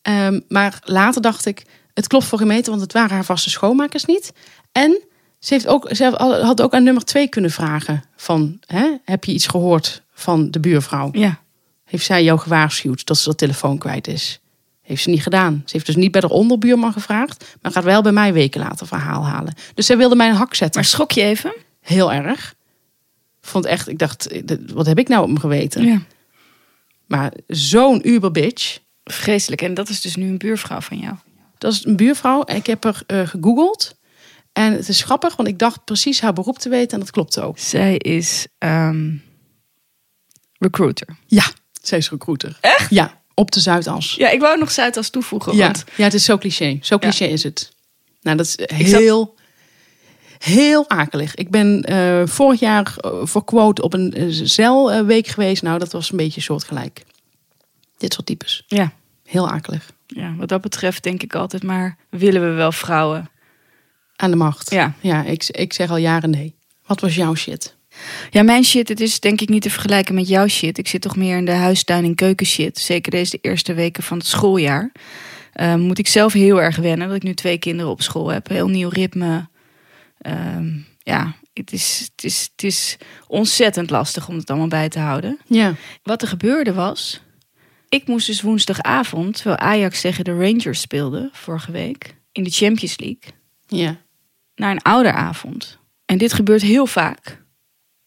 Ehm, 0.02 0.40
maar 0.48 0.80
later 0.84 1.22
dacht 1.22 1.46
ik, 1.46 1.64
het 1.94 2.06
klopt 2.06 2.24
voor 2.24 2.38
geen 2.38 2.46
meter, 2.46 2.70
want 2.70 2.82
het 2.82 2.92
waren 2.92 3.11
haar 3.11 3.24
vaste 3.24 3.50
schoonmakers 3.50 4.04
niet. 4.04 4.32
En 4.72 5.02
ze, 5.38 5.54
heeft 5.54 5.66
ook, 5.66 5.88
ze 5.92 6.04
had 6.42 6.62
ook 6.62 6.74
aan 6.74 6.82
nummer 6.82 7.04
twee 7.04 7.28
kunnen 7.28 7.50
vragen 7.50 8.04
van, 8.16 8.58
hè, 8.66 8.96
heb 9.04 9.24
je 9.24 9.32
iets 9.32 9.46
gehoord 9.46 10.02
van 10.12 10.50
de 10.50 10.61
buurvrouw? 10.61 11.08
Ja. 11.12 11.40
Heeft 11.84 12.04
zij 12.04 12.24
jou 12.24 12.38
gewaarschuwd 12.38 13.06
dat 13.06 13.18
ze 13.18 13.28
de 13.28 13.34
telefoon 13.34 13.78
kwijt 13.78 14.06
is? 14.06 14.40
Heeft 14.82 15.02
ze 15.02 15.11
niet 15.11 15.22
gedaan. 15.22 15.62
Ze 15.64 15.72
heeft 15.72 15.87
dus 15.87 15.96
niet 15.96 16.12
bij 16.12 16.20
de 16.20 16.28
onderbuurman 16.28 16.92
gevraagd, 16.92 17.56
maar 17.62 17.72
gaat 17.72 17.84
wel 17.84 18.02
bij 18.02 18.12
mij 18.12 18.32
weken 18.32 18.61
later 18.61 18.87
verhaal 18.87 19.26
halen. 19.26 19.54
Dus 19.74 19.87
zij 19.87 19.96
wilde 19.96 20.16
mij 20.16 20.28
een 20.28 20.34
hak 20.34 20.54
zetten. 20.54 20.80
Maar 20.80 20.90
schrok 20.90 21.12
je 21.12 21.22
even? 21.22 21.54
Heel 21.80 22.12
erg. 22.12 22.54
vond 23.40 23.64
echt, 23.64 23.88
ik 23.88 23.98
dacht, 23.98 24.28
eh, 24.28 24.56
wat 24.72 24.87
heb 24.87 24.98
ik 24.98 25.08
nou 25.08 25.22
op 25.22 25.30
me 25.30 25.40
geweten? 25.40 25.84
Ja. 25.87 26.00
Maar 27.06 27.32
zo'n 27.46 28.08
uber 28.08 28.30
bitch. 28.30 28.78
Vreselijk. 29.12 29.62
En 29.62 29.74
dat 29.74 29.88
is 29.88 30.00
dus 30.00 30.16
nu 30.16 30.28
een 30.28 30.38
buurvrouw 30.38 30.80
van 30.80 30.98
jou. 30.98 31.14
Dat 31.58 31.72
is 31.72 31.84
een 31.84 31.96
buurvrouw. 31.96 32.42
En 32.42 32.56
ik 32.56 32.66
heb 32.66 32.84
er 32.84 33.02
eh, 33.06 33.26
gegoogeld. 33.26 33.96
En 34.52 34.72
het 34.72 34.88
is 34.88 35.02
grappig, 35.02 35.36
want 35.36 35.48
ik 35.48 35.58
dacht 35.58 35.84
precies 35.84 36.20
haar 36.20 36.32
beroep 36.32 36.58
te 36.58 36.68
weten. 36.68 36.92
En 36.92 36.98
dat 36.98 37.10
klopt 37.10 37.40
ook. 37.40 37.58
Zij 37.58 37.96
is 37.96 38.46
ehm, 38.58 39.16
recruiter. 40.58 41.08
Ja, 41.26 41.44
zij 41.82 41.98
is 41.98 42.10
recruiter. 42.10 42.58
Echt? 42.60 42.90
Ja, 42.90 43.20
op 43.34 43.50
de 43.50 43.60
Zuidas. 43.60 44.14
Ja, 44.14 44.30
ik 44.30 44.40
wou 44.40 44.58
nog 44.58 44.70
Zuidas 44.70 45.10
toevoegen. 45.10 45.56
Ja, 45.56 45.64
Want 45.64 45.84
ja 45.96 46.04
het 46.04 46.14
is 46.14 46.24
zo 46.24 46.38
cliché. 46.38 46.78
Zo 46.80 46.98
cliché 46.98 47.24
is 47.24 47.42
het. 47.42 47.72
Nou, 48.22 48.36
dat 48.36 48.46
is 48.46 48.76
heel, 48.76 49.34
heel 50.38 50.88
akelig. 50.88 51.34
Ik 51.34 51.50
ben 51.50 51.82
eh, 51.82 52.22
vorig 52.26 52.60
jaar 52.60 52.94
eh, 52.96 53.10
voor 53.22 53.44
quote 53.44 53.82
op 53.82 53.94
een 53.94 54.12
eh, 54.12 54.26
zeilweek 54.28 55.26
geweest. 55.26 55.62
Nou, 55.62 55.78
dat 55.78 55.92
was 55.92 56.10
een 56.10 56.16
beetje 56.16 56.40
soortgelijk. 56.40 57.04
Dit 57.98 58.12
soort 58.12 58.26
types. 58.26 58.64
ja, 58.66 58.92
Heel 59.28 59.50
akelig. 59.50 59.92
ja, 60.06 60.34
wat 60.36 60.48
dat 60.48 60.60
betreft 60.60 61.02
denk 61.02 61.22
ik 61.22 61.34
altijd 61.34 61.62
maar... 61.62 61.96
willen 62.10 62.48
we 62.48 62.50
wel 62.50 62.72
vrouwen? 62.72 63.30
Aan 64.16 64.30
de 64.30 64.36
macht. 64.36 64.70
Ja. 64.70 64.94
ja 65.00 65.24
ik, 65.24 65.44
ik 65.44 65.72
zeg 65.72 65.90
al 65.90 65.96
jaren 65.96 66.30
nee. 66.30 66.54
Wat 66.86 67.00
was 67.00 67.14
jouw 67.14 67.34
shit? 67.34 67.76
Ja, 68.30 68.42
mijn 68.42 68.64
shit, 68.64 68.88
het 68.88 69.00
is 69.00 69.20
denk 69.20 69.40
ik 69.40 69.48
niet 69.48 69.62
te 69.62 69.70
vergelijken 69.70 70.14
met 70.14 70.28
jouw 70.28 70.46
shit. 70.46 70.78
Ik 70.78 70.88
zit 70.88 71.00
toch 71.00 71.16
meer 71.16 71.36
in 71.36 71.44
de 71.44 71.52
huistuin- 71.52 72.04
en 72.04 72.14
keuken 72.14 72.46
shit. 72.46 72.78
Zeker 72.78 73.10
deze 73.10 73.38
eerste 73.40 73.74
weken 73.74 74.02
van 74.02 74.18
het 74.18 74.26
schooljaar. 74.26 74.92
Eh, 75.52 75.74
moet 75.74 75.98
ik 75.98 76.08
zelf 76.08 76.32
heel 76.32 76.62
erg 76.62 76.76
wennen 76.76 77.06
dat 77.06 77.16
ik 77.16 77.22
nu 77.22 77.34
twee 77.34 77.58
kinderen 77.58 77.90
op 77.90 78.02
school 78.02 78.28
heb. 78.28 78.48
Heel 78.48 78.68
nieuw 78.68 78.88
ritme. 78.88 79.48
Ehm, 80.18 80.68
ja, 81.02 81.34
het 81.52 81.72
is, 81.72 82.08
het, 82.14 82.24
is, 82.24 82.48
het 82.52 82.62
is 82.62 82.96
ontzettend 83.26 83.90
lastig 83.90 84.28
om 84.28 84.36
het 84.36 84.50
allemaal 84.50 84.68
bij 84.68 84.88
te 84.88 84.98
houden. 84.98 85.38
Ja. 85.46 85.74
Wat 86.02 86.22
er 86.22 86.28
gebeurde 86.28 86.72
was... 86.72 87.20
Ik 87.88 88.07
moest 88.07 88.27
dus 88.27 88.40
woensdagavond, 88.42 89.35
terwijl 89.37 89.57
Ajax 89.59 90.01
tegen 90.01 90.24
de 90.24 90.33
Rangers 90.37 90.81
speelde 90.81 91.29
vorige 91.33 91.72
week... 91.72 92.16
in 92.33 92.42
de 92.44 92.51
Champions 92.51 92.98
League, 92.98 93.33
Ja. 93.66 93.96
naar 94.55 94.70
een 94.70 94.83
ouderavond. 94.83 95.79
En 96.05 96.18
dit 96.18 96.33
gebeurt 96.33 96.62
heel 96.62 96.87
vaak. 96.87 97.42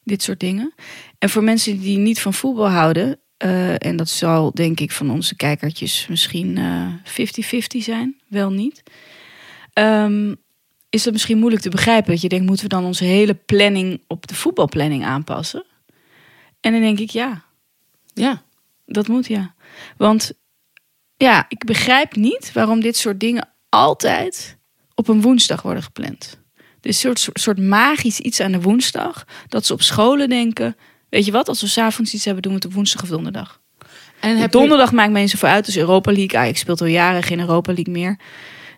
Dit 0.03 0.23
soort 0.23 0.39
dingen. 0.39 0.73
En 1.19 1.29
voor 1.29 1.43
mensen 1.43 1.79
die 1.79 1.97
niet 1.97 2.21
van 2.21 2.33
voetbal 2.33 2.69
houden... 2.69 3.19
eh, 3.37 3.85
en 3.85 3.95
dat 3.95 4.09
zal 4.09 4.51
denk 4.53 4.79
ik 4.79 4.91
van 4.91 5.09
onze 5.09 5.35
kijkertjes 5.35 6.07
misschien 6.07 6.57
eh, 6.57 6.93
50-50 7.75 7.77
zijn. 7.77 8.21
Wel 8.27 8.51
niet. 8.51 8.83
Ehm, 9.73 10.33
is 10.89 11.03
dat 11.03 11.13
misschien 11.13 11.37
moeilijk 11.37 11.61
te 11.63 11.69
begrijpen. 11.69 12.11
Dat 12.11 12.21
je 12.21 12.29
denkt, 12.29 12.45
moeten 12.45 12.63
we 12.63 12.75
dan 12.75 12.85
onze 12.85 13.03
hele 13.03 13.33
planning 13.33 14.01
op 14.07 14.27
de 14.27 14.35
voetbalplanning 14.35 15.03
aanpassen? 15.05 15.65
En 16.59 16.71
dan 16.71 16.81
denk 16.81 16.99
ik, 16.99 17.09
ja, 17.09 17.43
Ja. 18.13 18.43
dat 18.85 19.07
moet 19.07 19.27
ja. 19.27 19.55
Want 19.97 20.31
ja, 21.17 21.45
ik 21.47 21.65
begrijp 21.65 22.15
niet 22.15 22.51
waarom 22.53 22.81
dit 22.81 22.97
soort 22.97 23.19
dingen 23.19 23.49
altijd 23.69 24.57
op 24.95 25.07
een 25.07 25.21
woensdag 25.21 25.61
worden 25.61 25.83
gepland. 25.83 26.39
Er 26.55 26.89
is 26.89 27.03
een 27.03 27.15
soort, 27.15 27.39
soort 27.39 27.59
magisch 27.59 28.19
iets 28.19 28.39
aan 28.39 28.51
de 28.51 28.61
woensdag. 28.61 29.25
Dat 29.47 29.65
ze 29.65 29.73
op 29.73 29.81
scholen 29.81 30.29
denken, 30.29 30.75
weet 31.09 31.25
je 31.25 31.31
wat, 31.31 31.47
als 31.47 31.61
we 31.61 31.67
s'avonds 31.67 32.13
iets 32.13 32.25
hebben, 32.25 32.43
doen 32.43 32.51
we 32.51 32.57
het 32.57 32.67
op 32.67 32.73
woensdag 32.73 33.01
of 33.03 33.09
donderdag. 33.09 33.61
En 34.19 34.37
heb 34.37 34.51
donderdag 34.51 34.91
maakt 34.91 35.11
mensen 35.11 35.39
voor 35.39 35.49
uit, 35.49 35.65
dus 35.65 35.77
Europa 35.77 36.11
League. 36.11 36.39
Ajax 36.39 36.59
speelt 36.59 36.81
al 36.81 36.87
jaren 36.87 37.23
geen 37.23 37.39
Europa 37.39 37.73
League 37.73 37.93
meer. 37.93 38.19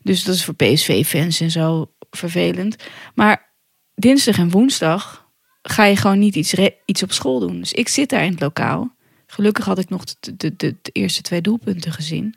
Dus 0.02 0.24
dat 0.24 0.36
is 0.36 0.46
voor 0.46 0.56
PSV-fans 0.56 1.40
en 1.40 1.52
zo 1.52 1.92
vervelend. 2.10 2.76
Maar 3.16 3.54
dinsdag 3.96 4.38
en 4.38 4.50
woensdag 4.50 5.28
ga 5.62 5.84
je 5.84 5.96
gewoon 5.96 6.20
niet 6.20 6.36
iets, 6.36 6.56
iets 6.86 7.04
op 7.04 7.12
school 7.12 7.40
doen. 7.40 7.60
Dus 7.60 7.74
ik 7.74 7.88
zit 7.88 8.10
daar 8.10 8.24
in 8.24 8.32
het 8.32 8.40
lokaal. 8.40 8.96
Gelukkig 9.34 9.66
had 9.66 9.80
ik 9.80 9.90
nog 9.90 10.04
de, 10.04 10.36
de, 10.36 10.56
de, 10.56 10.76
de 10.82 10.92
eerste 10.92 11.22
twee 11.22 11.42
doelpunten 11.42 11.92
gezien. 11.92 12.36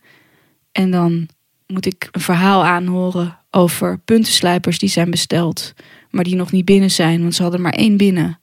En 0.72 0.90
dan 0.90 1.28
moet 1.66 1.86
ik 1.86 2.08
een 2.10 2.20
verhaal 2.20 2.64
aanhoren 2.64 3.38
over 3.50 3.98
puntenslijpers 3.98 4.78
die 4.78 4.88
zijn 4.88 5.10
besteld. 5.10 5.72
Maar 6.10 6.24
die 6.24 6.36
nog 6.36 6.52
niet 6.52 6.64
binnen 6.64 6.90
zijn, 6.90 7.20
want 7.20 7.34
ze 7.34 7.42
hadden 7.42 7.60
maar 7.60 7.72
één 7.72 7.96
binnen. 7.96 8.38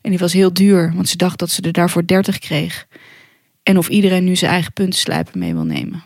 En 0.00 0.10
die 0.10 0.18
was 0.18 0.32
heel 0.32 0.52
duur, 0.52 0.92
want 0.94 1.08
ze 1.08 1.16
dacht 1.16 1.38
dat 1.38 1.50
ze 1.50 1.62
er 1.62 1.72
daarvoor 1.72 2.06
30 2.06 2.38
kreeg. 2.38 2.86
En 3.62 3.78
of 3.78 3.88
iedereen 3.88 4.24
nu 4.24 4.36
zijn 4.36 4.52
eigen 4.52 4.72
puntenslijper 4.72 5.38
mee 5.38 5.54
wil 5.54 5.64
nemen. 5.64 6.02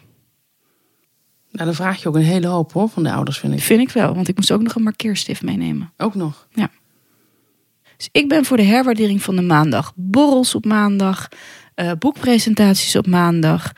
Nou, 1.51 1.65
dan 1.65 1.75
vraag 1.75 2.03
je 2.03 2.09
ook 2.09 2.15
een 2.15 2.23
hele 2.23 2.47
hoop 2.47 2.73
hoor 2.73 2.89
van 2.89 3.03
de 3.03 3.13
ouders, 3.13 3.39
vind 3.39 3.53
ik. 3.53 3.61
Vind 3.61 3.81
ik 3.81 3.91
wel, 3.91 4.15
want 4.15 4.29
ik 4.29 4.37
moest 4.37 4.53
ook 4.53 4.63
nog 4.63 4.75
een 4.75 4.83
markeerstift 4.83 5.43
meenemen. 5.43 5.93
Ook 5.97 6.15
nog. 6.15 6.49
Dus 8.01 8.09
ik 8.13 8.29
ben 8.29 8.45
voor 8.45 8.57
de 8.57 8.63
herwaardering 8.63 9.23
van 9.23 9.37
de 9.37 9.43
maandag. 9.43 9.93
Borrels 9.95 10.55
op 10.55 10.65
maandag, 10.65 11.29
eh, 11.81 11.90
boekpresentaties 11.99 12.97
op 12.97 13.07
maandag, 13.07 13.73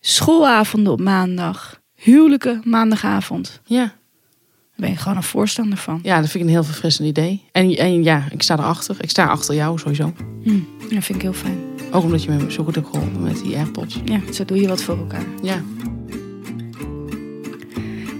schoolavonden 0.00 0.92
op 0.92 1.00
maandag, 1.00 1.80
huwelijken 1.94 2.62
maandagavond. 2.64 3.60
Ja. 3.64 3.84
Daar 3.84 4.86
ben 4.86 4.90
ik 4.90 4.98
gewoon 4.98 5.16
een 5.16 5.22
voorstander 5.22 5.78
van. 5.78 6.00
ja, 6.02 6.20
dat 6.20 6.30
vind 6.30 6.34
ik 6.34 6.48
een 6.48 6.54
heel 6.54 6.64
verfrissend 6.64 7.08
idee. 7.08 7.44
En, 7.52 7.76
en 7.76 8.02
ja, 8.02 8.24
ik 8.30 8.42
sta 8.42 8.54
erachter. 8.58 8.96
Ik 9.00 9.10
sta 9.10 9.26
achter 9.26 9.54
jou 9.54 9.78
sowieso. 9.78 10.12
Hm, 10.42 10.58
dat 10.78 11.04
vind 11.04 11.08
ik 11.08 11.22
heel 11.22 11.32
fijn. 11.32 11.58
Ook 11.92 12.02
omdat 12.02 12.22
je 12.22 12.30
me 12.30 12.52
zo 12.52 12.64
goed 12.64 12.74
hebt 12.74 12.86
geholpen 12.86 13.22
met 13.22 13.42
die 13.42 13.56
AirPods. 13.56 14.00
Ja, 14.04 14.20
zo 14.32 14.44
doe 14.44 14.60
je 14.60 14.68
wat 14.68 14.82
voor 14.82 14.98
elkaar. 14.98 15.24
Ja. 15.42 15.62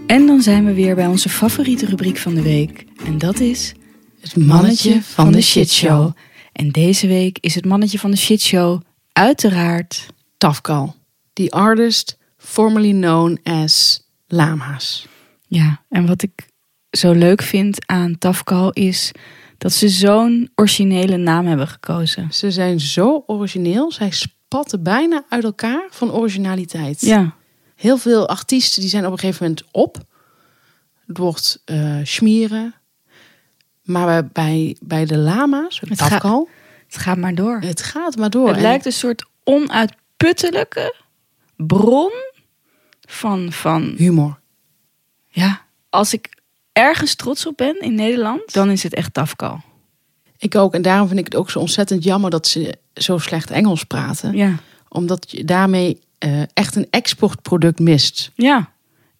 En 0.06 0.26
dan 0.26 0.40
zijn 0.40 0.64
we 0.64 0.74
weer 0.74 0.94
bij 0.94 1.06
onze 1.06 1.28
favoriete 1.28 1.86
rubriek 1.86 2.16
van 2.18 2.34
de 2.34 2.42
week. 2.42 2.84
En 3.06 3.18
dat 3.18 3.40
is 3.40 3.74
Het 4.20 4.36
mannetje 4.36 5.02
van 5.02 5.32
de 5.32 5.40
shitshow. 5.40 6.12
En 6.52 6.70
deze 6.70 7.06
week 7.06 7.38
is 7.40 7.54
het 7.54 7.64
mannetje 7.64 7.98
van 7.98 8.10
de 8.10 8.16
shitshow 8.16 8.80
uiteraard... 9.16 10.06
Tafkal. 10.38 10.94
The 11.32 11.50
artist 11.50 12.18
formerly 12.36 12.90
known 12.92 13.38
as 13.42 14.02
Lama's. 14.26 15.06
Ja, 15.46 15.80
en 15.88 16.06
wat 16.06 16.22
ik 16.22 16.48
zo 16.90 17.12
leuk 17.12 17.42
vind 17.42 17.86
aan 17.86 18.18
Tafkal 18.18 18.72
is 18.72 19.12
dat 19.58 19.72
ze 19.72 19.88
zo'n 19.88 20.50
originele 20.54 21.16
naam 21.16 21.46
hebben 21.46 21.68
gekozen. 21.68 22.32
Ze 22.32 22.50
zijn 22.50 22.80
zo 22.80 23.22
origineel. 23.26 23.92
Zij 23.92 24.10
spatten 24.10 24.82
bijna 24.82 25.24
uit 25.28 25.44
elkaar 25.44 25.86
van 25.90 26.12
originaliteit. 26.12 27.00
Ja, 27.00 27.34
Heel 27.76 27.96
veel 27.98 28.28
artiesten 28.28 28.80
die 28.80 28.90
zijn 28.90 29.06
op 29.06 29.12
een 29.12 29.18
gegeven 29.18 29.42
moment 29.46 29.64
op. 29.70 29.98
Het 31.06 31.18
wordt 31.18 31.62
eh 31.64 31.96
schmieren. 32.02 32.74
Maar 33.82 34.26
bij- 34.26 34.76
bij, 34.80 35.04
de 35.04 35.16
lama's, 35.18 35.80
Het 35.80 35.98
Tafkal, 35.98 36.48
het 36.86 36.96
gaat 36.96 37.16
maar 37.16 37.34
door. 37.34 37.60
het 37.60 37.82
gaat 37.82 38.16
maar 38.16 38.30
door. 38.30 38.46
Het 38.46 38.56
En- 38.56 38.62
lijkt 38.62 38.86
een 38.86 38.92
soort 38.92 39.24
onuitputtelijke 39.44 40.94
bron 41.56 42.12
van, 43.08 43.52
van 43.52 43.94
humor. 43.96 44.38
ja, 45.28 45.60
als 45.90 46.12
ik 46.12 46.28
ergens 46.72 47.14
trots 47.14 47.46
op 47.46 47.56
ben 47.56 47.80
in 47.80 47.94
Nederland, 47.94 48.52
dan 48.52 48.70
is 48.70 48.82
het 48.82 48.94
echt 48.94 49.14
Tafkal. 49.14 49.60
Ik 50.38 50.54
ook. 50.54 50.74
En 50.74 50.82
daarom 50.82 51.06
vind 51.06 51.18
ik 51.18 51.24
het 51.24 51.36
ook 51.36 51.50
zo 51.50 51.58
ontzettend 51.58 52.04
jammer 52.04 52.30
dat 52.30 52.46
ze 52.46 52.78
zo 52.94 53.18
slecht 53.18 53.50
Engels 53.50 53.84
praten. 53.84 54.36
Ja. 54.36 54.54
Omdat 54.88 55.30
je 55.30 55.44
daarmee 55.44 56.00
eh, 56.18 56.42
echt 56.52 56.76
een 56.76 56.86
exportproduct 56.90 57.78
mist 57.78 58.30
ja, 58.34 58.72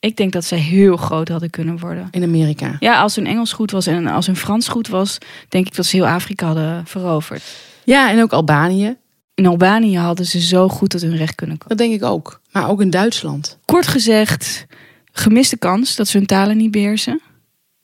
ik 0.06 0.16
denk 0.16 0.32
dat 0.32 0.44
zij 0.44 0.58
heel 0.58 0.96
groot 0.96 1.28
hadden 1.28 1.50
kunnen 1.50 1.78
worden. 1.78 2.08
in 2.10 2.22
Amerika. 2.22 2.76
Ja, 2.80 3.00
als 3.00 3.16
hun 3.16 3.26
Engels 3.26 3.52
goed 3.52 3.70
was 3.70 3.86
en 3.86 4.06
als 4.06 4.26
hun 4.26 4.36
Frans 4.36 4.68
goed 4.68 4.88
was, 4.88 5.18
denk 5.48 5.66
ik 5.66 5.76
dat 5.76 5.86
ze 5.86 5.96
heel 5.96 6.06
Afrika 6.06 6.46
hadden 6.46 6.86
veroverd. 6.86 7.42
Ja, 7.84 8.10
en 8.10 8.22
ook 8.22 8.32
Albanië. 8.32 8.96
In 9.34 9.46
Albanië 9.46 9.98
hadden 9.98 10.26
ze 10.26 10.40
zo 10.40 10.68
goed 10.68 10.90
tot 10.90 11.00
hun 11.00 11.16
recht 11.16 11.34
kunnen 11.34 11.58
komen. 11.58 11.76
Dat 11.76 11.86
denk 11.86 12.02
ik 12.02 12.08
ook. 12.08 12.40
Maar 12.52 12.68
ook 12.68 12.80
in 12.80 12.90
Duitsland. 12.90 13.58
Kort 13.64 13.86
gezegd, 13.86 14.66
gemiste 15.12 15.56
kans 15.56 15.96
dat 15.96 16.08
ze 16.08 16.16
hun 16.16 16.26
talen 16.26 16.56
niet 16.56 16.70
beheersen. 16.70 17.20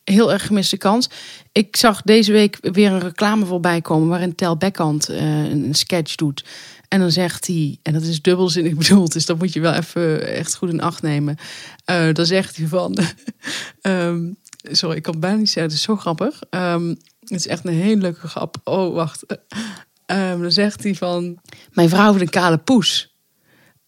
Heel 0.05 0.33
erg 0.33 0.47
gemiste 0.47 0.77
kans. 0.77 1.09
Ik 1.53 1.77
zag 1.77 2.03
deze 2.03 2.33
week 2.33 2.59
weer 2.61 2.93
een 2.93 3.01
reclame 3.01 3.47
voorbij 3.47 3.81
komen 3.81 4.09
waarin 4.09 4.35
Tel 4.35 4.57
Beckhand 4.57 5.09
eh, 5.09 5.51
een 5.51 5.75
sketch 5.75 6.15
doet. 6.15 6.45
En 6.93 7.01
dan 7.01 7.11
zegt 7.11 7.47
hij, 7.47 7.79
en 7.83 7.93
dat 7.93 8.03
is 8.03 8.23
dubbelzinnig 8.23 8.75
bedoeld, 8.75 9.13
dus 9.13 9.27
dat 9.27 9.39
moet 9.39 9.53
je 9.53 9.61
wel 9.61 9.73
even 9.73 10.35
echt 10.35 10.57
goed 10.57 10.71
in 10.71 10.83
acht 10.83 11.03
nemen. 11.03 11.37
Eh, 11.85 12.13
dan 12.13 12.27
zegt 12.27 12.57
hij 12.57 12.67
van, 12.67 12.99
ehm, 13.81 14.31
sorry, 14.63 14.97
ik 14.97 15.03
kan 15.03 15.21
bijna 15.21 15.37
niet 15.37 15.51
zeggen, 15.51 15.63
het 15.63 15.73
is 15.73 15.83
zo 15.83 15.97
grappig. 15.97 16.43
Ehm, 16.51 16.89
het 17.21 17.31
is 17.31 17.47
echt 17.47 17.65
een 17.65 17.73
hele 17.73 18.01
leuke 18.01 18.29
grap. 18.29 18.57
Oh, 18.65 18.95
wacht. 18.95 19.25
Ehm, 20.07 20.41
dan 20.41 20.53
zegt 20.53 20.83
hij 20.83 20.95
van, 20.95 21.41
mijn 21.73 21.89
vrouw 21.89 22.11
heeft 22.11 22.25
een 22.25 22.31
kale 22.31 22.59
poes. 22.59 23.13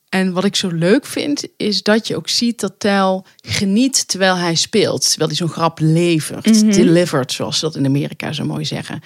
En 0.08 0.32
wat 0.32 0.44
ik 0.44 0.56
zo 0.56 0.68
leuk 0.68 1.06
vind, 1.06 1.46
is 1.56 1.82
dat 1.82 2.06
je 2.06 2.16
ook 2.16 2.28
ziet 2.28 2.60
dat 2.60 2.74
Tel 2.78 3.26
geniet 3.36 4.08
terwijl 4.08 4.36
hij 4.36 4.54
speelt. 4.54 5.08
Terwijl 5.08 5.28
hij 5.28 5.38
zo'n 5.38 5.48
grap 5.48 5.78
levert. 5.80 6.46
Mhm. 6.46 6.70
Delivered, 6.70 7.32
zoals 7.32 7.58
ze 7.58 7.64
dat 7.64 7.76
in 7.76 7.86
Amerika 7.86 8.32
zo 8.32 8.44
mooi 8.44 8.64
zeggen. 8.64 9.00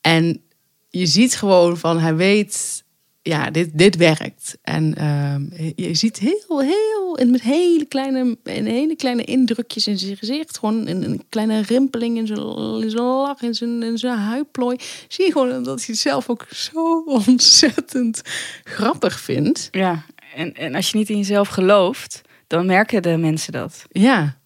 En 0.00 0.42
je 0.88 1.06
ziet 1.06 1.36
gewoon 1.36 1.78
van, 1.78 1.98
hij 1.98 2.14
weet 2.14 2.84
ja, 3.22 3.50
dit, 3.50 3.78
dit 3.78 3.96
werkt. 3.96 4.58
En 4.62 4.94
ehm, 4.94 5.72
je 5.76 5.94
ziet 5.94 6.18
heel, 6.18 6.60
heel, 6.60 7.18
en 7.18 7.30
met 7.30 7.42
hele 7.42 7.84
kleine, 7.84 8.38
en 8.44 8.64
hele 8.64 8.96
kleine 8.96 9.24
indrukjes 9.24 9.86
in 9.86 9.98
zijn 9.98 10.16
gezicht. 10.16 10.58
Gewoon 10.58 10.86
een, 10.86 11.02
een 11.02 11.22
kleine 11.28 11.62
rimpeling 11.62 12.16
in 12.16 12.26
zijn, 12.26 12.82
in 12.82 12.90
zijn 12.90 13.02
lach, 13.02 13.42
in 13.42 13.54
zijn, 13.54 13.82
in 13.82 13.98
zijn 13.98 14.18
huidplooi. 14.18 14.76
Zie 15.08 15.24
je 15.24 15.32
gewoon 15.32 15.62
dat 15.62 15.78
hij 15.78 15.86
het 15.86 15.98
zelf 15.98 16.28
ook 16.28 16.46
zo 16.50 17.02
ontzettend 17.26 18.22
grappig 18.64 19.20
vindt. 19.20 19.68
Ja, 19.70 20.04
en, 20.34 20.54
en 20.54 20.74
als 20.74 20.90
je 20.90 20.98
niet 20.98 21.10
in 21.10 21.16
jezelf 21.16 21.48
gelooft, 21.48 22.20
dan 22.46 22.66
merken 22.66 23.02
de 23.02 23.16
mensen 23.16 23.52
dat. 23.52 23.84
Ja. 23.88 24.39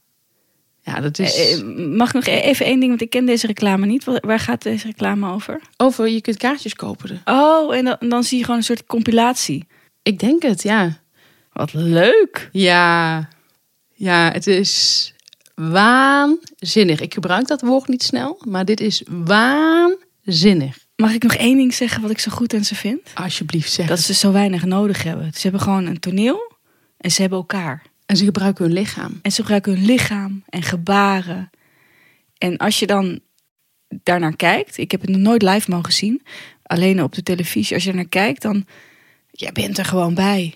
Ja, 0.84 1.00
dat 1.00 1.18
is... 1.18 1.36
Eh, 1.36 1.52
eh, 1.58 1.64
Mag 1.88 2.08
ik 2.08 2.14
nog 2.14 2.26
e- 2.26 2.40
even 2.40 2.66
één 2.66 2.76
ding, 2.78 2.88
want 2.88 3.00
ik 3.02 3.10
ken 3.10 3.26
deze 3.26 3.46
reclame 3.46 3.86
niet. 3.86 4.04
Wa- 4.04 4.20
Waar 4.20 4.38
gaat 4.38 4.62
deze 4.62 4.86
reclame 4.86 5.32
over? 5.32 5.60
Over, 5.76 6.08
je 6.08 6.20
kunt 6.20 6.36
kaartjes 6.36 6.74
kopen. 6.74 7.22
Oh, 7.24 7.74
en 7.76 7.84
dan, 7.84 7.96
dan 8.08 8.24
zie 8.24 8.38
je 8.38 8.44
gewoon 8.44 8.58
een 8.58 8.64
soort 8.66 8.86
compilatie. 8.86 9.66
Ik 10.02 10.18
denk 10.18 10.42
het, 10.42 10.62
ja. 10.62 10.98
Wat 11.52 11.72
leuk. 11.72 12.48
Ja, 12.52 13.28
ja, 13.94 14.30
het 14.32 14.46
is 14.46 15.12
waanzinnig. 15.54 17.00
Ik 17.00 17.14
gebruik 17.14 17.46
dat 17.46 17.60
woord 17.60 17.88
niet 17.88 18.02
snel, 18.02 18.40
maar 18.48 18.64
dit 18.64 18.80
is 18.80 19.02
waanzinnig. 19.08 20.78
Mag 20.96 21.12
ik 21.12 21.22
nog 21.22 21.34
één 21.34 21.56
ding 21.56 21.74
zeggen 21.74 22.02
wat 22.02 22.10
ik 22.10 22.18
zo 22.18 22.30
goed 22.30 22.54
aan 22.54 22.64
ze 22.64 22.74
vind? 22.74 23.00
Alsjeblieft 23.14 23.72
zeg. 23.72 23.86
Dat 23.86 24.00
ze 24.00 24.14
zo 24.14 24.32
weinig 24.32 24.64
nodig 24.64 25.02
hebben. 25.02 25.30
Ze 25.34 25.40
hebben 25.42 25.60
gewoon 25.60 25.86
een 25.86 26.00
toneel 26.00 26.52
en 26.96 27.10
ze 27.10 27.20
hebben 27.20 27.38
elkaar. 27.38 27.82
En 28.06 28.16
ze 28.16 28.24
gebruiken 28.24 28.64
hun 28.64 28.74
lichaam. 28.74 29.18
En 29.22 29.32
ze 29.32 29.40
gebruiken 29.40 29.72
hun 29.74 29.84
lichaam 29.84 30.42
en 30.48 30.62
gebaren. 30.62 31.50
En 32.38 32.56
als 32.56 32.78
je 32.78 32.86
dan 32.86 33.20
daarnaar 34.02 34.36
kijkt, 34.36 34.78
ik 34.78 34.90
heb 34.90 35.00
het 35.00 35.10
nog 35.10 35.20
nooit 35.20 35.42
live 35.42 35.70
mogen 35.70 35.92
zien, 35.92 36.22
alleen 36.62 37.02
op 37.02 37.12
de 37.14 37.22
televisie. 37.22 37.74
Als 37.74 37.84
je 37.84 37.92
naar 37.94 38.08
kijkt, 38.08 38.42
dan 38.42 38.66
jij 39.30 39.52
bent 39.52 39.78
er 39.78 39.84
gewoon 39.84 40.14
bij. 40.14 40.54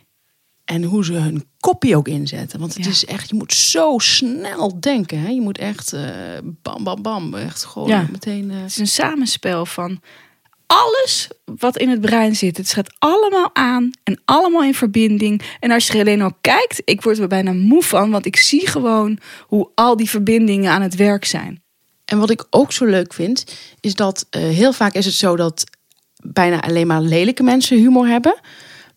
En 0.64 0.82
hoe 0.82 1.04
ze 1.04 1.12
hun 1.12 1.44
kopie 1.60 1.96
ook 1.96 2.08
inzetten. 2.08 2.60
Want 2.60 2.74
het 2.74 2.84
Ja. 2.84 2.90
is 2.90 3.04
echt, 3.04 3.28
je 3.28 3.34
moet 3.34 3.52
zo 3.52 3.98
snel 3.98 4.80
denken. 4.80 5.20
Hè? 5.20 5.28
Je 5.28 5.40
moet 5.40 5.58
echt 5.58 5.92
eh, 5.92 6.10
bam, 6.44 6.84
bam, 6.84 7.02
bam. 7.02 7.34
Echt 7.34 7.64
gewoon 7.64 7.88
Ja. 7.88 8.06
meteen. 8.10 8.50
eh, 8.50 8.56
Het 8.60 8.70
is 8.70 8.78
een 8.78 8.86
samenspel 8.86 9.66
van 9.66 10.00
alles 10.68 11.28
wat 11.44 11.78
in 11.78 11.88
het 11.88 12.00
brein 12.00 12.36
zit. 12.36 12.56
Het 12.56 12.72
gaat 12.72 12.94
allemaal 12.98 13.50
aan 13.52 13.90
en 14.04 14.20
allemaal 14.24 14.62
in 14.62 14.74
verbinding. 14.74 15.42
En 15.60 15.70
als 15.70 15.86
je 15.86 15.98
alleen 15.98 16.22
al 16.22 16.36
kijkt, 16.40 16.82
ik 16.84 17.02
word 17.02 17.18
er 17.18 17.28
bijna 17.28 17.52
moe 17.52 17.82
van, 17.82 18.10
want 18.10 18.26
ik 18.26 18.36
zie 18.36 18.66
gewoon 18.68 19.18
hoe 19.46 19.70
al 19.74 19.96
die 19.96 20.10
verbindingen 20.10 20.70
aan 20.70 20.82
het 20.82 20.94
werk 20.94 21.24
zijn. 21.24 21.62
En 22.04 22.18
wat 22.18 22.30
ik 22.30 22.46
ook 22.50 22.72
zo 22.72 22.84
leuk 22.84 23.12
vind, 23.12 23.44
is 23.80 23.94
dat 23.94 24.26
eh, 24.30 24.42
heel 24.42 24.72
vaak 24.72 24.94
is 24.94 25.04
het 25.04 25.14
zo 25.14 25.36
dat 25.36 25.64
bijna 26.22 26.60
alleen 26.60 26.86
maar 26.86 27.00
lelijke 27.00 27.42
mensen 27.42 27.76
humor 27.76 28.06
hebben. 28.06 28.40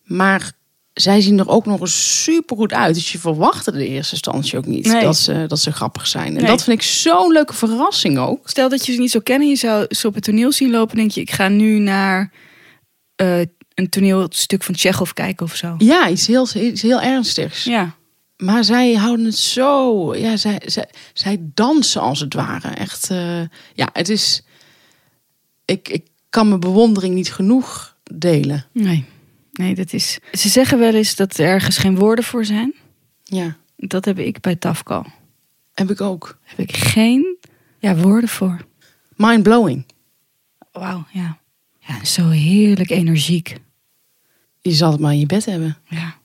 Maar 0.04 0.52
zij 0.94 1.22
zien 1.22 1.40
er 1.40 1.50
ook 1.50 1.66
nog 1.66 1.80
eens 1.80 2.24
super 2.24 2.56
goed 2.56 2.74
uit. 2.74 2.96
Dus 2.96 3.12
je 3.12 3.20
verwacht 3.20 3.66
het 3.66 3.76
in 3.76 3.80
de 3.82 3.88
eerste 3.88 4.14
instantie 4.14 4.58
ook 4.58 4.66
niet 4.66 4.86
Nee. 4.86 5.02
dat, 5.04 5.18
ze, 5.18 5.46
dat 5.48 5.60
ze 5.60 5.72
grappig 5.72 6.08
zijn. 6.08 6.28
En 6.28 6.34
Nee. 6.34 6.46
dat 6.46 6.64
vind 6.64 6.78
ik 6.82 6.86
zo'n 6.88 7.32
leuke 7.32 7.54
verrassing 7.54 8.18
ook. 8.18 8.50
Stel 8.50 8.70
dat 8.70 8.86
je 8.86 8.94
ze 8.94 9.00
niet 9.00 9.12
zo 9.12 9.20
kennen, 9.20 9.48
je 9.50 9.56
zou 9.56 9.86
ze 9.90 10.08
op 10.08 10.14
het 10.14 10.24
toneel 10.24 10.52
zien 10.52 10.72
lopen, 10.72 10.96
denk 10.96 11.12
je, 11.12 11.22
ik 11.22 11.32
ga 11.32 11.48
nu 11.48 11.80
naar 11.80 12.32
eh, 13.16 13.40
een 13.74 13.90
toneelstuk 13.90 14.64
van 14.64 14.74
Tsjechov 14.76 15.12
kijken 15.12 15.46
of 15.46 15.56
zo. 15.56 15.76
Ja, 15.78 16.10
iets 16.10 16.28
heel, 16.28 16.48
iets 16.56 16.82
heel 16.82 17.02
ernstigs. 17.02 17.64
Ja, 17.64 17.96
Maar 18.38 18.64
zij 18.64 18.94
houden 18.94 19.26
het 19.26 19.38
zo. 19.38 20.16
Ja, 20.16 20.38
zij, 20.38 20.62
zij, 20.66 20.90
zij 21.14 21.38
dansen 21.42 22.02
als 22.02 22.20
het 22.20 22.34
ware. 22.34 22.68
Echt. 22.68 23.10
eh, 23.10 23.42
ja, 23.74 23.90
het 23.94 24.10
is. 24.10 24.42
Ik, 25.66 25.90
ik 25.90 26.06
kan 26.30 26.48
mijn 26.48 26.60
bewondering 26.60 27.14
niet 27.16 27.34
genoeg 27.34 27.96
delen. 28.16 28.66
nee. 28.72 29.06
Nee, 29.52 29.76
dat 29.76 29.94
is. 29.94 30.20
Ze 30.32 30.50
zeggen 30.50 30.80
wel 30.80 30.94
eens 30.94 31.16
dat 31.16 31.38
er 31.38 31.46
ergens 31.46 31.78
geen 31.78 31.96
woorden 31.96 32.24
voor 32.26 32.46
zijn. 32.46 32.74
Ja, 33.24 33.58
Dat 33.76 34.06
heb 34.06 34.20
ik 34.20 34.40
bij 34.40 34.56
Tafko. 34.56 35.06
heb 35.74 35.90
ik 35.92 36.02
ook. 36.02 36.38
Heb 36.42 36.60
ik 36.60 36.76
geen 36.78 37.38
ja, 37.80 37.96
woorden 37.96 38.30
voor. 38.30 38.66
Mind 39.16 39.44
blowing. 39.44 39.86
Wauw, 40.72 41.06
ja. 41.12 41.40
Ja, 41.80 42.06
zo 42.06 42.30
heerlijk 42.30 42.90
energiek. 42.90 43.58
Je 44.60 44.72
zal 44.72 44.92
het 44.92 45.00
maar 45.00 45.12
in 45.14 45.20
je 45.20 45.26
bed 45.26 45.46
hebben. 45.46 45.78
Ja. 45.88 46.16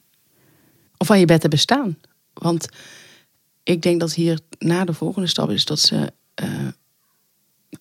Of 0.97 1.11
aan 1.11 1.19
je 1.19 1.25
bed 1.27 1.41
hebben 1.41 1.59
staan. 1.59 1.99
Want 2.33 2.69
ik 3.63 3.83
denk 3.83 4.01
dat 4.01 4.15
hier 4.15 4.41
na 4.59 4.85
de 4.85 4.93
volgende 4.95 5.29
stap 5.29 5.51
is 5.51 5.65
dat 5.65 5.81
ze 5.81 6.13
eh 6.35 6.69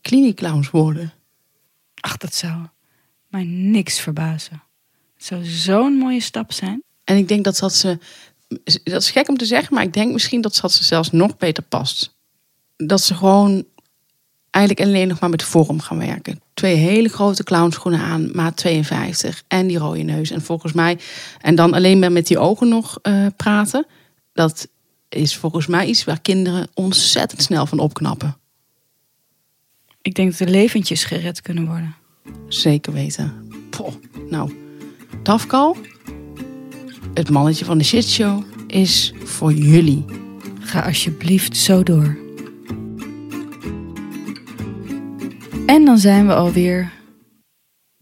klinieclowns 0.01 0.69
worden. 0.69 1.13
Ach, 1.99 2.17
dat 2.17 2.33
zou 2.35 2.65
mij 3.27 3.43
niks 3.43 3.99
verbazen. 3.99 4.63
Het 5.25 5.33
zou 5.33 5.45
zo'n 5.45 5.97
mooie 5.97 6.19
stap 6.19 6.51
zijn. 6.51 6.83
En 7.03 7.17
ik 7.17 7.27
denk 7.27 7.43
dat 7.43 7.57
dat 7.57 7.73
ze. 7.73 7.97
Dat 8.83 9.01
is 9.01 9.11
gek 9.11 9.29
om 9.29 9.37
te 9.37 9.45
zeggen, 9.45 9.73
maar 9.73 9.83
ik 9.83 9.93
denk 9.93 10.11
misschien 10.11 10.41
dat 10.41 10.59
dat 10.61 10.71
ze 10.71 10.83
zelfs 10.83 11.11
nog 11.11 11.37
beter 11.37 11.63
past. 11.63 12.15
Dat 12.77 13.01
ze 13.01 13.15
gewoon 13.15 13.65
eigenlijk 14.51 14.87
alleen 14.87 15.07
nog 15.07 15.19
maar 15.19 15.29
met 15.29 15.43
vorm 15.43 15.79
gaan 15.79 15.97
werken. 15.97 16.41
Twee 16.53 16.75
hele 16.75 17.09
grote 17.09 17.43
clownschoenen 17.43 17.99
aan, 17.99 18.29
maat 18.33 18.57
52 18.57 19.43
en 19.47 19.67
die 19.67 19.77
rode 19.77 20.01
neus. 20.01 20.31
En 20.31 20.41
volgens 20.41 20.73
mij, 20.73 20.99
en 21.41 21.55
dan 21.55 21.73
alleen 21.73 21.99
maar 21.99 22.11
met 22.11 22.27
die 22.27 22.39
ogen 22.39 22.67
nog 22.67 22.99
eh, 23.01 23.25
praten. 23.35 23.85
Dat 24.33 24.67
is 25.09 25.35
volgens 25.35 25.67
mij 25.67 25.85
iets 25.85 26.03
waar 26.03 26.21
kinderen 26.21 26.67
ontzettend 26.73 27.41
snel 27.41 27.65
van 27.65 27.79
opknappen. 27.79 28.37
Ik 30.01 30.15
denk 30.15 30.31
dat 30.31 30.39
er 30.39 30.53
leventjes 30.53 31.03
gered 31.03 31.41
kunnen 31.41 31.65
worden. 31.65 31.95
Zeker 32.47 32.93
weten. 32.93 33.49
Poh, 33.69 33.93
nou, 34.29 34.64
Tafkal, 35.25 35.77
het 37.13 37.29
mannetje 37.29 37.65
van 37.65 37.77
de 37.77 37.83
shitshow, 37.83 38.43
is 38.67 39.13
voor 39.23 39.53
jullie. 39.53 40.05
Ga 40.59 40.79
alsjeblieft 40.81 41.57
zo 41.57 41.83
door. 41.83 42.17
En 45.65 45.85
dan 45.85 45.97
zijn 45.97 46.27
we 46.27 46.33
alweer 46.35 46.91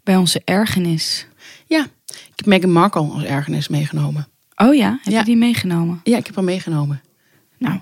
bij 0.03 0.15
onze 0.15 0.41
ergernis. 0.45 1.27
Ja, 1.67 1.83
ik 2.05 2.33
heb 2.35 2.45
Meghan 2.45 2.71
Markle 2.71 3.01
als 3.01 3.23
ergernis 3.23 3.67
meegenomen. 3.67 4.27
Oh 4.55 4.75
ja, 4.75 4.99
heb 5.03 5.13
Ja. 5.13 5.19
je 5.19 5.25
die 5.25 5.37
meegenomen? 5.37 5.99
Ja, 6.03 6.17
ik 6.17 6.25
heb 6.25 6.35
haar 6.35 6.43
meegenomen. 6.43 7.01
Nou, 7.57 7.79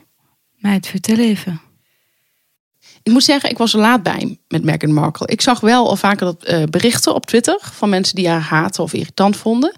meid, 0.57 0.87
vertel 0.87 1.17
even. 1.17 1.61
Ik 3.03 3.11
moet 3.11 3.23
zeggen, 3.23 3.49
ik 3.49 3.57
was 3.57 3.73
er 3.73 3.79
laat 3.79 4.03
bij 4.03 4.37
met 4.47 4.63
Meghan 4.63 4.93
Markle. 4.93 5.27
Ik 5.27 5.41
zag 5.41 5.59
wel 5.59 5.87
al 5.89 5.95
vaker 5.95 6.25
dat, 6.25 6.43
eh, 6.43 6.63
berichten 6.63 7.13
op 7.15 7.25
Twitter 7.25 7.57
van 7.61 7.89
mensen 7.89 8.15
die 8.15 8.27
haar 8.29 8.41
haten 8.41 8.83
of 8.83 8.93
irritant 8.93 9.35
vonden. 9.37 9.73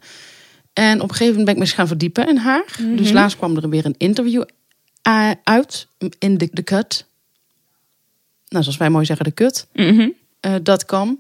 En 0.73 0.95
op 1.01 1.09
een 1.09 1.15
gegeven 1.15 1.27
moment 1.27 1.45
ben 1.45 1.53
ik 1.53 1.59
me 1.59 1.65
eens 1.65 1.73
gaan 1.75 1.87
verdiepen 1.87 2.27
in 2.27 2.37
haar. 2.37 2.65
Dus 2.95 3.11
laatst 3.11 3.37
kwam 3.37 3.57
er 3.57 3.69
weer 3.69 3.85
een 3.85 3.95
interview 3.97 4.43
eh, 5.01 5.31
uit 5.43 5.87
in 6.19 6.37
de, 6.37 6.49
de 6.51 6.63
cut. 6.63 7.05
Nou, 8.47 8.63
zoals 8.63 8.77
wij 8.79 8.89
mooi 8.89 9.05
zeggen, 9.05 9.25
de 9.25 9.31
kut. 9.31 9.67
eh, 10.39 10.53
dat 10.63 10.85
kan. 10.85 11.19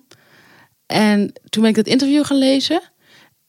En 0.85 1.33
toen 1.49 1.61
ben 1.61 1.71
ik 1.71 1.77
dat 1.77 1.87
interview 1.87 2.25
gaan 2.25 2.37
lezen. 2.37 2.81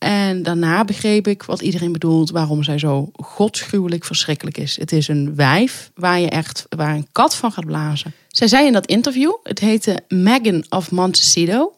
En 0.04 0.42
daarna 0.42 0.84
begreep 0.84 1.26
ik 1.26 1.42
wat 1.42 1.60
iedereen 1.60 1.92
bedoelt, 1.92 2.30
waarom 2.30 2.62
zij 2.62 2.78
zo 2.78 3.10
godschuwelijk 3.12 4.04
verschrikkelijk 4.04 4.58
is. 4.58 4.76
Het 4.76 4.92
is 4.92 5.08
een 5.08 5.34
wijf 5.34 5.90
waar 5.94 6.20
je 6.20 6.28
echt 6.28 6.66
waar 6.68 6.94
een 6.94 7.06
kat 7.12 7.36
van 7.36 7.52
gaat 7.52 7.66
blazen. 7.66 8.12
Zij 8.28 8.48
zei 8.48 8.66
in 8.66 8.72
dat 8.72 8.86
interview, 8.86 9.32
het 9.42 9.58
heette 9.58 10.00
Megan 10.08 10.64
of 10.68 10.90
Montecito. 10.90 11.76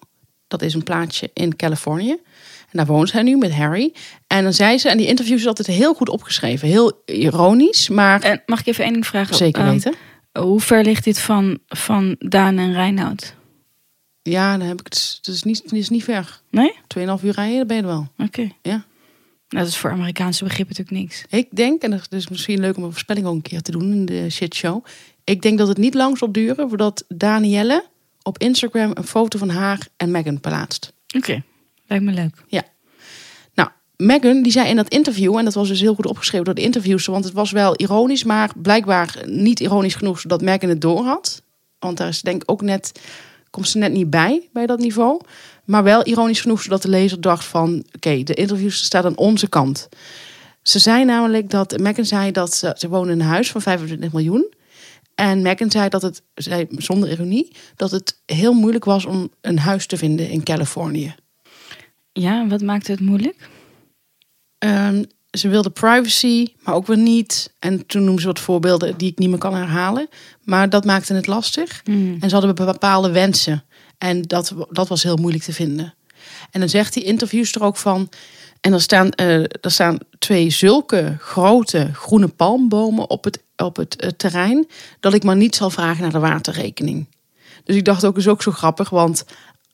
Dat 0.48 0.62
is 0.62 0.74
een 0.74 0.82
plaatsje 0.82 1.30
in 1.32 1.56
Californië. 1.56 2.10
En 2.70 2.72
daar 2.72 2.86
woont 2.86 3.08
zij 3.08 3.22
nu 3.22 3.36
met 3.36 3.54
Harry. 3.54 3.92
En 4.26 4.42
dan 4.42 4.52
zei 4.52 4.78
ze, 4.78 4.88
en 4.88 4.96
die 4.96 5.06
interview 5.06 5.36
is 5.36 5.46
altijd 5.46 5.66
heel 5.66 5.94
goed 5.94 6.08
opgeschreven. 6.08 6.68
Heel 6.68 7.02
ironisch, 7.04 7.88
maar 7.88 8.20
En 8.22 8.42
mag 8.46 8.60
ik 8.60 8.66
even 8.66 8.84
één 8.84 8.92
ding 8.92 9.06
vragen? 9.06 9.34
zeker 9.36 9.62
Ehm, 9.62 9.70
weten. 9.72 9.94
hoe 10.38 10.60
ver 10.60 10.84
ligt 10.84 11.04
dit 11.04 11.18
van, 11.18 11.58
van 11.68 12.16
Daan 12.18 12.58
en 12.58 12.72
Reinoud? 12.72 13.34
Ja, 14.30 14.56
dan 14.56 14.66
heb 14.66 14.80
ik 14.80 14.84
het. 14.84 15.18
Het 15.22 15.34
is 15.34 15.42
niet, 15.42 15.62
het 15.62 15.72
is 15.72 15.88
niet 15.88 16.04
ver. 16.04 16.40
Nee? 16.50 16.72
2,5 16.98 17.24
uur 17.24 17.32
rijden, 17.32 17.56
dan 17.56 17.66
ben 17.66 17.76
je 17.76 17.82
er 17.82 17.88
wel. 17.88 18.08
Oké. 18.18 18.50
Ja. 18.62 18.84
Nou, 19.48 19.64
dat 19.64 19.66
is 19.66 19.76
voor 19.76 19.90
Amerikaanse 19.90 20.44
begrippen 20.44 20.76
natuurlijk 20.76 21.06
niks. 21.06 21.24
Ik 21.40 21.56
denk, 21.56 21.82
en 21.82 21.92
het 21.92 22.12
is 22.12 22.28
misschien 22.28 22.60
leuk 22.60 22.76
om 22.76 22.82
een 22.82 22.90
voorspelling 22.90 23.26
ook 23.26 23.34
een 23.34 23.42
keer 23.42 23.62
te 23.62 23.70
doen 23.70 23.92
in 23.92 24.04
de 24.04 24.30
shitshow. 24.30 24.84
Ik 25.24 25.42
denk 25.42 25.58
dat 25.58 25.68
het 25.68 25.76
niet 25.76 25.94
lang 25.94 26.18
zal 26.18 26.32
duren 26.32 26.68
voordat 26.68 27.04
Danielle 27.08 27.84
op 28.22 28.38
Instagram 28.38 28.90
een 28.94 29.06
foto 29.06 29.38
van 29.38 29.48
haar 29.48 29.88
en 29.96 30.10
Meghan 30.10 30.40
plaatst. 30.40 30.92
Oké, 31.16 31.42
lijkt 31.86 32.04
me 32.04 32.12
leuk. 32.12 32.44
Ja. 32.46 32.62
Nou, 33.54 33.68
Meghan 33.96 34.42
die 34.42 34.52
zei 34.52 34.68
in 34.68 34.76
dat 34.76 34.88
interview, 34.88 35.36
en 35.36 35.44
dat 35.44 35.54
was 35.54 35.68
dus 35.68 35.80
heel 35.80 35.94
goed 35.94 36.06
opgeschreven 36.06 36.44
door 36.44 36.54
de 36.54 36.62
interviewster, 36.62 37.12
want 37.12 37.24
het 37.24 37.34
was 37.34 37.50
wel 37.50 37.76
ironisch, 37.76 38.24
maar 38.24 38.50
blijkbaar 38.56 39.22
niet 39.24 39.60
ironisch 39.60 39.94
genoeg 39.94 40.20
zodat 40.20 40.42
Meghan 40.42 40.68
het 40.68 40.80
door 40.80 41.04
had. 41.04 41.42
Want 41.78 41.96
daar 41.96 42.08
is 42.08 42.22
denk 42.22 42.42
ik 42.42 42.50
ook 42.50 42.62
net, 42.62 43.00
komt 43.56 43.68
ze 43.68 43.78
net 43.78 43.92
niet 43.92 44.10
bij, 44.10 44.48
bij 44.52 44.66
dat 44.66 44.78
niveau. 44.78 45.20
Maar 45.64 45.82
wel 45.82 46.06
ironisch 46.06 46.40
genoeg 46.40 46.62
zodat 46.62 46.82
de 46.82 46.88
lezer 46.88 47.20
dacht 47.20 47.44
van, 47.44 47.84
oké, 47.94 48.22
de 48.22 48.34
interviewster 48.34 48.86
staat 48.86 49.04
aan 49.04 49.16
onze 49.16 49.48
kant. 49.48 49.88
Ze 50.62 50.78
zei 50.78 51.04
namelijk 51.04 51.50
dat, 51.50 51.78
Meghan 51.78 52.04
zei 52.04 52.32
dat 52.32 52.54
ze, 52.54 52.74
ze 52.78 52.88
wonen 52.88 53.12
in 53.12 53.20
een 53.20 53.26
huis 53.26 53.50
van 53.50 53.62
25 53.62 54.12
miljoen. 54.12 54.54
En 55.14 55.42
Meghan 55.42 55.70
zei 55.70 55.88
dat 55.88 56.02
het, 56.02 56.22
zei, 56.34 56.66
zonder 56.70 57.10
ironie, 57.10 57.52
dat 57.76 57.90
het 57.90 58.20
heel 58.26 58.52
moeilijk 58.52 58.84
was 58.84 59.04
om 59.04 59.30
een 59.40 59.58
huis 59.58 59.86
te 59.86 59.96
vinden 59.96 60.28
in 60.28 60.42
Californië. 60.42 61.14
Ja, 62.12 62.46
wat 62.46 62.62
maakt 62.62 62.86
het 62.86 63.00
moeilijk? 63.00 63.48
Ehm, 64.58 65.04
ze 65.36 65.48
wilde 65.48 65.70
privacy, 65.70 66.46
maar 66.62 66.74
ook 66.74 66.86
weer 66.86 66.98
niet. 66.98 67.52
En 67.58 67.86
toen 67.86 68.04
noemde 68.04 68.20
ze 68.20 68.26
wat 68.26 68.40
voorbeelden 68.40 68.96
die 68.96 69.10
ik 69.10 69.18
niet 69.18 69.28
meer 69.28 69.38
kan 69.38 69.54
herhalen. 69.54 70.08
Maar 70.44 70.70
dat 70.70 70.84
maakte 70.84 71.14
het 71.14 71.26
lastig. 71.26 71.80
Hmm. 71.84 72.16
En 72.20 72.28
ze 72.28 72.36
hadden 72.36 72.54
bepaalde 72.54 73.10
wensen. 73.10 73.64
En 73.98 74.22
dat, 74.22 74.54
dat 74.70 74.88
was 74.88 75.02
heel 75.02 75.16
moeilijk 75.16 75.44
te 75.44 75.52
vinden. 75.52 75.94
En 76.50 76.60
dan 76.60 76.68
zegt 76.68 76.94
die 76.94 77.02
interviews 77.02 77.52
er 77.52 77.62
ook 77.62 77.76
van. 77.76 78.08
En 78.60 78.72
er 78.72 78.80
staan, 78.80 79.10
eh, 79.10 79.38
er 79.38 79.70
staan 79.70 79.98
twee 80.18 80.50
zulke 80.50 81.16
grote 81.18 81.90
groene 81.92 82.28
palmbomen 82.28 83.10
op 83.10 83.24
het, 83.24 83.42
op 83.56 83.76
het 83.76 83.96
eh, 83.96 84.10
terrein. 84.16 84.66
dat 85.00 85.14
ik 85.14 85.22
maar 85.22 85.36
niet 85.36 85.56
zal 85.56 85.70
vragen 85.70 86.02
naar 86.02 86.12
de 86.12 86.18
waterrekening. 86.18 87.06
Dus 87.64 87.76
ik 87.76 87.84
dacht 87.84 88.04
ook, 88.04 88.16
is 88.16 88.28
ook 88.28 88.42
zo 88.42 88.50
grappig, 88.50 88.90
want 88.90 89.24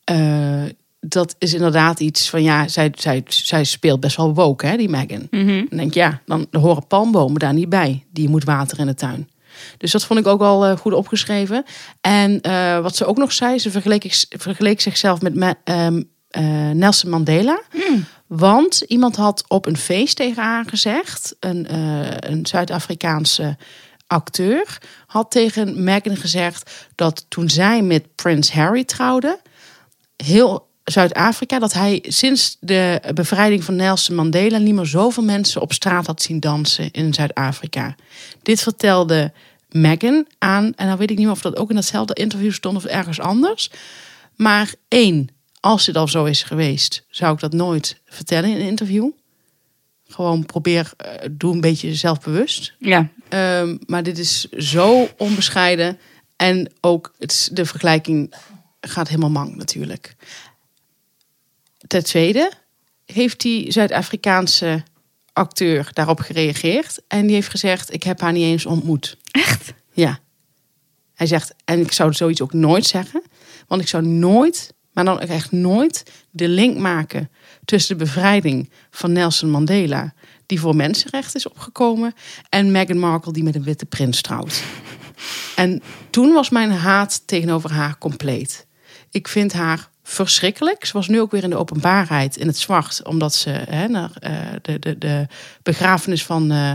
eh, 0.04 0.64
dat 1.06 1.34
is 1.38 1.54
inderdaad 1.54 2.00
iets 2.00 2.30
van 2.30 2.42
ja, 2.42 2.68
zij, 2.68 2.92
zij, 2.94 3.22
zij 3.26 3.64
speelt 3.64 4.00
best 4.00 4.16
wel 4.16 4.34
woke, 4.34 4.66
hè, 4.66 4.76
die 4.76 4.88
Megan. 4.88 5.26
Mhm. 5.30 5.46
Dan 5.46 5.78
denk 5.78 5.88
ik, 5.88 5.94
ja, 5.94 6.20
dan 6.26 6.46
horen 6.50 6.86
palmbomen 6.86 7.38
daar 7.38 7.52
niet 7.52 7.68
bij. 7.68 8.04
Die 8.10 8.24
je 8.24 8.30
moet 8.30 8.44
wateren 8.44 8.80
in 8.80 8.90
de 8.90 8.98
tuin. 8.98 9.28
Dus 9.78 9.90
dat 9.90 10.04
vond 10.04 10.20
ik 10.20 10.26
ook 10.26 10.40
al 10.40 10.66
eh, 10.66 10.76
goed 10.76 10.92
opgeschreven. 10.92 11.64
En 12.00 12.40
eh, 12.40 12.80
wat 12.80 12.96
ze 12.96 13.04
ook 13.04 13.16
nog 13.16 13.32
zei, 13.32 13.58
ze 13.58 13.70
vergeleek, 13.70 14.24
vergeleek 14.28 14.80
zichzelf 14.80 15.20
met 15.20 15.56
ehm, 15.64 16.02
eh, 16.28 16.70
Nelson 16.70 17.10
Mandela. 17.10 17.62
Want 18.26 18.80
iemand 18.80 19.16
had 19.16 19.44
op 19.48 19.66
een 19.66 19.76
feest 19.76 20.16
tegen 20.16 20.42
haar 20.42 20.64
gezegd, 20.64 21.36
een, 21.40 21.74
een 22.30 22.46
Zuid-Afrikaanse 22.46 23.56
acteur, 24.06 24.78
had 25.06 25.30
tegen 25.30 25.84
Meghan 25.84 26.16
gezegd 26.16 26.70
dat 26.94 27.26
toen 27.28 27.48
zij 27.48 27.82
met 27.82 28.14
Prins 28.14 28.52
Harry 28.52 28.84
trouwde, 28.84 29.40
heel 30.16 30.70
Zuid-Afrika, 30.84 31.58
dat 31.58 31.72
hij 31.72 32.04
sinds 32.08 32.56
de 32.60 33.00
bevrijding 33.14 33.64
van 33.64 33.76
Nelson 33.76 34.14
Mandela 34.14 34.58
niet 34.58 34.74
meer 34.74 34.86
zoveel 34.86 35.22
mensen 35.22 35.60
op 35.60 35.72
straat 35.72 36.06
had 36.06 36.22
zien 36.22 36.40
dansen 36.40 36.90
in 36.90 37.14
Zuid-Afrika. 37.14 37.94
Dit 38.42 38.62
vertelde 38.62 39.32
Meghan 39.70 40.26
aan, 40.38 40.72
en 40.76 40.86
dan 40.86 40.96
weet 40.96 41.10
ik 41.10 41.16
niet 41.16 41.26
meer 41.26 41.34
of 41.34 41.42
dat 41.42 41.56
ook 41.56 41.68
in 41.68 41.74
datzelfde 41.74 42.14
interview 42.14 42.52
stond 42.52 42.76
of 42.76 42.84
ergens 42.84 43.20
anders. 43.20 43.70
Maar 44.36 44.74
één, 44.88 45.28
als 45.60 45.84
dit 45.84 45.96
al 45.96 46.08
zo 46.08 46.24
is 46.24 46.42
geweest, 46.42 47.04
zou 47.10 47.34
ik 47.34 47.40
dat 47.40 47.52
nooit 47.52 48.00
vertellen 48.06 48.50
in 48.50 48.56
een 48.56 48.66
interview. 48.66 49.10
Gewoon 50.08 50.46
probeer, 50.46 50.92
eh, 50.96 51.28
doe 51.30 51.54
een 51.54 51.60
beetje 51.60 51.94
zelfbewust. 51.94 52.74
Ja. 52.78 53.08
Ehm, 53.28 53.76
maar 53.86 54.02
dit 54.02 54.18
is 54.18 54.48
zo 54.50 55.08
onbescheiden. 55.16 55.98
En 56.36 56.72
ook 56.80 57.14
het, 57.18 57.48
de 57.52 57.64
vergelijking 57.64 58.34
gaat 58.80 59.08
helemaal 59.08 59.30
mank 59.30 59.56
natuurlijk. 59.56 60.16
Ten 61.92 62.04
tweede 62.04 62.52
heeft 63.04 63.40
die 63.40 63.72
Zuid-Afrikaanse 63.72 64.82
acteur 65.32 65.88
daarop 65.92 66.20
gereageerd. 66.20 67.00
En 67.08 67.26
die 67.26 67.34
heeft 67.34 67.48
gezegd, 67.48 67.92
ik 67.92 68.02
heb 68.02 68.20
haar 68.20 68.32
niet 68.32 68.44
eens 68.44 68.66
ontmoet. 68.66 69.16
Echt? 69.30 69.72
Ja. 69.90 70.18
Hij 71.14 71.26
zegt, 71.26 71.54
en 71.64 71.80
ik 71.80 71.92
zou 71.92 72.12
zoiets 72.12 72.40
ook 72.40 72.52
nooit 72.52 72.86
zeggen. 72.86 73.22
Want 73.66 73.80
ik 73.82 73.88
zou 73.88 74.06
nooit, 74.06 74.74
maar 74.92 75.04
dan 75.04 75.20
ook 75.20 75.28
echt 75.28 75.52
nooit, 75.52 76.12
de 76.30 76.48
link 76.48 76.78
maken 76.78 77.30
tussen 77.64 77.98
de 77.98 78.04
bevrijding 78.04 78.70
van 78.90 79.12
Nelson 79.12 79.50
Mandela, 79.50 80.14
die 80.46 80.60
voor 80.60 80.76
mensenrechten 80.76 81.34
is 81.34 81.48
opgekomen, 81.48 82.14
en 82.48 82.70
Meghan 82.70 82.98
Markle, 82.98 83.32
die 83.32 83.42
met 83.42 83.54
een 83.54 83.62
witte 83.62 83.86
prins 83.86 84.20
trouwt. 84.20 84.62
En 85.56 85.82
toen 86.10 86.32
was 86.32 86.50
mijn 86.50 86.70
haat 86.70 87.22
tegenover 87.26 87.72
haar 87.72 87.98
compleet. 87.98 88.66
Ik 89.10 89.28
vind 89.28 89.52
haar 89.52 89.90
verschrikkelijk. 90.12 90.84
Ze 90.84 90.92
was 90.92 91.08
nu 91.08 91.20
ook 91.20 91.30
weer 91.30 91.42
in 91.42 91.50
de 91.50 91.56
openbaarheid 91.56 92.36
in 92.36 92.46
het 92.46 92.58
zwart, 92.58 93.00
omdat 93.04 93.34
ze 93.34 93.50
hè, 93.50 93.88
naar 93.88 94.10
eh, 94.20 94.32
de, 94.62 94.78
de, 94.78 94.98
de 94.98 95.26
begrafenis 95.62 96.24
van, 96.24 96.50
eh, 96.50 96.72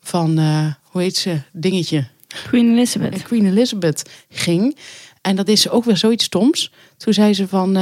van 0.00 0.38
eh, 0.38 0.66
hoe 0.82 1.02
heet 1.02 1.16
ze, 1.16 1.40
dingetje, 1.52 2.06
Queen 2.44 2.72
Elizabeth. 2.72 3.22
Queen 3.22 3.46
Elizabeth 3.46 4.10
ging. 4.30 4.76
En 5.22 5.36
dat 5.36 5.48
is 5.48 5.68
ook 5.68 5.84
weer 5.84 5.96
zoiets 5.96 6.24
stoms. 6.24 6.72
Toen 6.96 7.12
zei 7.12 7.34
ze 7.34 7.48
van. 7.48 7.72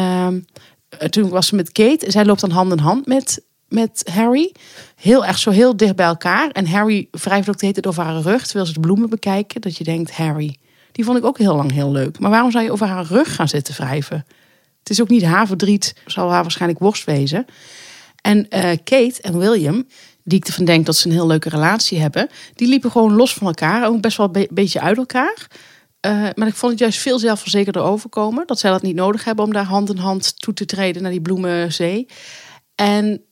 toen 1.11 1.29
was 1.29 1.47
ze 1.47 1.55
met 1.55 1.73
Kate. 1.73 2.11
Zij 2.11 2.25
loopt 2.25 2.41
dan 2.41 2.51
hand 2.51 2.73
in 2.73 2.79
hand 2.79 3.07
met, 3.07 3.43
met 3.69 4.11
Harry. 4.13 4.53
Heel 4.97 5.25
erg 5.25 5.39
zo 5.39 5.51
heel 5.51 5.77
dicht 5.77 5.97
bij 5.97 6.07
elkaar. 6.07 6.51
En 6.51 6.67
Harry 6.67 7.09
wrijft 7.11 7.49
ook 7.49 7.59
de 7.59 7.67
hele 7.67 7.81
tijd 7.81 7.87
over 7.87 8.05
haar 8.05 8.21
rug. 8.21 8.45
Terwijl 8.45 8.67
ze 8.67 8.73
de 8.73 8.81
bloemen 8.81 9.11
bekijken. 9.11 9.61
Dat 9.61 9.77
je 9.77 9.85
denkt, 9.85 10.17
Harry. 10.17 10.57
Die 10.93 11.05
vond 11.05 11.19
ik 11.19 11.25
ook 11.25 11.39
heel 11.39 11.57
lang 11.57 11.73
heel 11.73 11.93
leuk. 11.93 12.19
Maar 12.19 12.31
waarom 12.31 12.51
zou 12.51 12.65
je 12.65 12.73
over 12.73 12.87
haar 12.87 13.05
rug 13.05 13.35
gaan 13.35 13.49
zitten 13.49 13.75
wrijven? 13.75 14.27
Het 14.87 14.97
is 14.97 15.03
ook 15.03 15.09
niet 15.09 15.25
haar 15.25 15.47
verdriet. 15.47 15.95
Zal 16.07 16.31
haar 16.31 16.43
waarschijnlijk 16.43 16.81
worst 16.81 17.05
wezen. 17.05 17.45
En 18.21 18.49
eh, 18.49 18.63
Kate 18.85 19.21
en 19.21 19.39
William, 19.39 19.87
die 20.25 20.39
ik 20.39 20.47
ervan 20.47 20.65
denk 20.65 20.87
dat 20.87 20.97
ze 20.97 21.07
een 21.07 21.13
heel 21.15 21.27
leuke 21.27 21.49
relatie 21.49 21.99
hebben, 21.99 22.29
die 22.55 22.69
liepen 22.69 22.91
gewoon 22.91 23.13
los 23.15 23.35
van 23.35 23.47
elkaar. 23.47 23.87
Ook 23.87 24.01
best 24.01 24.17
wel 24.17 24.27
een 24.27 24.33
be- 24.33 24.49
beetje 24.51 24.81
uit 24.81 24.97
elkaar. 24.97 25.47
Eh, 26.01 26.23
maar 26.35 26.47
ik 26.47 26.55
vond 26.55 26.73
het 26.73 26.81
juist 26.81 26.99
veel 26.99 27.19
zelfverzekerder 27.19 27.83
overkomen. 27.83 28.47
Dat 28.47 28.59
zij 28.59 28.71
dat 28.71 28.83
niet 28.83 28.95
nodig 28.95 29.25
hebben 29.25 29.45
om 29.45 29.53
daar 29.53 29.65
hand 29.65 29.91
in 29.91 29.97
hand 29.97 30.41
toe 30.41 30.55
te 30.55 30.65
treden 30.65 31.03
naar 31.03 31.11
die 31.11 31.21
bloemenzee. 31.21 32.07
En 32.75 33.23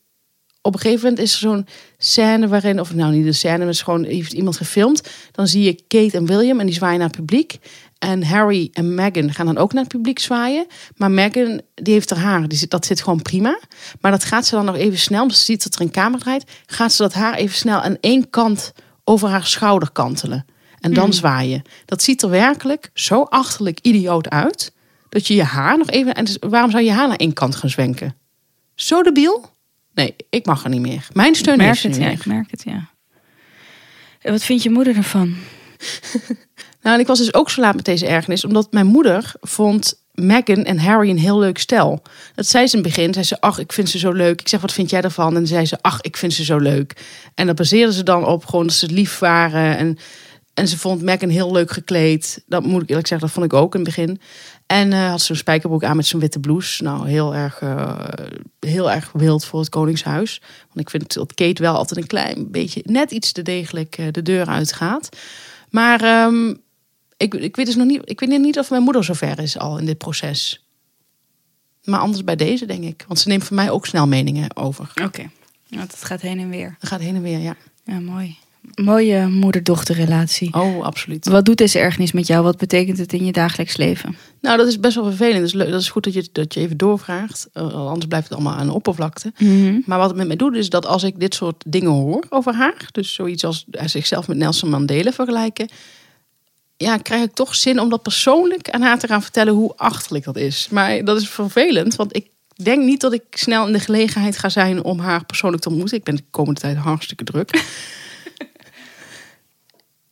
op 0.63 0.75
een 0.75 0.81
gegeven 0.81 1.03
moment 1.03 1.23
is 1.23 1.33
er 1.33 1.39
zo'n 1.39 1.67
scène 1.99 2.49
waarin, 2.49 2.81
of 2.81 2.95
nou 2.95 3.13
niet 3.13 3.25
de 3.25 3.33
scène, 3.33 3.59
maar 3.59 3.69
is 3.69 3.83
gewoon 3.83 4.05
heeft 4.05 4.33
iemand 4.33 4.57
gefilmd. 4.57 5.09
Dan 5.33 5.47
zie 5.49 5.63
je 5.63 5.83
Kate 5.89 6.17
en 6.17 6.27
William 6.27 6.61
en 6.61 6.67
die 6.67 6.75
zwaaien 6.75 6.99
naar 7.01 7.11
publiek. 7.11 7.59
En 8.05 8.25
Harry 8.25 8.69
en 8.73 8.95
Meghan 8.95 9.33
gaan 9.33 9.47
dan 9.47 9.59
ook 9.59 9.73
naar 9.73 9.83
het 9.83 9.93
publiek 9.93 10.19
zwaaien. 10.19 10.67
Maar 10.97 11.11
Meghan, 11.11 11.61
die 11.75 11.93
heeft 11.93 12.11
haar 12.11 12.19
haar, 12.19 12.49
die 12.49 12.59
zit, 12.59 12.71
dat 12.71 12.87
zit 12.87 13.03
gewoon 13.03 13.23
prima. 13.23 13.59
Maar 14.01 14.11
dat 14.11 14.25
gaat 14.25 14.47
ze 14.47 14.55
dan 14.55 14.65
nog 14.65 14.77
even 14.77 14.99
snel, 14.99 15.23
omdat 15.23 15.37
ze 15.37 15.45
ziet 15.45 15.63
dat 15.63 15.75
er 15.75 15.81
een 15.81 15.91
camera 15.91 16.23
draait. 16.23 16.51
Gaat 16.67 16.93
ze 16.93 17.03
dat 17.03 17.15
haar 17.15 17.35
even 17.35 17.57
snel 17.57 17.81
aan 17.81 17.97
één 18.01 18.31
kant 18.31 18.73
over 19.05 19.29
haar 19.29 19.47
schouder 19.47 19.91
kantelen. 19.91 20.47
En 20.81 20.95
dan 20.95 21.13
zwaaien. 21.13 21.63
Dat 21.85 22.03
ziet 22.03 22.23
er 22.23 22.31
werkelijk 22.31 22.91
zo 22.95 23.23
achterlijk 23.23 23.79
idioot 23.83 24.29
uit. 24.29 24.73
Dat 25.09 25.27
je 25.27 25.35
je 25.35 25.43
haar 25.43 25.79
nog 25.79 25.91
even... 25.91 26.15
En 26.15 26.25
dus 26.25 26.37
waarom 26.41 26.71
zou 26.71 26.83
je 26.83 26.93
haar 26.93 27.09
naar 27.09 27.17
één 27.17 27.33
kant 27.33 27.55
gaan 27.55 27.71
zwenken? 27.71 28.17
Zo 28.75 29.03
debiel? 29.03 29.51
Nee, 29.95 30.17
ik 30.31 30.47
mag 30.47 30.65
er 30.65 30.71
niet 30.71 30.81
meer. 30.81 31.09
Mijn 31.13 31.35
steun 31.35 31.55
Ik 31.55 31.61
merk 31.61 31.77
ze 31.77 31.87
het, 31.87 31.97
ja. 31.97 32.03
meer. 32.03 32.13
Ik 32.13 32.27
merk 32.27 32.51
het, 32.51 32.63
ja. 32.65 32.89
En 34.21 34.33
wat 34.33 34.43
vindt 34.43 34.63
je 34.63 34.71
moeder 34.71 34.97
ervan? 34.97 35.37
Nou, 36.85 36.97
en 36.97 37.03
ik 37.03 37.07
was 37.07 37.19
dus 37.19 37.35
ook 37.35 37.51
zo 37.51 37.61
laat 37.61 37.75
met 37.75 37.85
deze 37.85 38.07
ergernis, 38.07 38.45
omdat 38.45 38.73
mijn 38.73 38.87
moeder 38.87 39.33
vond 39.41 40.03
Meghan 40.13 40.65
en 40.65 40.79
Harry 40.79 41.11
een 41.11 41.19
heel 41.19 41.39
leuk 41.39 41.59
stel. 41.59 42.03
Dat 42.35 42.47
zei 42.47 42.67
ze 42.67 42.77
in 42.77 42.83
het 42.83 42.95
begin. 42.95 43.13
Zei 43.13 43.25
ze, 43.25 43.41
ach, 43.41 43.59
ik 43.59 43.73
vind 43.73 43.89
ze 43.89 43.99
zo 43.99 44.13
leuk. 44.13 44.41
Ik 44.41 44.49
zeg, 44.49 44.61
wat 44.61 44.73
vind 44.73 44.91
jij 44.91 45.03
ervan? 45.03 45.37
En 45.37 45.47
zei 45.47 45.67
ze, 45.67 45.79
ach, 45.81 46.01
ik 46.01 46.17
vind 46.17 46.33
ze 46.33 46.45
zo 46.45 46.59
leuk. 46.59 47.03
En 47.35 47.47
dat 47.47 47.57
baseerde 47.57 47.93
ze 47.93 48.03
dan 48.03 48.27
op 48.27 48.45
gewoon 48.45 48.67
dat 48.67 48.75
ze 48.75 48.87
lief 48.91 49.19
waren. 49.19 49.77
En, 49.77 49.99
en 50.55 50.69
ze 50.69 50.79
vond 50.79 51.03
Meghan 51.03 51.29
heel 51.29 51.53
leuk 51.53 51.71
gekleed. 51.71 52.43
Dat 52.47 52.65
moet 52.65 52.83
ik 52.83 52.89
eerlijk 52.89 53.07
zeggen, 53.07 53.27
dat 53.27 53.37
vond 53.37 53.53
ik 53.53 53.59
ook 53.59 53.75
in 53.75 53.81
het 53.81 53.95
begin. 53.95 54.21
En 54.67 54.93
eh, 54.93 55.09
had 55.09 55.21
ze 55.21 55.31
een 55.31 55.37
spijkerbroek 55.37 55.85
aan 55.85 55.97
met 55.97 56.07
zo'n 56.07 56.21
witte 56.21 56.41
blouse. 56.41 56.83
Nou, 56.83 57.09
heel 57.09 57.35
erg, 57.35 57.61
eh, 57.61 57.99
heel 58.61 58.91
erg 58.91 59.11
wild 59.13 59.45
voor 59.45 59.61
het 59.61 59.69
Koningshuis. 59.69 60.41
Want 60.67 60.81
ik 60.81 60.91
vind 60.91 61.15
dat 61.15 61.35
Kate 61.35 61.63
wel 61.63 61.77
altijd 61.77 62.01
een 62.01 62.07
klein 62.07 62.51
beetje, 62.51 62.81
net 62.85 63.11
iets 63.11 63.33
te 63.33 63.43
degelijk 63.43 63.99
eh, 63.99 64.07
de 64.11 64.23
deur 64.23 64.47
uitgaat. 64.47 65.09
Maar 65.71 66.01
ehm, 66.01 66.55
ik, 67.25 67.35
ik 67.35 67.57
weet 67.57 67.67
dus 67.67 67.77
nog 67.77 67.87
niet, 67.87 68.01
ik 68.05 68.21
weet 68.21 68.41
niet 68.41 68.59
of 68.59 68.71
mijn 68.71 68.83
moeder 68.83 69.05
zover 69.05 69.39
is 69.39 69.59
al 69.59 69.79
in 69.79 69.87
dit 69.87 69.99
proces. 69.99 70.65
Maar 71.85 72.01
anders 72.01 72.25
bij 72.25 72.37
deze, 72.37 72.67
denk 72.67 72.85
ik. 72.85 73.05
Want 73.09 73.21
ze 73.21 73.29
neemt 73.29 73.45
voor 73.45 73.57
mij 73.57 73.71
ook 73.71 73.87
snel 73.87 74.07
meningen 74.07 74.57
over. 74.57 74.93
Oké. 75.03 75.31
Want 75.69 75.93
het 75.93 76.05
gaat 76.05 76.21
heen 76.21 76.39
en 76.39 76.49
weer. 76.49 76.77
Dat 76.81 76.89
gaat 76.89 77.01
heen 77.01 77.15
en 77.15 77.23
weer, 77.23 77.39
ja. 77.39 77.57
Ja, 77.85 78.01
mooi. 78.01 78.37
Mooie 78.75 79.27
moeder-dochterrelatie. 79.27 80.55
Oh, 80.55 80.85
absoluut. 80.85 81.29
Wat 81.29 81.45
doet 81.45 81.57
deze 81.57 81.79
ergernis 81.79 82.13
met 82.13 82.27
jou? 82.27 82.43
Wat 82.45 82.57
betekent 82.57 82.99
het 82.99 83.13
in 83.13 83.25
je 83.25 83.33
dagelijks 83.33 83.77
leven? 83.77 84.17
Nou, 84.41 84.57
dat 84.57 84.67
is 84.67 84.81
best 84.81 84.95
wel 84.95 85.05
vervelend. 85.05 85.37
Dat 85.37 85.45
is, 85.45 85.53
leuk. 85.53 85.71
dat 85.71 85.81
is 85.81 85.89
goed 85.89 86.05
dat 86.05 86.15
je, 86.15 86.29
dat 86.33 86.55
je 86.55 86.61
even 86.61 86.77
doorvraagt. 86.77 87.49
Eh, 87.53 87.75
anders 87.75 88.07
blijft 88.07 88.29
het 88.29 88.39
allemaal 88.39 88.57
aan 88.57 88.67
de 88.67 88.73
oppervlakte. 88.73 89.33
Maar 89.87 89.99
wat 89.99 90.09
het 90.09 90.17
met 90.17 90.27
mij 90.27 90.37
doet, 90.37 90.55
is 90.55 90.71
dat 90.71 90.87
als 90.87 91.03
ik 91.03 91.21
dit 91.21 91.35
soort 91.35 91.65
dingen 91.67 91.91
hoor 91.91 92.25
over 92.29 92.55
haar, 92.55 92.89
dus 92.93 93.15
zoiets 93.15 93.45
als 93.45 93.65
eh, 93.71 93.87
zichzelf 93.87 94.29
met 94.29 94.37
Nelson 94.37 94.71
Mandela 94.71 95.13
vergelijken, 95.13 95.69
ja, 96.85 96.97
krijg 96.97 97.23
ik 97.23 97.35
toch 97.35 97.55
zin 97.55 97.81
om 97.81 97.89
dat 97.89 98.03
persoonlijk 98.03 98.71
aan 98.71 98.83
haar 98.83 98.99
te 98.99 99.07
gaan 99.07 99.23
vertellen 99.23 99.55
hoe 99.55 99.73
achterlijk 99.77 100.25
dat 100.25 100.37
is. 100.37 100.69
Maar 100.71 101.05
dat 101.05 101.21
is 101.21 101.29
vervelend, 101.29 101.97
want 101.97 102.17
ik 102.17 102.27
denk 102.63 102.85
niet 102.85 103.01
dat 103.01 103.13
ik 103.13 103.23
snel 103.31 103.67
in 103.67 103.73
de 103.73 103.81
gelegenheid 103.81 104.39
ga 104.39 104.49
zijn 104.49 104.85
om 104.85 104.99
haar 104.99 105.25
persoonlijk 105.25 105.63
te 105.63 105.69
ontmoeten. 105.69 105.97
Ik 105.97 106.05
ben 106.05 106.17
de 106.17 106.25
komende 106.31 106.61
tijd 106.61 106.77
hartstikke 106.77 107.25
druk. 107.25 107.51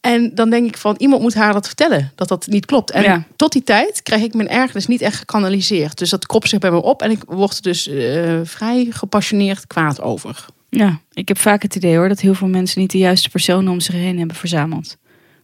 En 0.00 0.34
dan 0.34 0.50
denk 0.50 0.66
ik 0.66 0.76
van, 0.76 0.94
iemand 0.98 1.22
moet 1.22 1.34
haar 1.34 1.52
dat 1.52 1.66
vertellen, 1.66 2.12
dat 2.14 2.28
dat 2.28 2.46
niet 2.46 2.66
klopt. 2.66 2.90
En 2.90 3.02
Ja. 3.02 3.24
tot 3.36 3.52
die 3.52 3.62
tijd 3.62 4.02
krijg 4.02 4.22
ik 4.22 4.34
mijn 4.34 4.48
ergernis 4.48 4.86
niet 4.86 5.00
echt 5.00 5.16
gekanaliseerd. 5.16 5.98
Dus 5.98 6.10
dat 6.10 6.26
kropt 6.26 6.48
zich 6.48 6.58
bij 6.58 6.70
me 6.70 6.82
op 6.82 7.02
en 7.02 7.10
ik 7.10 7.22
word 7.26 7.56
er 7.56 7.62
dus 7.62 7.88
eh, 7.88 8.40
vrij 8.44 8.86
gepassioneerd 8.90 9.66
kwaad 9.66 10.00
over. 10.00 10.46
Ja, 10.68 11.00
ik 11.12 11.28
heb 11.28 11.38
vaak 11.38 11.62
het 11.62 11.74
idee 11.74 11.96
hoor 11.96 12.08
dat 12.08 12.20
heel 12.20 12.34
veel 12.34 12.48
mensen 12.48 12.80
niet 12.80 12.90
de 12.90 12.98
juiste 12.98 13.28
personen 13.30 13.72
om 13.72 13.80
zich 13.80 13.94
heen 13.94 14.18
hebben 14.18 14.36
verzameld. 14.36 14.96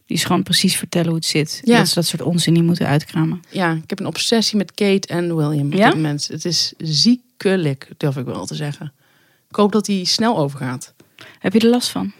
Die 0.09 0.17
is 0.17 0.23
gewoon 0.23 0.43
precies 0.43 0.75
vertellen 0.75 1.07
hoe 1.07 1.15
het 1.15 1.25
zit. 1.25 1.61
Ja. 1.63 1.77
Dat 1.77 1.87
ze 1.87 1.93
dat 1.95 2.05
soort 2.05 2.21
onzin 2.21 2.53
niet 2.53 2.63
moeten 2.63 2.87
uitkramen. 2.87 3.41
Ja, 3.49 3.71
ik 3.71 3.89
heb 3.89 3.99
een 3.99 4.05
obsessie 4.05 4.57
met 4.57 4.71
Kate 4.71 5.07
en 5.07 5.35
William 5.35 5.65
op 5.65 5.73
Ja? 5.73 5.85
dit 5.85 5.95
moment. 5.95 6.27
Het 6.27 6.45
is 6.45 6.73
ziek 6.77 7.21
verschrikkelijk, 7.43 7.89
durf 7.97 8.17
ik 8.17 8.25
wel 8.25 8.45
te 8.45 8.55
zeggen. 8.55 8.93
Ik 9.49 9.55
hoop 9.55 9.71
dat 9.71 9.85
die 9.85 10.05
snel 10.05 10.37
overgaat. 10.37 10.93
Heb 11.39 11.53
je 11.53 11.59
er 11.59 11.67
last 11.69 11.89
van? 11.89 12.11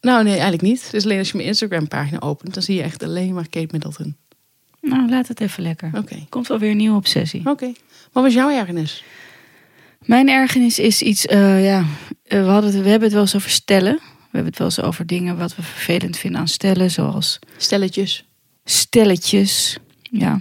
Nou, 0.00 0.22
nee, 0.22 0.32
eigenlijk 0.32 0.62
niet. 0.62 0.90
Dus 0.90 1.04
alleen 1.04 1.18
als 1.18 1.30
je 1.30 1.36
mijn 1.36 1.48
Instagram-pagina 1.48 2.20
opent, 2.20 2.54
dan 2.54 2.62
zie 2.62 2.76
je 2.76 2.82
echt 2.82 3.02
alleen 3.02 3.34
maar 3.34 3.48
Kate 3.48 3.68
Middleton. 3.70 4.16
Nou, 4.80 5.08
laat 5.10 5.28
het 5.28 5.40
even 5.40 5.62
lekker. 5.62 5.90
Oké. 5.94 6.26
Komt 6.28 6.46
wel 6.46 6.58
weer 6.58 6.70
een 6.70 6.76
nieuwe 6.76 6.96
obsessie. 6.96 7.46
Oké. 7.46 7.72
Wat 8.12 8.22
was 8.24 8.34
jouw 8.34 8.50
ergernis? 8.50 9.04
Mijn 10.00 10.28
ergernis 10.28 10.78
is 10.78 11.02
iets, 11.02 11.26
eh, 11.26 11.64
ja, 11.64 11.84
eh, 12.22 12.40
we, 12.44 12.48
hadden 12.50 12.72
het, 12.72 12.82
we 12.82 12.88
hebben 12.88 13.02
het 13.02 13.12
wel 13.12 13.20
eens 13.22 13.36
over 13.36 13.50
stellen. 13.50 14.00
We 14.30 14.36
hebben 14.36 14.46
het 14.52 14.58
wel 14.58 14.66
eens 14.68 14.80
over 14.80 15.06
dingen 15.06 15.36
wat 15.38 15.56
we 15.56 15.62
vervelend 15.62 16.16
vinden 16.16 16.40
aan 16.40 16.48
stellen, 16.48 16.90
zoals 16.90 17.38
Stelletjes. 17.56 18.24
stelletjes. 18.64 19.78
Ja. 20.02 20.40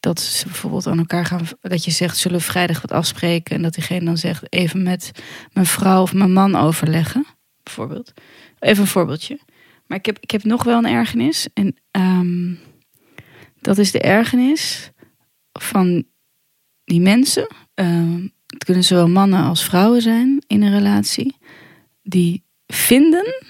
Dat 0.00 0.20
ze 0.20 0.44
bijvoorbeeld 0.46 0.86
aan 0.86 0.98
elkaar 0.98 1.24
gaan, 1.26 1.46
dat 1.60 1.84
je 1.84 1.90
zegt, 1.90 2.16
zullen 2.16 2.38
we 2.38 2.44
vrijdag 2.44 2.80
wat 2.80 2.92
afspreken? 2.92 3.56
En 3.56 3.62
dat 3.62 3.74
diegene 3.74 4.04
dan 4.04 4.18
zegt, 4.18 4.52
even 4.52 4.82
met 4.82 5.10
mijn 5.52 5.66
vrouw 5.66 6.02
of 6.02 6.12
mijn 6.14 6.32
man 6.32 6.56
overleggen, 6.56 7.26
bijvoorbeeld. 7.62 8.12
Even 8.58 8.82
een 8.82 8.88
voorbeeldje. 8.88 9.40
Maar 9.86 9.98
ik 9.98 10.06
heb, 10.06 10.18
ik 10.20 10.30
heb 10.30 10.44
nog 10.44 10.64
wel 10.64 10.78
een 10.78 10.86
ergernis. 10.86 11.48
En 11.54 11.76
ehm, 11.90 12.54
dat 13.60 13.78
is 13.78 13.90
de 13.90 14.00
ergernis 14.00 14.90
van 15.52 16.04
die 16.84 17.00
mensen. 17.00 17.54
ehm, 17.74 18.26
het 18.46 18.64
kunnen 18.64 18.84
zowel 18.84 19.08
mannen 19.08 19.42
als 19.44 19.64
vrouwen 19.64 20.02
zijn 20.02 20.42
in 20.46 20.62
een 20.62 20.72
relatie. 20.72 21.36
Die 22.02 22.44
vinden 22.70 23.44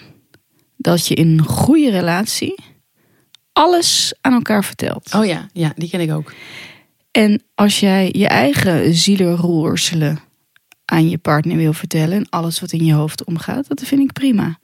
dat 0.76 1.06
je 1.06 1.14
in 1.14 1.28
een 1.28 1.44
goede 1.44 1.90
relatie 1.90 2.54
alles 3.52 4.14
aan 4.20 4.32
elkaar 4.32 4.64
vertelt. 4.64 5.14
Oh 5.14 5.26
ja, 5.26 5.48
ja, 5.52 5.72
die 5.76 5.88
ken 5.88 6.00
ik 6.00 6.12
ook. 6.12 6.32
En 7.10 7.42
als 7.54 7.80
jij 7.80 8.08
je 8.12 8.26
eigen 8.26 8.94
zielenroerselen 8.94 10.18
aan 10.84 11.08
je 11.08 11.18
partner 11.18 11.56
wil 11.56 11.72
vertellen 11.72 12.16
en 12.16 12.28
alles 12.28 12.60
wat 12.60 12.72
in 12.72 12.84
je 12.84 12.92
hoofd 12.92 13.24
omgaat, 13.24 13.68
dat 13.68 13.82
vind 13.82 14.00
ik 14.00 14.12
prima. 14.12 14.58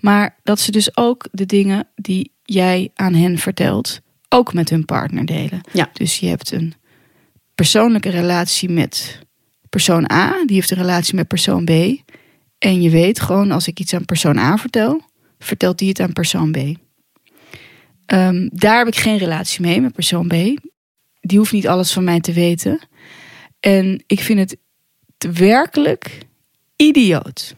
Maar 0.00 0.38
dat 0.42 0.60
ze 0.60 0.70
dus 0.70 0.96
ook 0.96 1.28
de 1.30 1.46
dingen 1.46 1.88
die 1.94 2.32
jij 2.42 2.90
aan 2.94 3.14
hen 3.14 3.38
vertelt, 3.38 4.00
ook 4.28 4.54
met 4.54 4.70
hun 4.70 4.84
partner 4.84 5.26
delen. 5.26 5.60
Ja. 5.72 5.90
Dus 5.92 6.18
je 6.18 6.26
hebt 6.26 6.52
een 6.52 6.74
persoonlijke 7.54 8.10
relatie 8.10 8.68
met 8.68 9.18
persoon 9.68 10.10
A, 10.12 10.44
die 10.44 10.54
heeft 10.54 10.70
een 10.70 10.76
relatie 10.76 11.14
met 11.14 11.28
persoon 11.28 11.64
B. 11.64 11.70
En 12.58 12.82
je 12.82 12.90
weet 12.90 13.20
gewoon, 13.20 13.50
als 13.50 13.66
ik 13.66 13.80
iets 13.80 13.94
aan 13.94 14.04
persoon 14.04 14.38
A 14.38 14.56
vertel, 14.56 15.00
vertelt 15.38 15.78
die 15.78 15.88
het 15.88 16.00
aan 16.00 16.12
persoon 16.12 16.52
B. 16.52 16.56
Ehm, 18.06 18.48
daar 18.52 18.78
heb 18.78 18.86
ik 18.86 18.96
geen 18.96 19.18
relatie 19.18 19.60
mee 19.60 19.80
met 19.80 19.92
persoon 19.92 20.26
B. 20.26 20.32
Die 21.20 21.38
hoeft 21.38 21.52
niet 21.52 21.68
alles 21.68 21.92
van 21.92 22.04
mij 22.04 22.20
te 22.20 22.32
weten. 22.32 22.80
En 23.60 24.04
ik 24.06 24.20
vind 24.20 24.38
het 24.38 24.58
werkelijk 25.34 26.18
idioot. 26.76 27.54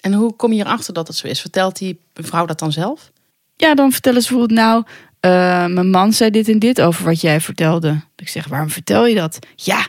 En 0.00 0.12
hoe 0.12 0.36
kom 0.36 0.52
je 0.52 0.64
erachter 0.64 0.94
dat 0.94 1.06
het 1.06 1.16
zo 1.16 1.26
is? 1.26 1.40
Vertelt 1.40 1.78
die 1.78 2.00
vrouw 2.14 2.46
dat 2.46 2.58
dan 2.58 2.72
zelf? 2.72 3.12
Ja, 3.56 3.74
dan 3.74 3.92
vertellen 3.92 4.22
ze 4.22 4.28
bijvoorbeeld, 4.28 4.58
nou, 4.58 4.84
eh, 5.20 5.66
mijn 5.66 5.90
man 5.90 6.12
zei 6.12 6.30
dit 6.30 6.48
en 6.48 6.58
dit 6.58 6.80
over 6.80 7.04
wat 7.04 7.20
jij 7.20 7.40
vertelde. 7.40 8.00
Ik 8.16 8.28
zeg, 8.28 8.48
waarom 8.48 8.70
vertel 8.70 9.06
je 9.06 9.14
dat? 9.14 9.38
Ja, 9.56 9.86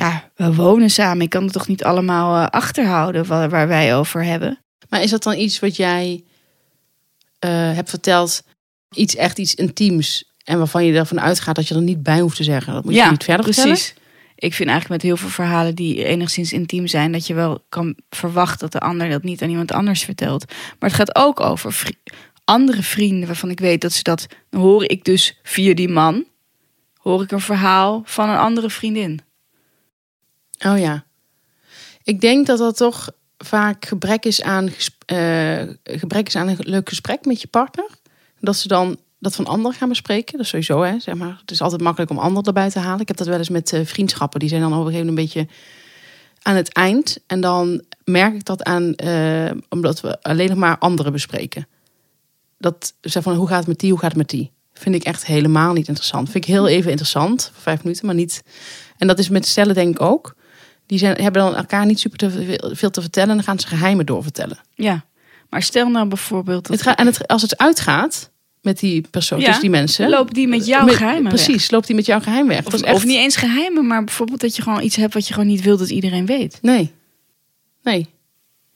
ja, 0.00 0.30
we 0.36 0.54
wonen 0.54 0.90
samen. 0.90 1.22
Ik 1.22 1.30
kan 1.30 1.42
het 1.44 1.52
toch 1.52 1.68
niet 1.68 1.84
allemaal 1.84 2.42
eh, 2.42 2.46
achterhouden 2.46 3.26
waar, 3.26 3.48
waar 3.50 3.68
wij 3.68 3.96
over 3.96 4.24
hebben. 4.24 4.58
Maar 4.88 5.02
is 5.02 5.10
dat 5.10 5.22
dan 5.22 5.36
iets 5.38 5.58
wat 5.58 5.76
jij 5.76 6.24
eh, 7.38 7.50
hebt 7.50 7.90
verteld? 7.90 8.42
Iets 8.94 9.16
echt 9.16 9.38
iets 9.38 9.54
intiems. 9.54 10.24
En 10.44 10.58
waarvan 10.58 10.84
je 10.84 10.98
ervan 10.98 11.20
uitgaat 11.20 11.54
dat 11.54 11.68
je 11.68 11.74
er 11.74 11.82
niet 11.82 12.02
bij 12.02 12.20
hoeft 12.20 12.36
te 12.36 12.44
zeggen. 12.44 12.72
Dat 12.72 12.84
moet 12.84 12.94
je 13.04 13.10
niet 13.10 13.24
verder 13.24 13.44
vertellen. 13.44 13.70
precies. 13.72 13.94
Ik 14.34 14.54
vind 14.54 14.68
eigenlijk 14.68 15.02
met 15.02 15.10
heel 15.12 15.20
veel 15.20 15.28
verhalen 15.44 15.74
die 15.74 16.04
enigszins 16.04 16.52
intiem 16.52 16.86
zijn, 16.86 17.12
dat 17.12 17.26
je 17.26 17.34
wel 17.34 17.64
kan 17.68 17.96
verwachten 18.10 18.58
dat 18.58 18.72
de 18.72 18.80
ander 18.88 19.08
dat 19.08 19.22
niet 19.22 19.42
aan 19.42 19.48
iemand 19.48 19.72
anders 19.72 20.02
vertelt. 20.04 20.44
Maar 20.78 20.88
het 20.90 20.98
gaat 20.98 21.14
ook 21.16 21.40
over 21.40 21.72
vri- 21.72 21.98
andere 22.44 22.82
vrienden 22.82 23.26
waarvan 23.26 23.50
ik 23.50 23.60
weet 23.60 23.80
dat 23.80 23.92
ze 23.92 24.02
dat. 24.02 24.26
Dan 24.50 24.60
hoor 24.60 24.84
ik 24.84 25.04
dus 25.04 25.38
via 25.42 25.74
die 25.74 25.88
man, 25.88 26.24
hoor 26.98 27.22
ik 27.22 27.30
een 27.30 27.40
verhaal 27.40 28.02
van 28.04 28.28
een 28.28 28.38
andere 28.38 28.70
vriendin. 28.70 29.20
Oh 30.66 30.78
ja. 30.78 31.04
Ik 32.02 32.20
denk 32.20 32.46
dat 32.46 32.58
dat 32.58 32.76
toch 32.76 33.10
vaak 33.38 33.84
gebrek 33.84 34.24
is 34.24 34.42
aan, 34.42 34.68
eh, 35.06 35.62
gebrek 35.84 36.26
is 36.26 36.36
aan 36.36 36.48
een 36.48 36.56
leuk 36.58 36.88
gesprek 36.88 37.24
met 37.24 37.40
je 37.40 37.48
partner. 37.48 37.88
Dat 38.40 38.56
ze 38.56 38.68
dan 38.68 38.98
dat 39.18 39.34
van 39.34 39.46
anderen 39.46 39.78
gaan 39.78 39.88
bespreken. 39.88 40.32
Dat 40.32 40.40
is 40.40 40.48
sowieso, 40.48 40.82
hè, 40.82 40.98
zeg 40.98 41.14
maar. 41.14 41.38
Het 41.40 41.50
is 41.50 41.60
altijd 41.60 41.80
makkelijk 41.80 42.10
om 42.10 42.18
anderen 42.18 42.44
erbij 42.44 42.70
te 42.70 42.78
halen. 42.78 43.00
Ik 43.00 43.08
heb 43.08 43.16
dat 43.16 43.26
wel 43.26 43.38
eens 43.38 43.48
met 43.48 43.72
eh, 43.72 43.84
vriendschappen. 43.84 44.40
Die 44.40 44.48
zijn 44.48 44.60
dan 44.60 44.72
op 44.72 44.78
een 44.78 44.84
gegeven 44.84 45.06
moment 45.06 45.34
een 45.34 45.42
beetje 45.42 45.54
aan 46.42 46.56
het 46.56 46.72
eind. 46.72 47.18
En 47.26 47.40
dan 47.40 47.82
merk 48.04 48.34
ik 48.34 48.44
dat 48.44 48.62
aan, 48.62 48.94
eh, 48.94 49.50
omdat 49.68 50.00
we 50.00 50.22
alleen 50.22 50.48
nog 50.48 50.58
maar 50.58 50.78
anderen 50.78 51.12
bespreken. 51.12 51.66
Dat 52.58 52.94
zeg 53.00 53.22
van, 53.22 53.34
hoe 53.34 53.48
gaat 53.48 53.58
het 53.58 53.66
met 53.66 53.78
die, 53.78 53.90
hoe 53.90 53.98
gaat 53.98 54.08
het 54.08 54.18
met 54.18 54.28
die? 54.28 54.50
Vind 54.72 54.94
ik 54.94 55.04
echt 55.04 55.26
helemaal 55.26 55.72
niet 55.72 55.88
interessant. 55.88 56.30
Vind 56.30 56.44
ik 56.44 56.50
heel 56.50 56.68
even 56.68 56.90
interessant, 56.90 57.50
voor 57.52 57.62
vijf 57.62 57.82
minuten, 57.82 58.06
maar 58.06 58.14
niet. 58.14 58.42
En 58.96 59.06
dat 59.06 59.18
is 59.18 59.28
met 59.28 59.46
stellen 59.46 59.74
denk 59.74 59.94
ik 59.94 60.00
ook. 60.00 60.34
Die 60.90 60.98
zijn, 60.98 61.22
hebben 61.22 61.42
dan 61.42 61.56
elkaar 61.56 61.86
niet 61.86 62.00
super 62.00 62.18
te 62.18 62.58
veel, 62.72 62.90
te 62.90 63.00
vertellen 63.00 63.28
en 63.30 63.34
dan 63.36 63.44
gaan 63.44 63.58
ze 63.58 63.66
geheimen 63.66 64.06
doorvertellen. 64.06 64.58
Ja, 64.74 65.04
maar 65.50 65.62
stel 65.62 65.88
nou 65.88 66.08
bijvoorbeeld. 66.08 66.62
Dat 66.66 66.72
Het 66.76 66.82
gaat, 66.86 66.98
en 66.98 67.06
het, 67.06 67.26
als 67.28 67.42
het 67.42 67.58
uitgaat 67.58 68.30
met 68.60 68.78
die 68.78 69.04
persoon, 69.10 69.38
Ja, 69.38 69.44
tussen 69.44 69.62
die 69.62 69.70
mensen. 69.70 70.08
loopt 70.08 70.34
die 70.34 70.48
met 70.48 70.66
jouw 70.66 70.86
geheimen 70.86 71.32
weg. 71.32 71.44
Precies, 71.44 71.70
loopt 71.70 71.86
die 71.86 71.96
met 71.96 72.06
jouw 72.06 72.20
geheim 72.20 72.46
weg. 72.46 72.58
Of, 72.58 72.64
dat 72.64 72.74
is 72.74 72.82
echt, 72.82 72.94
of 72.96 73.04
niet 73.04 73.16
eens 73.16 73.36
geheimen, 73.36 73.86
maar 73.86 74.04
bijvoorbeeld 74.04 74.40
dat 74.40 74.56
je 74.56 74.62
gewoon 74.62 74.82
iets 74.82 74.96
hebt 74.96 75.14
wat 75.14 75.26
je 75.26 75.32
gewoon 75.32 75.48
niet 75.48 75.62
wil 75.62 75.76
dat 75.76 75.90
iedereen 75.90 76.26
weet. 76.26 76.58
Nee. 76.62 76.92
Nee. 77.82 78.06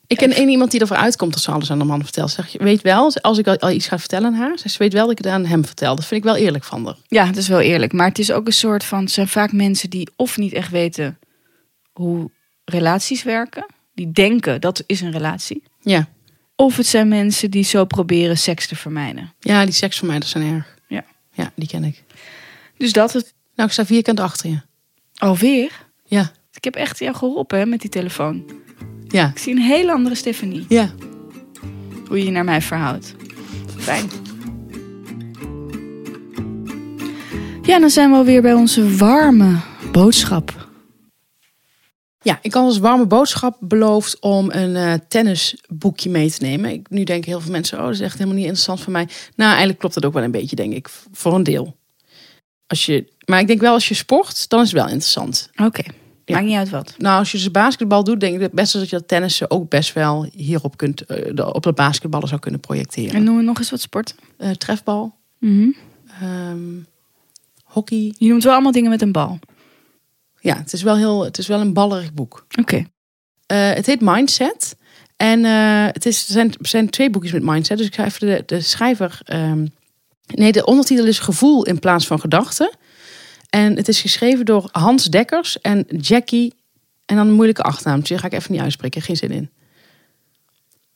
Ik 0.06 0.16
ken 0.16 0.32
één 0.32 0.48
iemand 0.48 0.70
die 0.70 0.80
ervoor 0.80 0.96
uitkomt 0.96 1.32
dat 1.32 1.42
ze 1.42 1.50
alles 1.50 1.70
aan 1.70 1.78
de 1.78 1.84
man 1.84 2.02
vertelt. 2.02 2.30
Zeg, 2.30 2.48
je 2.48 2.58
weet 2.58 2.82
wel, 2.82 3.12
als 3.20 3.38
ik 3.38 3.48
al- 3.48 3.70
iets 3.70 3.86
ga 3.86 3.98
vertellen 3.98 4.26
aan 4.26 4.34
haar, 4.40 4.58
ze 4.64 4.78
weet 4.78 4.92
wel 4.92 5.02
dat 5.02 5.10
ik 5.18 5.24
het 5.24 5.26
aan 5.26 5.44
hem 5.46 5.64
vertel. 5.64 5.94
Dat 5.96 6.04
vind 6.06 6.20
ik 6.24 6.26
wel 6.26 6.36
eerlijk 6.36 6.64
van 6.64 6.84
haar. 6.84 6.96
Ja, 7.08 7.26
het 7.26 7.36
is 7.36 7.48
wel 7.48 7.60
eerlijk. 7.60 7.92
Maar 7.92 8.08
het 8.08 8.18
is 8.18 8.32
ook 8.32 8.46
een 8.46 8.52
soort 8.52 8.84
van. 8.84 9.00
Het 9.00 9.10
zijn 9.10 9.28
vaak 9.28 9.52
mensen 9.52 9.90
die 9.90 10.08
of 10.16 10.36
niet 10.36 10.52
echt 10.52 10.70
weten 10.70 11.18
hoe 11.94 12.30
relaties 12.64 13.22
werken. 13.22 13.66
Die 13.94 14.10
denken 14.12 14.60
dat 14.60 14.82
is 14.86 15.00
een 15.00 15.10
relatie. 15.12 15.62
Ja. 15.80 16.08
Of 16.56 16.76
het 16.76 16.86
zijn 16.86 17.08
mensen 17.08 17.50
die 17.50 17.64
zo 17.64 17.84
proberen 17.84 18.38
seks 18.38 18.66
te 18.66 18.76
vermijden. 18.76 19.32
Ja, 19.40 19.64
die 19.64 19.74
seks 19.74 19.98
van 19.98 20.08
mij, 20.08 20.18
dat 20.18 20.28
zijn 20.28 20.54
erg. 20.54 20.78
Ja. 20.88 21.04
Ja, 21.32 21.52
die 21.56 21.68
ken 21.68 21.84
ik. 21.84 22.02
Dus 22.76 22.92
dat 22.92 23.12
het 23.12 23.34
Nou, 23.54 23.68
ik 23.68 23.74
sta 23.74 23.86
vierkant 23.86 24.20
achter 24.20 24.50
je. 24.50 24.60
alweer. 25.14 25.70
Ja. 26.04 26.32
Ik 26.52 26.64
heb 26.64 26.74
echt 26.74 26.98
jou 26.98 27.14
geholpen 27.16 27.58
hè, 27.58 27.66
met 27.66 27.80
die 27.80 27.90
telefoon. 27.90 28.44
Ja. 29.08 29.28
Ik 29.28 29.38
zie 29.38 29.54
een 29.54 29.62
hele 29.62 29.92
andere 29.92 30.14
Stephanie. 30.14 30.64
Ja. 30.68 30.90
Hoe 32.08 32.18
je 32.18 32.24
je 32.24 32.30
naar 32.30 32.44
mij 32.44 32.62
verhoudt. 32.62 33.14
Fijn. 33.76 34.10
Ja, 37.62 37.78
dan 37.78 37.90
zijn 37.90 38.10
we 38.10 38.16
alweer 38.16 38.42
bij 38.42 38.52
onze 38.54 38.96
warme 38.96 39.56
boodschap. 39.92 40.68
Ja, 42.24 42.38
ik 42.42 42.54
had 42.54 42.64
als 42.64 42.78
warme 42.78 43.06
boodschap 43.06 43.56
beloofd 43.60 44.20
om 44.20 44.50
een 44.50 44.76
eh, 44.76 44.94
tennisboekje 45.08 46.10
mee 46.10 46.30
te 46.30 46.42
nemen. 46.42 46.70
Ik, 46.70 46.90
nu 46.90 47.04
denken 47.04 47.30
heel 47.30 47.40
veel 47.40 47.50
mensen, 47.52 47.78
oh, 47.78 47.84
dat 47.84 47.92
is 47.94 48.00
echt 48.00 48.12
helemaal 48.12 48.34
niet 48.34 48.44
interessant 48.44 48.80
voor 48.80 48.92
mij. 48.92 49.08
Nou, 49.36 49.48
eigenlijk 49.50 49.78
klopt 49.78 49.94
dat 49.94 50.04
ook 50.04 50.12
wel 50.12 50.22
een 50.22 50.30
beetje, 50.30 50.56
denk 50.56 50.72
ik. 50.72 50.88
Voor 51.12 51.34
een 51.34 51.42
deel. 51.42 51.76
Als 52.66 52.86
je, 52.86 53.12
maar 53.24 53.40
ik 53.40 53.46
denk 53.46 53.60
wel, 53.60 53.72
als 53.72 53.88
je 53.88 53.94
sport, 53.94 54.48
dan 54.48 54.60
is 54.60 54.66
het 54.70 54.76
wel 54.76 54.84
interessant. 54.88 55.50
Oké, 55.56 55.82
Ja. 56.24 56.34
maakt 56.34 56.46
niet 56.46 56.56
uit 56.56 56.70
wat. 56.70 56.94
Nou, 56.98 57.18
als 57.18 57.32
je 57.32 57.38
dus 57.38 57.50
basketbal 57.50 58.04
doet, 58.04 58.20
denk 58.20 58.34
ik 58.34 58.40
het 58.40 58.52
beste 58.52 58.78
dat 58.78 58.90
je 58.90 58.96
dat 58.96 59.08
tennissen 59.08 59.50
ook 59.50 59.68
best 59.68 59.92
wel 59.92 60.28
hierop 60.32 60.76
kunt, 60.76 60.98
de- 61.08 61.52
op 61.54 61.62
de 61.62 61.72
basketballen 61.72 62.28
zou 62.28 62.40
kunnen 62.40 62.60
projecteren. 62.60 63.14
En 63.14 63.24
noem 63.24 63.36
we 63.36 63.42
nog 63.42 63.58
eens 63.58 63.70
wat 63.70 63.80
sporten. 63.80 64.16
Eh, 64.38 64.50
trefbal, 64.50 65.14
Mhm. 65.38 65.68
ehm, 66.20 66.58
hockey. 67.64 68.14
Je 68.18 68.28
noemt 68.28 68.42
wel 68.44 68.52
allemaal 68.52 68.72
dingen 68.72 68.90
met 68.90 69.02
een 69.02 69.12
bal. 69.12 69.38
Ja, 70.44 70.56
het 70.56 70.72
is 70.72 70.82
wel, 70.82 70.96
heel, 70.96 71.24
het 71.24 71.38
is 71.38 71.46
wel 71.46 71.60
een 71.60 71.72
ballerig 71.72 72.12
boek. 72.12 72.46
Oké. 72.60 72.86
Eh, 73.46 73.72
het 73.72 73.86
heet 73.86 74.00
Mindset. 74.00 74.76
En 75.16 75.44
eh, 75.44 75.86
het 75.92 76.06
is, 76.06 76.26
er 76.26 76.32
zijn, 76.32 76.52
zijn 76.60 76.90
twee 76.90 77.10
boekjes 77.10 77.32
met 77.32 77.42
Mindset. 77.42 77.78
Dus 77.78 77.86
ik 77.86 77.94
ga 77.94 78.04
even 78.04 78.26
de, 78.26 78.42
de 78.46 78.60
schrijver. 78.60 79.20
ehm, 79.24 79.66
nee, 80.26 80.52
de 80.52 80.64
ondertitel 80.64 81.06
is 81.06 81.18
Gevoel 81.18 81.64
in 81.64 81.78
plaats 81.78 82.06
van 82.06 82.20
gedachten. 82.20 82.76
En 83.50 83.76
het 83.76 83.88
is 83.88 84.00
geschreven 84.00 84.44
door 84.44 84.68
Hans 84.72 85.04
Dekkers 85.04 85.60
en 85.60 85.86
Jackie. 85.88 86.54
En 87.06 87.16
dan 87.16 87.26
een 87.26 87.34
moeilijke 87.34 87.62
achternaam. 87.62 88.00
Dus 88.00 88.08
die 88.08 88.18
ga 88.18 88.26
ik 88.26 88.32
even 88.32 88.52
niet 88.52 88.60
uitspreken. 88.60 89.02
Geen 89.02 89.16
zin 89.16 89.30
in. 89.30 89.50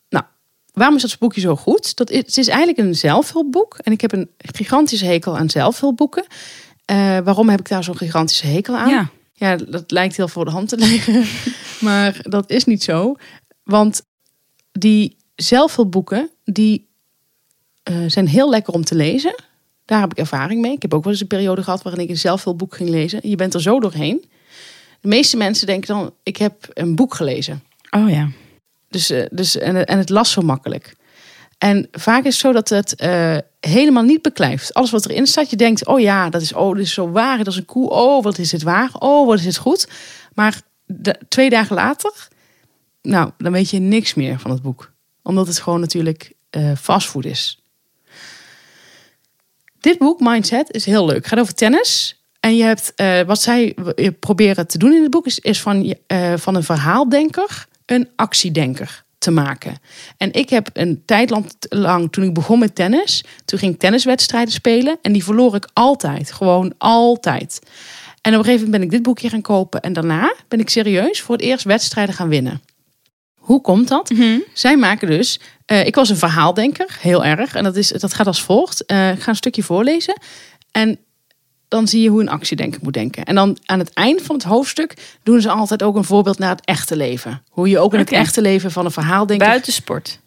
Nou, 0.08 0.24
waarom 0.72 0.96
is 0.96 1.02
dat 1.02 1.18
boekje 1.18 1.40
zo 1.40 1.56
goed? 1.56 1.96
Dat 1.96 2.10
is, 2.10 2.18
het 2.18 2.36
is 2.36 2.48
eigenlijk 2.48 2.78
een 2.78 2.94
zelfhulpboek. 2.94 3.78
En 3.78 3.92
ik 3.92 4.00
heb 4.00 4.12
een 4.12 4.30
gigantische 4.38 5.06
hekel 5.06 5.38
aan 5.38 5.50
zelfhulpboeken. 5.50 6.26
Eh, 6.84 6.96
waarom 6.96 7.48
heb 7.48 7.60
ik 7.60 7.68
daar 7.68 7.84
zo'n 7.84 7.96
gigantische 7.96 8.46
hekel 8.46 8.76
aan? 8.76 8.90
Ja. 8.90 9.10
Ja, 9.38 9.56
dat 9.56 9.90
lijkt 9.90 10.16
heel 10.16 10.28
voor 10.28 10.44
de 10.44 10.50
hand 10.50 10.68
te 10.68 10.76
liggen. 10.76 11.24
maar 11.88 12.20
dat 12.22 12.50
is 12.50 12.64
niet 12.64 12.82
zo. 12.82 13.14
Want 13.62 14.02
die 14.72 15.16
zelfhulpboeken, 15.34 16.30
die 16.44 16.88
eh, 17.82 17.96
zijn 18.06 18.28
heel 18.28 18.50
lekker 18.50 18.74
om 18.74 18.84
te 18.84 18.94
lezen. 18.94 19.34
Daar 19.84 20.00
heb 20.00 20.10
ik 20.10 20.18
ervaring 20.18 20.60
mee. 20.60 20.72
Ik 20.72 20.82
heb 20.82 20.94
ook 20.94 21.02
wel 21.02 21.12
eens 21.12 21.20
een 21.20 21.26
periode 21.26 21.62
gehad 21.62 21.82
waarin 21.82 22.02
ik 22.02 22.10
een 22.10 22.18
zelfhulpboek 22.18 22.74
ging 22.74 22.88
lezen. 22.88 23.28
Je 23.28 23.36
bent 23.36 23.54
er 23.54 23.62
zo 23.62 23.80
doorheen. 23.80 24.24
De 25.00 25.08
meeste 25.08 25.36
mensen 25.36 25.66
denken 25.66 25.94
dan, 25.94 26.14
ik 26.22 26.36
heb 26.36 26.68
een 26.72 26.94
boek 26.94 27.14
gelezen. 27.14 27.62
Oh 27.90 28.10
ja. 28.10 28.28
Dus, 28.88 29.10
eh, 29.10 29.26
dus, 29.30 29.56
en, 29.56 29.86
en 29.86 29.98
het 29.98 30.08
las 30.08 30.30
zo 30.30 30.42
makkelijk. 30.42 30.96
En 31.58 31.88
vaak 31.92 32.24
is 32.24 32.32
het 32.32 32.40
zo 32.40 32.52
dat 32.52 32.68
het 32.68 32.94
eh, 32.94 33.36
helemaal 33.60 34.02
niet 34.02 34.22
beklijft. 34.22 34.74
Alles 34.74 34.90
wat 34.90 35.08
erin 35.08 35.26
staat, 35.26 35.50
je 35.50 35.56
denkt, 35.56 35.86
oh 35.86 36.00
ja, 36.00 36.30
dat 36.30 36.42
is, 36.42 36.52
oh, 36.52 36.74
dit 36.74 36.84
is 36.84 36.92
zo 36.92 37.10
waar. 37.10 37.38
Dat 37.38 37.46
is 37.46 37.56
een 37.56 37.64
koe. 37.64 37.90
Oh, 37.90 38.22
wat 38.22 38.38
is 38.38 38.52
het 38.52 38.62
waar. 38.62 38.90
Oh, 38.98 39.26
wat 39.26 39.38
is 39.38 39.44
het 39.44 39.56
goed. 39.56 39.88
Maar 40.34 40.60
de, 40.84 41.14
twee 41.28 41.50
dagen 41.50 41.74
later, 41.76 42.28
nou, 43.02 43.30
dan 43.38 43.52
weet 43.52 43.70
je 43.70 43.78
niks 43.78 44.14
meer 44.14 44.38
van 44.38 44.50
het 44.50 44.62
boek. 44.62 44.92
Omdat 45.22 45.46
het 45.46 45.60
gewoon 45.60 45.80
natuurlijk 45.80 46.32
eh 46.50 46.72
fastfood 46.80 47.24
is. 47.24 47.62
Dit 49.80 49.98
boek, 49.98 50.20
Mindset, 50.20 50.70
is 50.70 50.84
heel 50.84 51.06
leuk. 51.06 51.16
Het 51.16 51.26
gaat 51.26 51.38
over 51.38 51.54
tennis. 51.54 52.22
En 52.40 52.56
je 52.56 52.62
hebt, 52.62 52.92
eh, 52.94 53.20
wat 53.22 53.42
zij 53.42 53.76
proberen 54.20 54.66
te 54.66 54.78
doen 54.78 54.92
in 54.92 55.02
het 55.02 55.10
boek, 55.10 55.26
is, 55.26 55.38
is 55.38 55.60
van, 55.60 55.94
van 56.36 56.54
een 56.54 56.62
verhaaldenker 56.62 57.66
een 57.86 58.08
actiedenker 58.16 59.06
te 59.18 59.30
maken. 59.30 59.76
En 60.16 60.32
ik 60.32 60.50
heb 60.50 60.68
een 60.72 61.02
tijd 61.04 61.30
lang, 61.68 62.12
toen 62.12 62.24
ik 62.24 62.34
begon 62.34 62.58
met 62.58 62.74
tennis, 62.74 63.24
toen 63.44 63.58
ging 63.58 63.72
ik 63.72 63.78
tenniswedstrijden 63.78 64.52
spelen. 64.52 64.98
En 65.02 65.12
die 65.12 65.24
verloor 65.24 65.54
ik 65.54 65.68
altijd. 65.72 66.32
Gewoon 66.32 66.74
altijd. 66.78 67.58
En 68.20 68.32
op 68.32 68.38
een 68.38 68.44
gegeven 68.44 68.64
moment 68.64 68.70
ben 68.70 68.82
ik 68.82 68.90
dit 68.90 69.02
boekje 69.02 69.28
gaan 69.28 69.40
kopen. 69.40 69.80
En 69.80 69.92
daarna 69.92 70.34
ben 70.48 70.60
ik 70.60 70.68
serieus 70.70 71.20
voor 71.20 71.34
het 71.34 71.44
eerst 71.44 71.64
wedstrijden 71.64 72.14
gaan 72.14 72.28
winnen. 72.28 72.60
Hoe 73.34 73.60
komt 73.60 73.88
dat? 73.88 74.10
Zij 74.52 74.76
maken 74.76 75.08
dus. 75.08 75.40
eh, 75.66 75.86
ik 75.86 75.94
was 75.94 76.08
een 76.08 76.16
verhaaldenker, 76.16 76.96
heel 77.00 77.24
erg. 77.24 77.54
En 77.54 77.64
dat, 77.64 77.76
is, 77.76 77.88
dat 77.88 78.14
gaat 78.14 78.26
als 78.26 78.42
volgt. 78.42 78.84
Eh, 78.86 79.10
ik 79.10 79.20
ga 79.20 79.28
een 79.28 79.36
stukje 79.36 79.62
voorlezen. 79.62 80.20
En 80.70 80.98
dan 81.68 81.88
zie 81.88 82.02
je 82.02 82.08
hoe 82.08 82.20
een 82.20 82.28
actiedenker 82.28 82.80
moet 82.82 82.92
denken. 82.92 83.24
En 83.24 83.34
dan 83.34 83.58
aan 83.64 83.78
het 83.78 83.92
eind 83.92 84.22
van 84.22 84.34
het 84.34 84.44
hoofdstuk 84.44 85.16
doen 85.22 85.40
ze 85.40 85.50
altijd 85.50 85.82
ook 85.82 85.96
een 85.96 86.04
voorbeeld 86.04 86.38
naar 86.38 86.50
het 86.50 86.64
echte 86.64 86.96
leven. 86.96 87.42
Hoe 87.48 87.68
je 87.68 87.78
ook 87.78 87.92
in 87.92 87.98
het 87.98 88.12
echte 88.12 88.40
leven 88.42 88.70
van 88.70 88.84
een 88.84 88.90
verhaaldenker 88.90 89.46
Buitensport. 89.46 90.20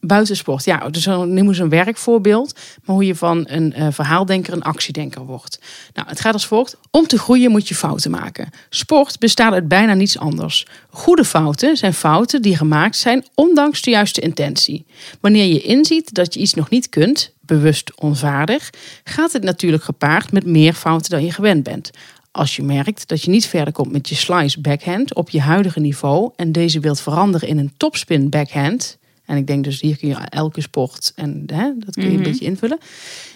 buitensport. 0.00 0.64
Ja, 0.64 0.88
dus 0.88 1.04
dan 1.04 1.34
noemen 1.34 1.54
ze 1.54 1.62
een 1.62 1.68
werkvoorbeeld. 1.68 2.58
Maar 2.84 2.94
hoe 2.94 3.06
je 3.06 3.14
van 3.14 3.44
een 3.48 3.72
eh, 3.72 3.86
verhaaldenker 3.90 4.52
een 4.52 4.62
actiedenker 4.62 5.24
wordt. 5.24 5.60
Nou, 5.94 6.08
het 6.08 6.20
gaat 6.20 6.32
als 6.32 6.46
volgt. 6.46 6.76
Om 6.90 7.06
te 7.06 7.18
groeien 7.18 7.50
moet 7.50 7.68
je 7.68 7.74
fouten 7.74 8.10
maken. 8.10 8.50
Sport 8.70 9.18
bestaat 9.18 9.52
uit 9.52 9.68
bijna 9.68 9.94
niets 9.94 10.18
anders. 10.18 10.66
Goede 10.90 11.24
fouten 11.24 11.76
zijn 11.76 11.94
fouten 11.94 12.42
die 12.42 12.56
gemaakt 12.56 12.96
zijn 12.96 13.26
ondanks 13.34 13.82
de 13.82 13.90
juiste 13.90 14.20
intentie. 14.20 14.86
Wanneer 15.20 15.46
je 15.46 15.60
inziet 15.60 16.14
dat 16.14 16.34
je 16.34 16.40
iets 16.40 16.54
nog 16.54 16.70
niet 16.70 16.88
kunt, 16.88 17.32
bewust 17.48 18.00
onvaardig, 18.00 18.70
gaat 19.04 19.32
het 19.32 19.42
natuurlijk 19.42 19.82
gepaard 19.82 20.32
met 20.32 20.46
meer 20.46 20.72
fouten 20.72 21.10
dan 21.10 21.24
je 21.24 21.32
gewend 21.32 21.62
bent. 21.62 21.90
Als 22.30 22.56
je 22.56 22.62
merkt 22.62 23.08
dat 23.08 23.22
je 23.22 23.30
niet 23.30 23.46
verder 23.46 23.72
komt 23.72 23.92
met 23.92 24.08
je 24.08 24.14
slice 24.14 24.60
backhand 24.60 25.14
op 25.14 25.30
je 25.30 25.40
huidige 25.40 25.80
niveau 25.80 26.32
en 26.36 26.52
deze 26.52 26.80
wilt 26.80 27.00
veranderen 27.00 27.48
in 27.48 27.58
een 27.58 27.72
topspin 27.76 28.30
backhand, 28.30 28.98
en 29.24 29.36
ik 29.36 29.46
denk 29.46 29.64
dus 29.64 29.80
hier 29.80 29.96
kun 29.96 30.08
je 30.08 30.14
elke 30.14 30.60
sport 30.60 31.12
en 31.14 31.42
hè, 31.46 31.72
dat 31.76 31.94
kun 31.94 32.10
je 32.10 32.16
een 32.16 32.22
beetje 32.22 32.44
invullen, 32.44 32.78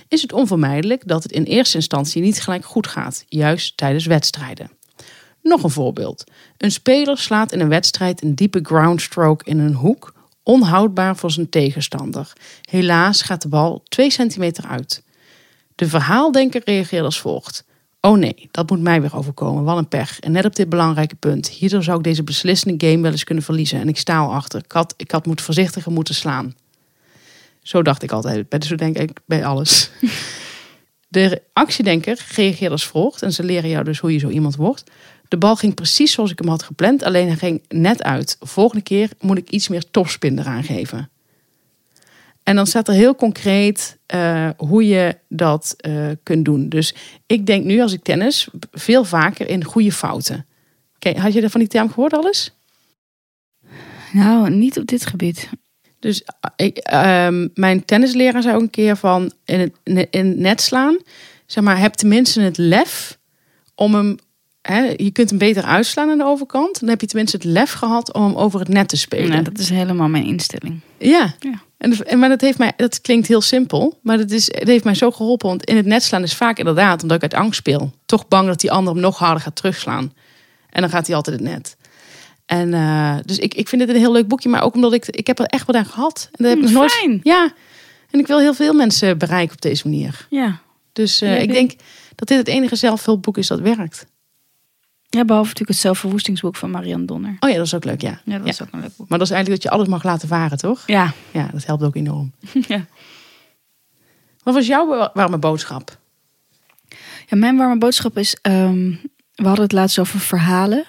is 0.08 0.22
het 0.22 0.32
onvermijdelijk 0.32 1.08
dat 1.08 1.22
het 1.22 1.32
in 1.32 1.42
eerste 1.42 1.76
instantie 1.76 2.22
niet 2.22 2.40
gelijk 2.40 2.64
goed 2.64 2.86
gaat, 2.86 3.24
juist 3.28 3.76
tijdens 3.76 4.06
wedstrijden. 4.06 4.70
Nog 5.42 5.62
een 5.62 5.70
voorbeeld. 5.70 6.24
Een 6.56 6.72
speler 6.72 7.18
slaat 7.18 7.52
in 7.52 7.60
een 7.60 7.68
wedstrijd 7.68 8.22
een 8.22 8.34
diepe 8.34 8.60
groundstroke 8.62 9.44
in 9.44 9.58
een 9.58 9.74
hoek, 9.74 10.11
onhoudbaar 10.43 11.16
voor 11.16 11.30
zijn 11.30 11.49
tegenstander. 11.49 12.32
Helaas 12.70 13.22
gaat 13.22 13.43
de 13.43 13.49
bal 13.49 13.82
2 13.88 14.11
centimeter 14.11 14.66
uit. 14.66 15.03
De 15.74 15.88
verhaaldenker 15.88 16.62
reageert 16.64 17.05
als 17.05 17.20
volgt. 17.20 17.64
Oh 18.01 18.18
nee, 18.18 18.49
dat 18.51 18.70
moet 18.70 18.80
mij 18.80 19.01
weer 19.01 19.16
overkomen. 19.16 19.64
Wat 19.64 19.76
een 19.78 19.88
pech. 19.88 20.20
En 20.20 20.32
net 20.32 20.45
op 20.45 20.57
dit 20.57 20.68
belangrijke 20.68 21.14
punt. 21.14 21.49
Hierdoor 21.49 21.82
zou 21.82 21.99
ik 21.99 22.05
deze 22.05 22.22
beslissende 22.22 22.86
game 22.88 23.03
wel 23.03 23.11
eens 23.11 23.24
kunnen 23.24 23.45
verliezen. 23.45 23.80
En 23.80 23.88
ik 23.88 23.99
sta 23.99 24.18
al 24.18 24.32
achter. 24.32 24.61
Ik 24.64 24.72
had, 24.72 24.95
ik 24.97 25.11
had 25.11 25.26
moet 25.26 25.40
voorzichtiger 25.40 25.93
moeten 25.93 26.14
slaan. 26.14 26.55
Zo 27.62 27.82
dacht 27.82 28.03
ik 28.03 28.12
altijd. 28.12 28.49
Bij- 28.49 28.62
Zo 28.62 28.74
denk 28.74 28.99
ik 28.99 29.20
bij 29.26 29.45
alles. 29.45 29.90
De 31.09 31.43
actiedenker 31.53 32.24
reageert 32.34 32.70
als 32.70 32.86
volgt. 32.86 33.22
En 33.22 33.32
ze 33.32 33.43
leren 33.45 33.70
jou 33.70 33.84
dus 33.84 33.99
hoe 33.99 34.12
je 34.12 34.18
zo 34.18 34.28
iemand 34.28 34.57
wordt. 34.57 34.84
De 35.33 35.39
bal 35.39 35.57
ging 35.57 35.74
precies 35.74 36.12
zoals 36.12 36.30
ik 36.30 36.39
hem 36.39 36.49
had 36.49 36.62
gepland. 36.62 37.03
Alleen 37.03 37.26
hij 37.26 37.37
ging 37.37 37.62
net 37.68 38.03
uit. 38.03 38.37
Volgende 38.41 38.83
keer 38.83 39.11
moet 39.20 39.39
ik 39.39 39.51
iets 39.51 39.68
meer 39.68 39.91
topspin 39.91 40.39
eraan 40.39 40.62
geven. 40.62 41.11
En 42.43 42.57
dan 42.57 42.66
staat 42.66 42.89
er 42.89 42.95
heel 42.95 43.14
concreet 43.14 43.99
eh, 44.07 44.51
hoe 44.57 44.87
je 44.87 45.18
dat 45.28 45.74
eh, 45.76 46.09
kunt 46.22 46.45
doen. 46.45 46.68
Dus 46.68 46.95
ik 47.26 47.47
denk 47.47 47.64
nu 47.64 47.80
als 47.80 47.93
ik 47.93 48.03
tennis 48.03 48.49
veel 48.72 49.05
vaker 49.05 49.49
in 49.49 49.64
goede 49.64 49.93
fouten. 49.93 50.47
Had 51.16 51.33
je 51.33 51.43
er 51.43 51.51
van 51.51 51.61
die 51.61 51.68
term 51.68 51.89
gehoord 51.89 52.12
alles? 52.12 52.55
Nou, 54.12 54.51
niet 54.51 54.78
op 54.78 54.87
dit 54.87 55.07
gebied. 55.07 55.49
Dus 55.99 56.22
eh, 56.22 56.51
ik, 56.57 56.78
ehm, 56.78 57.49
mijn 57.55 57.85
tennisleraar 57.85 58.43
zei 58.43 58.55
ook 58.55 58.62
een 58.62 58.70
keer 58.70 58.97
van 58.97 59.33
in 59.45 59.61
het, 59.61 59.72
in 60.11 60.26
het 60.26 60.39
net 60.39 60.61
slaan. 60.61 60.99
Zeg 61.47 61.64
maar, 61.64 61.78
heb 61.78 61.93
tenminste 61.93 62.41
het 62.41 62.59
lef 62.59 63.18
om 63.74 63.95
hem. 63.95 64.16
Je 64.96 65.10
kunt 65.12 65.28
hem 65.30 65.38
beter 65.38 65.62
uitslaan 65.62 66.10
aan 66.10 66.18
de 66.18 66.24
overkant. 66.24 66.80
Dan 66.80 66.88
heb 66.88 67.00
je 67.00 67.06
tenminste 67.06 67.36
het 67.36 67.44
lef 67.46 67.72
gehad 67.72 68.12
om 68.12 68.22
hem 68.24 68.34
over 68.34 68.58
het 68.60 68.68
net 68.68 68.88
te 68.88 68.96
spelen. 68.96 69.28
Nee, 69.30 69.42
dat 69.42 69.58
is 69.58 69.68
helemaal 69.70 70.08
mijn 70.08 70.24
instelling. 70.24 70.80
Ja. 70.98 71.34
Ja. 71.40 71.62
En, 71.78 71.90
dat- 71.90 72.14
maar 72.14 72.28
dat 72.28 72.40
heeft 72.40 72.58
mij, 72.58 72.72
dat 72.76 73.00
klinkt 73.00 73.26
heel 73.28 73.40
simpel, 73.40 73.98
maar 74.02 74.16
dat 74.18 74.30
is, 74.30 74.46
het 74.46 74.68
heeft 74.68 74.84
mij 74.84 74.94
zo 74.94 75.10
geholpen. 75.10 75.48
Want 75.48 75.64
in 75.64 75.76
het 75.76 75.86
net 75.86 76.02
slaan 76.02 76.22
is 76.22 76.34
vaak 76.34 76.58
inderdaad, 76.58 77.02
omdat 77.02 77.16
ik 77.16 77.22
uit 77.32 77.42
angst 77.42 77.58
speel, 77.58 77.92
toch 78.06 78.28
bang 78.28 78.46
dat 78.46 78.60
die 78.60 78.70
ander 78.72 78.92
hem 78.92 79.02
nog 79.02 79.18
harder 79.18 79.42
gaat 79.42 79.56
terugslaan. 79.56 80.12
En 80.70 80.80
dan 80.80 80.90
gaat 80.90 81.06
hij 81.06 81.16
altijd 81.16 81.40
het 81.40 81.48
net. 81.48 81.76
En 82.46 82.74
eh, 82.74 83.14
dus 83.24 83.38
ik, 83.38 83.54
ik 83.54 83.68
vind 83.68 83.80
het 83.82 83.90
een 83.90 83.96
heel 83.96 84.12
leuk 84.12 84.28
boekje, 84.28 84.48
maar 84.48 84.62
ook 84.62 84.74
omdat 84.74 84.92
ik, 84.92 85.06
ik 85.06 85.26
heb 85.26 85.38
er 85.38 85.44
echt 85.46 85.66
wat 85.66 85.76
aan 85.76 85.84
gehad. 85.86 86.28
En 86.32 86.44
dat 86.44 86.48
heb 86.48 86.58
ik 86.58 86.64
Hmm, 86.64 86.74
nooit. 86.74 86.92
fijn. 86.92 87.20
Ja. 87.22 87.52
En 88.10 88.18
ik 88.20 88.26
wil 88.26 88.38
heel 88.40 88.54
veel 88.54 88.72
mensen 88.72 89.18
bereiken 89.18 89.54
op 89.54 89.60
deze 89.60 89.88
manier. 89.88 90.26
Ja. 90.30 90.58
Dus 90.92 91.20
eh, 91.20 91.28
Ja, 91.30 91.36
ik- 91.36 91.52
denk 91.52 91.72
dat 92.14 92.28
dit 92.28 92.38
het 92.38 92.48
enige 92.48 92.76
zelfhulpboek 92.76 93.38
is 93.38 93.46
dat 93.46 93.60
werkt. 93.60 94.06
Ja, 95.14 95.24
behalve 95.24 95.48
natuurlijk 95.48 95.68
het 95.68 95.78
zelfverwoestingsboek 95.78 96.56
van 96.56 96.70
Marianne 96.70 97.06
Donner. 97.06 97.36
Oh 97.40 97.50
ja, 97.50 97.56
dat 97.56 97.66
is 97.66 97.74
ook 97.74 97.84
leuk, 97.84 98.00
ja. 98.00 98.20
Ja, 98.24 98.36
dat 98.36 98.44
Ja. 98.46 98.50
is 98.52 98.62
ook 98.62 98.68
een 98.72 98.80
leuk 98.80 98.96
boek. 98.96 99.08
Maar 99.08 99.18
dat 99.18 99.26
is 99.28 99.32
eigenlijk 99.34 99.62
dat 99.62 99.72
je 99.72 99.78
alles 99.78 99.88
mag 99.90 100.02
laten 100.02 100.28
varen, 100.28 100.58
toch? 100.58 100.82
Ja. 100.86 101.12
Ja, 101.30 101.48
dat 101.52 101.64
helpt 101.66 101.82
ook 101.82 101.96
enorm. 101.96 102.32
ja. 102.68 102.86
Wat 104.42 104.54
was 104.54 104.66
jouw 104.66 105.10
warme 105.14 105.38
boodschap? 105.38 105.98
Ja, 107.28 107.36
mijn 107.36 107.56
warme 107.56 107.78
boodschap 107.78 108.18
is... 108.18 108.36
ehm, 108.42 108.90
we 109.34 109.44
hadden 109.46 109.62
het 109.64 109.72
laatst 109.72 109.98
over 109.98 110.20
verhalen. 110.20 110.84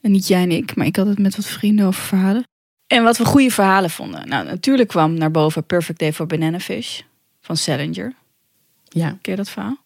En 0.00 0.10
niet 0.10 0.26
jij 0.26 0.42
en 0.42 0.50
ik, 0.50 0.76
maar 0.76 0.86
ik 0.86 0.96
had 0.96 1.06
het 1.06 1.18
met 1.18 1.36
wat 1.36 1.46
vrienden 1.46 1.86
over 1.86 2.02
verhalen. 2.02 2.44
En 2.86 3.02
wat 3.02 3.16
we 3.18 3.24
goede 3.24 3.50
verhalen 3.50 3.90
vonden. 3.90 4.28
Nou, 4.28 4.44
natuurlijk 4.46 4.88
kwam 4.88 5.14
naar 5.14 5.30
boven 5.30 5.64
Perfect 5.64 5.98
Day 5.98 6.12
for 6.12 6.26
Banana 6.26 6.60
Fish 6.60 7.00
van 7.40 7.56
Salinger. 7.56 8.14
Ja. 8.88 9.08
Ken 9.08 9.32
je 9.32 9.36
dat 9.36 9.48
verhaal? 9.50 9.76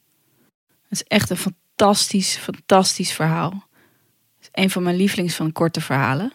Het 0.88 1.00
is 1.00 1.02
echt 1.04 1.30
een 1.30 1.36
fantastisch, 1.36 1.58
fantastisch 2.39 3.12
verhaal. 3.12 3.68
Het 4.39 4.41
is 4.41 4.49
een 4.53 4.70
van 4.70 4.83
mijn 4.83 4.97
lievelings 4.97 5.35
van 5.35 5.53
korte 5.53 5.81
verhalen. 5.81 6.33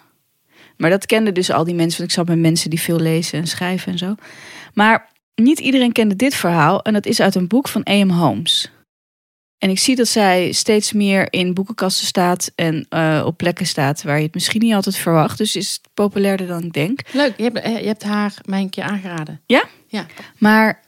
Maar 0.77 0.89
dat 0.89 1.05
kenden 1.05 1.33
dus 1.33 1.51
al 1.51 1.63
die 1.63 1.75
mensen. 1.75 1.97
Want 1.97 2.09
ik 2.09 2.15
zat 2.15 2.27
met 2.27 2.39
mensen 2.39 2.69
die 2.69 2.81
veel 2.81 2.99
lezen 2.99 3.39
en 3.39 3.47
schrijven 3.47 3.91
en 3.91 3.97
zo. 3.97 4.15
Maar 4.73 5.09
niet 5.35 5.59
iedereen 5.59 5.91
kende 5.91 6.15
dit 6.15 6.35
verhaal. 6.35 6.81
En 6.81 6.93
dat 6.93 7.05
is 7.05 7.19
uit 7.19 7.35
een 7.35 7.47
boek 7.47 7.67
van 7.67 7.87
A.M. 7.89 8.09
Holmes. 8.09 8.71
En 9.57 9.69
ik 9.69 9.79
zie 9.79 9.95
dat 9.95 10.07
zij 10.07 10.51
steeds 10.51 10.93
meer 10.93 11.33
in 11.33 11.53
boekenkasten 11.53 12.07
staat. 12.07 12.51
En 12.55 12.85
eh, 12.89 13.23
op 13.25 13.37
plekken 13.37 13.65
staat 13.65 14.03
waar 14.03 14.17
je 14.17 14.23
het 14.23 14.33
misschien 14.33 14.61
niet 14.61 14.73
altijd 14.73 14.95
verwacht. 14.95 15.37
Dus 15.37 15.55
is 15.55 15.71
het 15.71 15.93
populairder 15.93 16.47
dan 16.47 16.63
ik 16.63 16.73
denk. 16.73 16.99
Leuk, 17.11 17.37
je 17.37 17.43
hebt, 17.43 17.57
eh, 17.57 17.79
je 17.79 17.87
hebt 17.87 18.03
haar 18.03 18.33
mij 18.45 18.61
een 18.61 18.69
keer 18.69 18.83
aangeraden. 18.83 19.41
Ja? 19.45 19.63
Ja. 19.87 20.05
Maar 20.37 20.81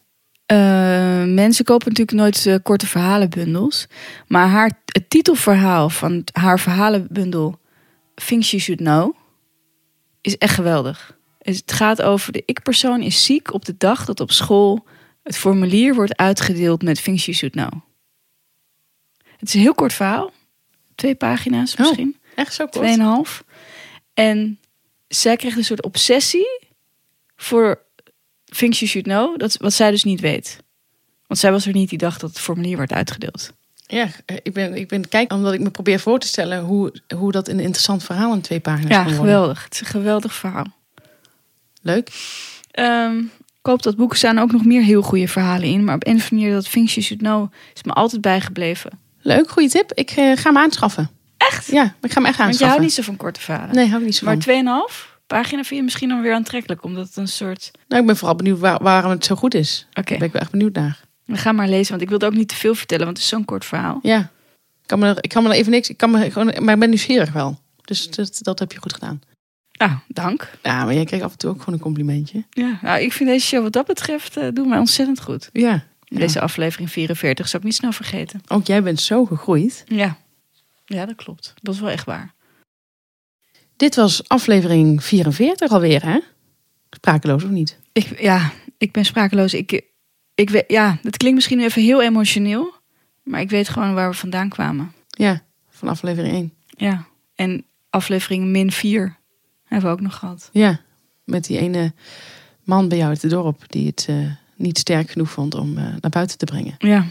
eh, 0.48 1.24
mensen 1.24 1.66
kopen 1.66 1.88
natuurlijk 1.88 2.18
nooit 2.18 2.46
eh, 2.46 2.56
korte 2.64 2.88
verhalenbundels. 2.88 3.88
Maar 4.28 4.48
haar, 4.48 4.72
het 4.86 5.10
titelverhaal 5.10 5.90
van 5.90 6.24
haar 6.32 6.60
verhalenbundel 6.60 7.60
Things 8.14 8.52
You 8.52 8.62
Should 8.62 8.82
Know 8.82 9.16
is 10.22 10.38
echt 10.38 10.54
geweldig. 10.54 11.18
Het 11.40 11.72
gaat 11.72 12.02
over 12.02 12.32
de 12.32 12.44
ik-persoon 12.46 13.02
is 13.02 13.26
ziek 13.26 13.54
op 13.54 13.66
de 13.66 13.76
dag 13.78 14.06
dat 14.06 14.20
op 14.20 14.32
school 14.32 14.86
het 15.24 15.38
formulier 15.38 15.96
wordt 15.96 16.18
uitgedeeld 16.18 16.84
met 16.84 17.04
Things 17.04 17.26
You 17.26 17.38
Should 17.38 17.56
Know. 17.56 17.82
Het 19.38 19.48
is 19.48 19.54
een 19.54 19.62
heel 19.62 19.76
kort 19.76 19.94
verhaal. 19.94 20.32
Twee 20.96 21.16
pagina's 21.16 21.74
Oh. 21.74 21.80
misschien. 21.80 22.18
Echt 22.36 22.54
zo 22.54 22.66
kort? 22.66 22.86
Tweeënhalf. 22.86 23.44
En 24.14 24.60
zij 25.08 25.36
kreeg 25.36 25.56
een 25.56 25.64
soort 25.64 25.84
obsessie 25.84 26.60
voor 27.36 27.86
things 28.56 28.80
you 28.80 28.90
should 28.92 29.08
know. 29.08 29.40
Dat, 29.40 29.58
wat 29.58 29.74
zij 29.74 29.92
dus 29.92 30.04
niet 30.04 30.20
weet. 30.20 30.58
Want 31.28 31.40
zij 31.40 31.52
was 31.52 31.66
er 31.66 31.74
niet 31.74 31.90
die 31.90 31.98
dag 31.98 32.18
dat 32.18 32.30
het 32.30 32.40
formulier 32.40 32.78
werd 32.78 32.94
uitgedeeld. 32.94 33.54
Ja, 33.88 34.08
eh, 34.26 34.38
ik 34.44 34.54
ben, 34.54 34.76
ik 34.76 34.88
ben 34.88 35.10
kijk 35.10 35.34
omdat 35.34 35.54
ik 35.54 35.60
me 35.60 35.70
probeer 35.70 36.00
voor 36.00 36.20
te 36.20 36.28
stellen 36.28 36.60
hoe, 36.64 36.94
hoe 37.16 37.32
dat 37.32 37.48
een 37.48 37.60
interessant 37.60 38.04
verhaal 38.04 38.34
in 38.34 38.42
twee 38.42 38.60
pagina's 38.60 38.90
Ja, 38.92 38.96
kan 39.04 39.06
worden. 39.16 39.26
geweldig. 39.26 39.64
Het 39.64 39.74
is 39.74 39.80
een 39.80 39.86
geweldig 39.86 40.34
verhaal. 40.34 40.66
Leuk. 41.82 42.10
Ehm, 42.72 43.18
ik 43.60 43.74
hoop 43.74 43.82
dat 43.84 43.96
boeken 43.96 44.18
staan 44.18 44.40
ook 44.40 44.52
nog 44.52 44.66
meer 44.66 44.84
heel 44.84 45.02
goede 45.02 45.28
verhalen 45.28 45.68
in. 45.68 45.84
Maar 45.84 45.96
op 45.96 46.08
een 46.08 46.16
of 46.16 46.32
manier 46.32 46.52
dat 46.54 46.72
things 46.72 46.94
you 46.94 47.06
should 47.06 47.24
know 47.24 47.52
is 47.76 47.84
me 47.84 47.94
altijd 47.94 48.22
bijgebleven. 48.22 48.92
Leuk, 49.22 49.50
goede 49.50 49.70
tip. 49.70 49.92
Ik 49.94 50.10
eh, 50.10 50.16
ga 50.38 50.44
hem 50.44 50.58
aanschaffen. 50.58 51.10
Echt? 51.38 51.68
Ja, 51.68 51.84
ik 51.84 51.92
ga 51.92 51.98
hem 52.00 52.08
echt 52.08 52.22
Want 52.24 52.36
je 52.36 52.42
aanschaffen. 52.42 52.68
houdt 52.68 52.82
niet 52.82 52.94
zo 52.94 53.02
van 53.02 53.16
korte 53.18 53.40
verhalen. 53.40 53.76
Nee, 53.76 53.86
hou 53.88 54.00
ik 54.00 54.06
niet 54.06 54.16
zo 54.16 54.26
van. 54.26 54.64
Maar 54.64 54.86
2,5 54.90 55.17
pagina 55.28 55.64
vind 55.64 55.80
je 55.80 55.84
misschien 55.84 56.10
dan 56.10 56.22
weer 56.22 56.34
aantrekkelijk. 56.34 56.84
Omdat 56.84 57.08
het 57.08 57.16
een 57.16 57.28
soort... 57.28 57.72
Nou, 57.88 58.02
ik 58.02 58.08
ben 58.08 58.18
vooral 58.18 58.36
benieuwd 58.36 58.60
waar, 58.60 58.84
waarom 58.84 59.12
het 59.12 59.26
zo 59.26 59.36
goed 59.36 59.54
is. 59.54 59.88
Oké, 59.90 60.10
Daar 60.10 60.18
ben 60.18 60.28
ik 60.28 60.34
wel 60.34 60.42
echt 60.42 60.52
benieuwd 60.52 60.74
naar. 60.74 61.00
we 61.26 61.38
gaan 61.38 61.56
maar 61.56 61.68
lezen. 61.68 61.90
Want 61.90 62.02
ik 62.02 62.10
wilde 62.10 62.26
ook 62.26 62.34
niet 62.34 62.48
te 62.48 62.56
veel 62.56 62.76
vertellen. 62.76 63.06
Want 63.06 63.18
het 63.18 63.26
is 63.26 63.32
zo'n 63.34 63.46
kort 63.46 63.66
verhaal. 63.66 64.00
Ja. 64.02 64.20
Ik 64.82 64.88
kan 64.94 65.00
me, 65.00 65.08
er- 65.08 65.18
ik 65.24 65.30
kan 65.30 65.44
me 65.44 65.50
er 65.50 65.56
even 65.56 65.72
niks... 65.72 65.90
Ik 65.90 65.98
kan 65.98 66.12
me 66.12 66.32
gewoon, 66.32 66.64
maar 66.64 66.74
ik 66.74 66.80
ben 66.80 66.90
nieuwsgierig 66.90 67.32
wel. 67.32 67.60
Dus 67.82 68.10
dat, 68.10 68.40
dat 68.42 68.60
heb 68.60 68.72
je 68.72 68.82
goed 68.82 68.94
gedaan. 68.94 69.22
Nou, 69.72 69.92
dank. 70.08 70.52
Ja, 70.64 70.86
maar 70.86 70.94
jij 70.94 71.06
kreeg 71.06 71.22
af 71.22 71.32
en 71.32 71.38
toe 71.38 71.50
ook 71.50 71.60
gewoon 71.60 71.74
een 71.74 71.80
complimentje. 71.82 72.44
Ja, 72.50 72.80
nou, 72.82 73.00
ik 73.02 73.14
vind 73.14 73.30
deze 73.30 73.46
show 73.48 73.64
wat 73.64 73.74
dat 73.74 73.86
betreft... 73.86 74.38
eh 74.38 74.48
doen 74.54 74.70
mij 74.70 74.78
ontzettend 74.80 75.22
goed. 75.22 75.50
Ja. 75.54 75.84
Deze 76.10 76.42
aflevering 76.42 76.92
44 76.92 77.48
zou 77.48 77.58
ik 77.62 77.68
niet 77.68 77.78
snel 77.78 77.92
vergeten. 77.92 78.42
Ook 78.48 78.66
jij 78.68 78.84
bent 78.84 79.02
zo 79.02 79.26
gegroeid. 79.26 79.84
Ja. 79.88 80.18
Ja, 80.86 81.06
dat 81.06 81.16
klopt. 81.16 81.54
Dat 81.62 81.74
is 81.74 81.80
wel 81.80 81.90
echt 81.90 82.06
waar. 82.06 82.34
Dit 83.78 83.96
was 83.96 84.28
aflevering 84.28 85.04
44 85.04 85.72
alweer, 85.72 86.06
hè? 86.06 86.20
Sprakeloos 86.90 87.44
of 87.44 87.50
niet? 87.50 87.80
Ik, 87.92 88.22
ja, 88.22 88.52
ik 88.78 88.92
ben 88.92 89.06
sprakeloos. 89.06 89.54
Ik, 89.54 89.82
ik 90.36 90.50
weet, 90.50 90.64
ja, 90.68 91.00
het 91.02 91.18
klinkt 91.18 91.36
misschien 91.36 91.60
even 91.60 91.82
heel 91.82 92.02
emotioneel. 92.02 92.74
Maar 93.24 93.42
ik 93.42 93.50
weet 93.50 93.70
gewoon 93.70 93.94
waar 93.94 94.10
we 94.10 94.16
vandaan 94.16 94.50
kwamen. 94.50 94.94
Ja, 95.10 95.42
van 95.70 95.88
aflevering 95.88 96.34
1. 96.34 96.54
Ja. 96.68 97.08
En 97.36 97.66
aflevering 97.90 98.46
min 98.46 98.72
4 98.72 99.18
hebben 99.64 99.90
we 99.90 99.96
ook 99.96 100.02
nog 100.02 100.16
gehad. 100.16 100.50
Ja, 100.52 100.82
met 101.24 101.46
die 101.46 101.60
ene 101.60 101.94
man 102.64 102.88
bij 102.88 102.98
jou 102.98 103.10
uit 103.10 103.22
het 103.22 103.32
dorp... 103.32 103.64
die 103.68 103.88
het 103.88 104.06
eh, 104.10 104.32
niet 104.56 104.78
sterk 104.78 105.10
genoeg 105.10 105.30
vond 105.30 105.56
om 105.56 105.78
eh, 105.78 105.84
naar 105.84 106.12
buiten 106.12 106.38
te 106.38 106.46
brengen. 106.46 106.76
Ja. 106.78 107.06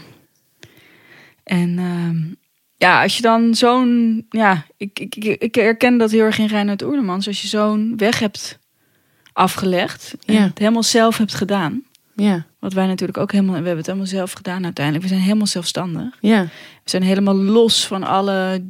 En 1.43 1.79
ehm, 1.79 2.33
ja, 2.77 3.01
als 3.03 3.15
je 3.15 3.21
dan 3.21 3.55
zo'n... 3.55 4.25
Ja, 4.29 4.65
ik, 4.77 4.99
ik, 4.99 5.15
ik, 5.15 5.41
ik 5.41 5.55
herken 5.55 5.97
dat 5.97 6.11
heel 6.11 6.23
erg 6.23 6.37
in 6.37 6.45
Reinhard 6.47 6.83
Oerlemans. 6.83 7.27
Als 7.27 7.41
je 7.41 7.47
zo'n 7.47 7.93
weg 7.97 8.19
hebt 8.19 8.59
afgelegd. 9.33 10.15
En 10.25 10.33
Ja. 10.33 10.41
het 10.41 10.57
helemaal 10.59 10.83
zelf 10.83 11.17
hebt 11.17 11.33
gedaan. 11.33 11.83
Ja, 12.15 12.45
Wat 12.59 12.73
wij 12.73 12.85
natuurlijk 12.87 13.17
ook 13.17 13.31
helemaal... 13.31 13.51
We 13.51 13.57
hebben 13.59 13.77
het 13.77 13.85
helemaal 13.85 14.07
zelf 14.07 14.31
gedaan 14.31 14.63
uiteindelijk. 14.63 15.05
We 15.05 15.09
zijn 15.11 15.21
helemaal 15.23 15.47
zelfstandig. 15.47 16.17
ja, 16.21 16.43
We 16.83 16.89
zijn 16.89 17.03
helemaal 17.03 17.35
los 17.35 17.87
van 17.87 18.03
alle 18.03 18.63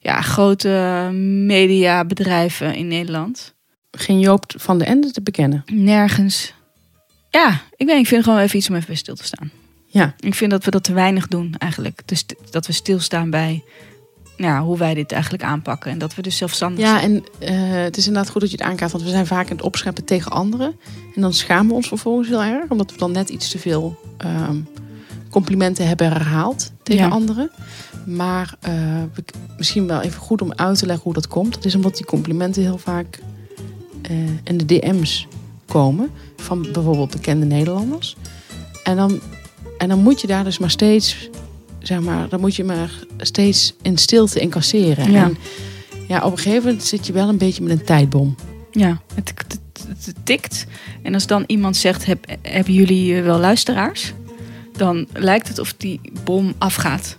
ja, 0.00 0.20
grote 0.20 1.08
mediabedrijven 1.12 2.74
in 2.74 2.88
Nederland. 2.88 3.54
geen 3.90 4.18
Joop 4.20 4.44
van 4.56 4.78
de 4.78 4.84
Ende 4.84 5.10
te 5.10 5.22
bekennen. 5.22 5.62
Nergens. 5.72 6.52
Ja, 7.30 7.60
ik 7.76 7.86
weet, 7.86 7.98
ik 7.98 8.06
vind 8.06 8.24
gewoon 8.24 8.38
even 8.38 8.58
iets 8.58 8.68
om 8.68 8.74
even 8.74 8.86
bij 8.86 8.96
stil 8.96 9.14
te 9.14 9.24
staan. 9.24 9.50
Ja. 9.96 10.14
Ik 10.20 10.34
vind 10.34 10.50
dat 10.50 10.64
we 10.64 10.70
dat 10.70 10.84
te 10.84 10.92
weinig 10.92 11.26
doen 11.28 11.54
eigenlijk. 11.58 12.02
Dus 12.04 12.24
dat 12.50 12.66
we 12.66 12.72
stilstaan 12.72 13.30
bij 13.30 13.64
ja, 14.36 14.62
hoe 14.62 14.78
wij 14.78 14.94
dit 14.94 15.12
eigenlijk 15.12 15.42
aanpakken. 15.42 15.90
En 15.90 15.98
dat 15.98 16.14
we 16.14 16.22
dus 16.22 16.36
zelfstandig 16.36 16.80
Ja, 16.84 16.98
zijn. 17.00 17.24
en 17.38 17.48
eh, 17.48 17.82
het 17.84 17.96
is 17.96 18.06
inderdaad 18.06 18.32
goed 18.32 18.40
dat 18.40 18.50
je 18.50 18.56
het 18.56 18.66
aankaart, 18.66 18.92
want 18.92 19.04
we 19.04 19.10
zijn 19.10 19.26
vaak 19.26 19.50
aan 19.50 19.56
het 19.56 19.64
opscheppen 19.66 20.04
tegen 20.04 20.30
anderen. 20.32 20.76
En 21.14 21.20
dan 21.20 21.32
schamen 21.32 21.66
we 21.66 21.74
ons 21.74 21.88
vervolgens 21.88 22.28
heel 22.28 22.42
erg, 22.42 22.70
omdat 22.70 22.90
we 22.92 22.98
dan 22.98 23.12
net 23.12 23.28
iets 23.28 23.50
te 23.50 23.58
veel 23.58 23.98
ehm, 24.18 24.56
complimenten 25.30 25.86
hebben 25.86 26.08
herhaald 26.12 26.72
tegen 26.82 27.04
Ja. 27.04 27.10
anderen. 27.10 27.50
Maar 28.06 28.54
eh, 28.60 28.72
misschien 29.56 29.86
wel 29.86 30.00
even 30.00 30.20
goed 30.20 30.42
om 30.42 30.52
uit 30.52 30.78
te 30.78 30.86
leggen 30.86 31.04
hoe 31.04 31.12
dat 31.14 31.28
komt. 31.28 31.54
Dat 31.54 31.64
is 31.64 31.74
omdat 31.74 31.96
die 31.96 32.06
complimenten 32.06 32.62
heel 32.62 32.78
vaak 32.78 33.18
eh, 34.02 34.16
in 34.44 34.56
de 34.56 34.64
DM's 34.64 35.26
komen 35.66 36.10
van 36.36 36.62
bijvoorbeeld 36.72 37.10
bekende 37.10 37.46
Nederlanders. 37.46 38.16
En 38.84 38.96
dan, 38.96 39.20
en 39.78 39.88
dan 39.88 39.98
moet 39.98 40.20
je 40.20 40.26
daar 40.26 40.44
dus 40.44 40.58
maar 40.58 40.70
steeds, 40.70 41.28
zeg 41.78 42.00
maar, 42.00 42.28
dan 42.28 42.40
moet 42.40 42.54
je 42.56 42.64
maar 42.64 42.90
steeds 43.18 43.74
in 43.82 43.96
stilte 43.98 44.40
incasseren. 44.40 45.10
Ja. 45.10 45.22
En 45.24 45.36
ja, 46.08 46.24
op 46.24 46.32
een 46.32 46.38
gegeven 46.38 46.64
moment 46.64 46.84
zit 46.84 47.06
je 47.06 47.12
wel 47.12 47.28
een 47.28 47.38
beetje 47.38 47.62
met 47.62 47.72
een 47.80 47.84
tijdbom. 47.84 48.34
Ja, 48.70 49.00
het, 49.14 49.32
het, 49.34 49.58
het- 49.88 50.06
het 50.06 50.16
tikt. 50.24 50.66
En 51.02 51.14
als 51.14 51.26
dan 51.26 51.44
iemand 51.46 51.76
zegt, 51.76 52.06
heb, 52.06 52.24
hebben 52.42 52.72
jullie 52.74 53.16
eh, 53.16 53.24
wel 53.24 53.38
luisteraars? 53.38 54.12
Dan 54.76 55.06
lijkt 55.12 55.48
het 55.48 55.58
of 55.58 55.74
die 55.76 56.00
bom 56.24 56.54
afgaat. 56.58 57.16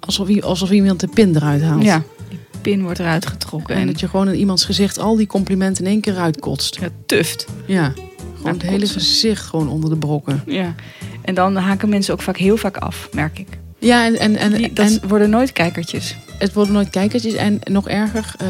Alsof, 0.00 0.40
alsof 0.42 0.70
iemand 0.70 1.00
de 1.00 1.08
pin 1.08 1.36
eruit 1.36 1.62
haalt. 1.62 1.82
Ja, 1.82 2.02
die 2.28 2.38
pin 2.60 2.82
wordt 2.82 2.98
eruit 2.98 3.26
getrokken. 3.26 3.74
En 3.74 3.80
En 3.80 3.86
dat 3.86 4.00
je 4.00 4.08
gewoon 4.08 4.28
in 4.28 4.34
iemands 4.38 4.64
gezicht 4.64 4.98
al 4.98 5.16
die 5.16 5.26
complimenten 5.26 5.84
in 5.84 5.90
één 5.90 6.00
keer 6.00 6.16
uitkotst. 6.16 6.78
ja, 6.80 6.88
tuft. 7.06 7.46
Ja, 7.66 7.92
gewoon 8.40 8.58
het 8.58 8.62
hele 8.70 8.86
gezicht 8.86 9.46
gewoon 9.46 9.68
onder 9.68 9.90
de 9.90 9.96
brokken. 9.96 10.42
Ja. 10.46 10.74
En 11.22 11.34
dan 11.34 11.56
haken 11.56 11.88
mensen 11.88 12.14
ook 12.14 12.22
vaak 12.22 12.36
heel 12.36 12.56
vaak 12.56 12.76
af, 12.76 13.08
merk 13.12 13.38
ik. 13.38 13.58
Ja, 13.78 14.04
en, 14.04 14.18
en, 14.18 14.36
en, 14.36 14.52
Die, 14.52 14.72
dat 14.72 14.86
en 14.86 15.08
worden 15.08 15.30
nooit 15.30 15.52
kijkertjes. 15.52 16.16
het 16.38 16.52
worden 16.52 16.74
nooit 16.74 16.90
kijkertjes. 16.90 17.34
En 17.34 17.58
nog 17.70 17.88
erger, 17.88 18.34
eh, 18.38 18.48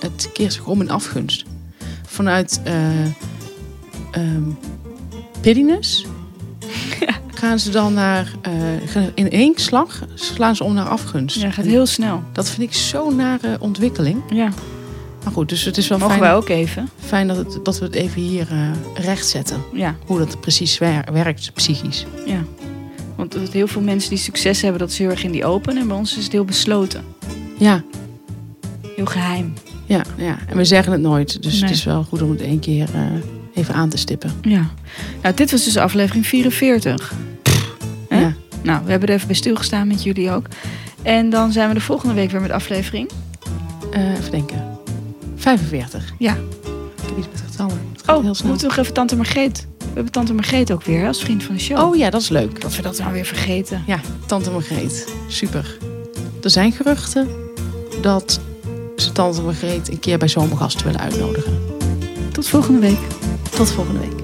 het 0.00 0.30
keert 0.32 0.52
zich 0.52 0.66
om 0.66 0.80
in 0.80 0.90
afgunst. 0.90 1.44
Vanuit 2.06 2.60
eh 2.64 3.04
ehm, 4.10 4.42
pittiness 5.40 6.06
gaan 7.40 7.58
ze 7.58 7.70
dan 7.70 7.94
naar... 7.94 8.32
eh, 8.42 9.06
in 9.14 9.30
één 9.30 9.52
slag 9.56 10.02
slaan 10.14 10.56
ze 10.56 10.64
om 10.64 10.74
naar 10.74 10.88
afgunst. 10.88 11.36
Ja, 11.40 11.50
gaat 11.50 11.64
heel 11.64 11.86
snel. 11.86 12.22
Dat 12.32 12.50
vind 12.50 12.62
ik 12.62 12.74
zo'n 12.76 13.16
nare 13.16 13.56
ontwikkeling. 13.60 14.22
Ja, 14.30 14.48
Maar 15.24 15.32
goed, 15.32 15.48
dus 15.48 15.64
het 15.64 15.76
is 15.76 15.88
wel 15.88 15.98
mogen 15.98 16.14
fijn, 16.16 16.28
wij 16.28 16.36
ook 16.36 16.48
even. 16.48 16.88
fijn 17.04 17.28
dat, 17.28 17.36
het, 17.36 17.58
dat 17.62 17.78
we 17.78 17.84
het 17.84 17.94
even 17.94 18.20
hier 18.22 18.46
eh 18.50 18.58
recht 19.04 19.26
zetten. 19.28 19.62
Ja, 19.72 19.94
Hoe 20.06 20.18
dat 20.18 20.40
precies 20.40 20.78
wer- 20.78 21.04
werkt, 21.12 21.50
psychisch. 21.54 22.06
ja. 22.26 22.44
Want 23.16 23.36
heel 23.52 23.66
veel 23.66 23.80
mensen 23.82 24.10
die 24.10 24.18
succes 24.18 24.60
hebben, 24.62 24.80
dat 24.80 24.90
is 24.90 24.98
heel 24.98 25.10
erg 25.10 25.24
in 25.24 25.30
die 25.32 25.44
open. 25.44 25.76
En 25.76 25.86
bij 25.88 25.96
ons 25.96 26.16
is 26.16 26.22
het 26.24 26.32
heel 26.32 26.44
besloten. 26.44 27.04
Ja, 27.58 27.82
Heel 28.96 29.04
geheim. 29.06 29.52
ja, 29.86 30.02
ja. 30.16 30.38
En 30.46 30.56
we 30.56 30.64
zeggen 30.64 30.92
het 30.92 31.00
nooit. 31.00 31.42
Dus 31.42 31.52
Nee. 31.52 31.62
het 31.62 31.70
is 31.70 31.84
wel 31.84 32.02
goed 32.04 32.22
om 32.22 32.30
het 32.30 32.40
één 32.40 32.58
keer 32.60 32.88
eh, 32.94 33.00
even 33.54 33.74
aan 33.74 33.88
te 33.88 33.96
stippen. 33.96 34.32
Ja. 34.42 34.70
Nou, 35.22 35.34
dit 35.34 35.50
was 35.50 35.64
dus 35.64 35.76
aflevering 35.76 36.26
44. 36.26 37.12
Hè? 38.08 38.20
Ja. 38.20 38.34
Nou, 38.62 38.84
we 38.84 38.90
hebben 38.90 39.08
er 39.08 39.14
even 39.14 39.26
bij 39.26 39.36
stilgestaan 39.36 39.86
met 39.86 40.02
jullie 40.02 40.30
ook. 40.30 40.46
En 41.02 41.30
dan 41.30 41.52
zijn 41.52 41.68
we 41.68 41.74
de 41.74 41.80
volgende 41.80 42.14
week 42.14 42.30
weer 42.30 42.40
met 42.40 42.50
aflevering. 42.50 43.10
Eh, 43.92 44.10
even 44.18 44.30
denken. 44.30 44.71
45. 45.42 46.12
Ja. 46.18 46.32
Ik 46.32 47.08
heb 47.08 47.18
iets 47.18 47.26
met 47.32 47.42
getallen. 47.50 47.80
Het 47.92 48.02
gaat 48.04 48.16
Oh, 48.16 48.22
heel 48.22 48.30
we 48.30 48.36
snel. 48.36 48.48
moeten 48.50 48.68
nog 48.68 48.76
even 48.76 48.92
Tante 48.92 49.16
Margreet. 49.16 49.66
We 49.78 49.84
hebben 49.94 50.12
Tante 50.12 50.34
Margreet 50.34 50.72
ook 50.72 50.82
weer 50.84 51.00
hè, 51.00 51.06
als 51.06 51.20
vriend 51.20 51.42
van 51.42 51.54
de 51.54 51.60
show. 51.60 51.78
Oh 51.78 51.96
ja, 51.96 52.10
dat 52.10 52.20
is 52.20 52.28
leuk. 52.28 52.60
Dat 52.60 52.76
we 52.76 52.82
dat 52.82 52.98
nou 52.98 53.12
weer 53.12 53.24
vergeten. 53.24 53.82
Ja, 53.86 54.00
Tante 54.26 54.50
Margreet. 54.50 55.14
Super. 55.28 55.78
Er 56.42 56.50
zijn 56.50 56.72
geruchten 56.72 57.28
dat 58.00 58.40
ze 58.96 59.12
Tante 59.12 59.42
Margreet 59.42 59.88
een 59.90 59.98
keer 60.00 60.18
bij 60.18 60.28
Zomergasten 60.28 60.84
willen 60.84 61.00
uitnodigen. 61.00 61.52
Tot 62.32 62.48
volgende 62.48 62.80
week. 62.80 62.98
Tot 63.50 63.70
volgende 63.70 64.00
week. 64.00 64.20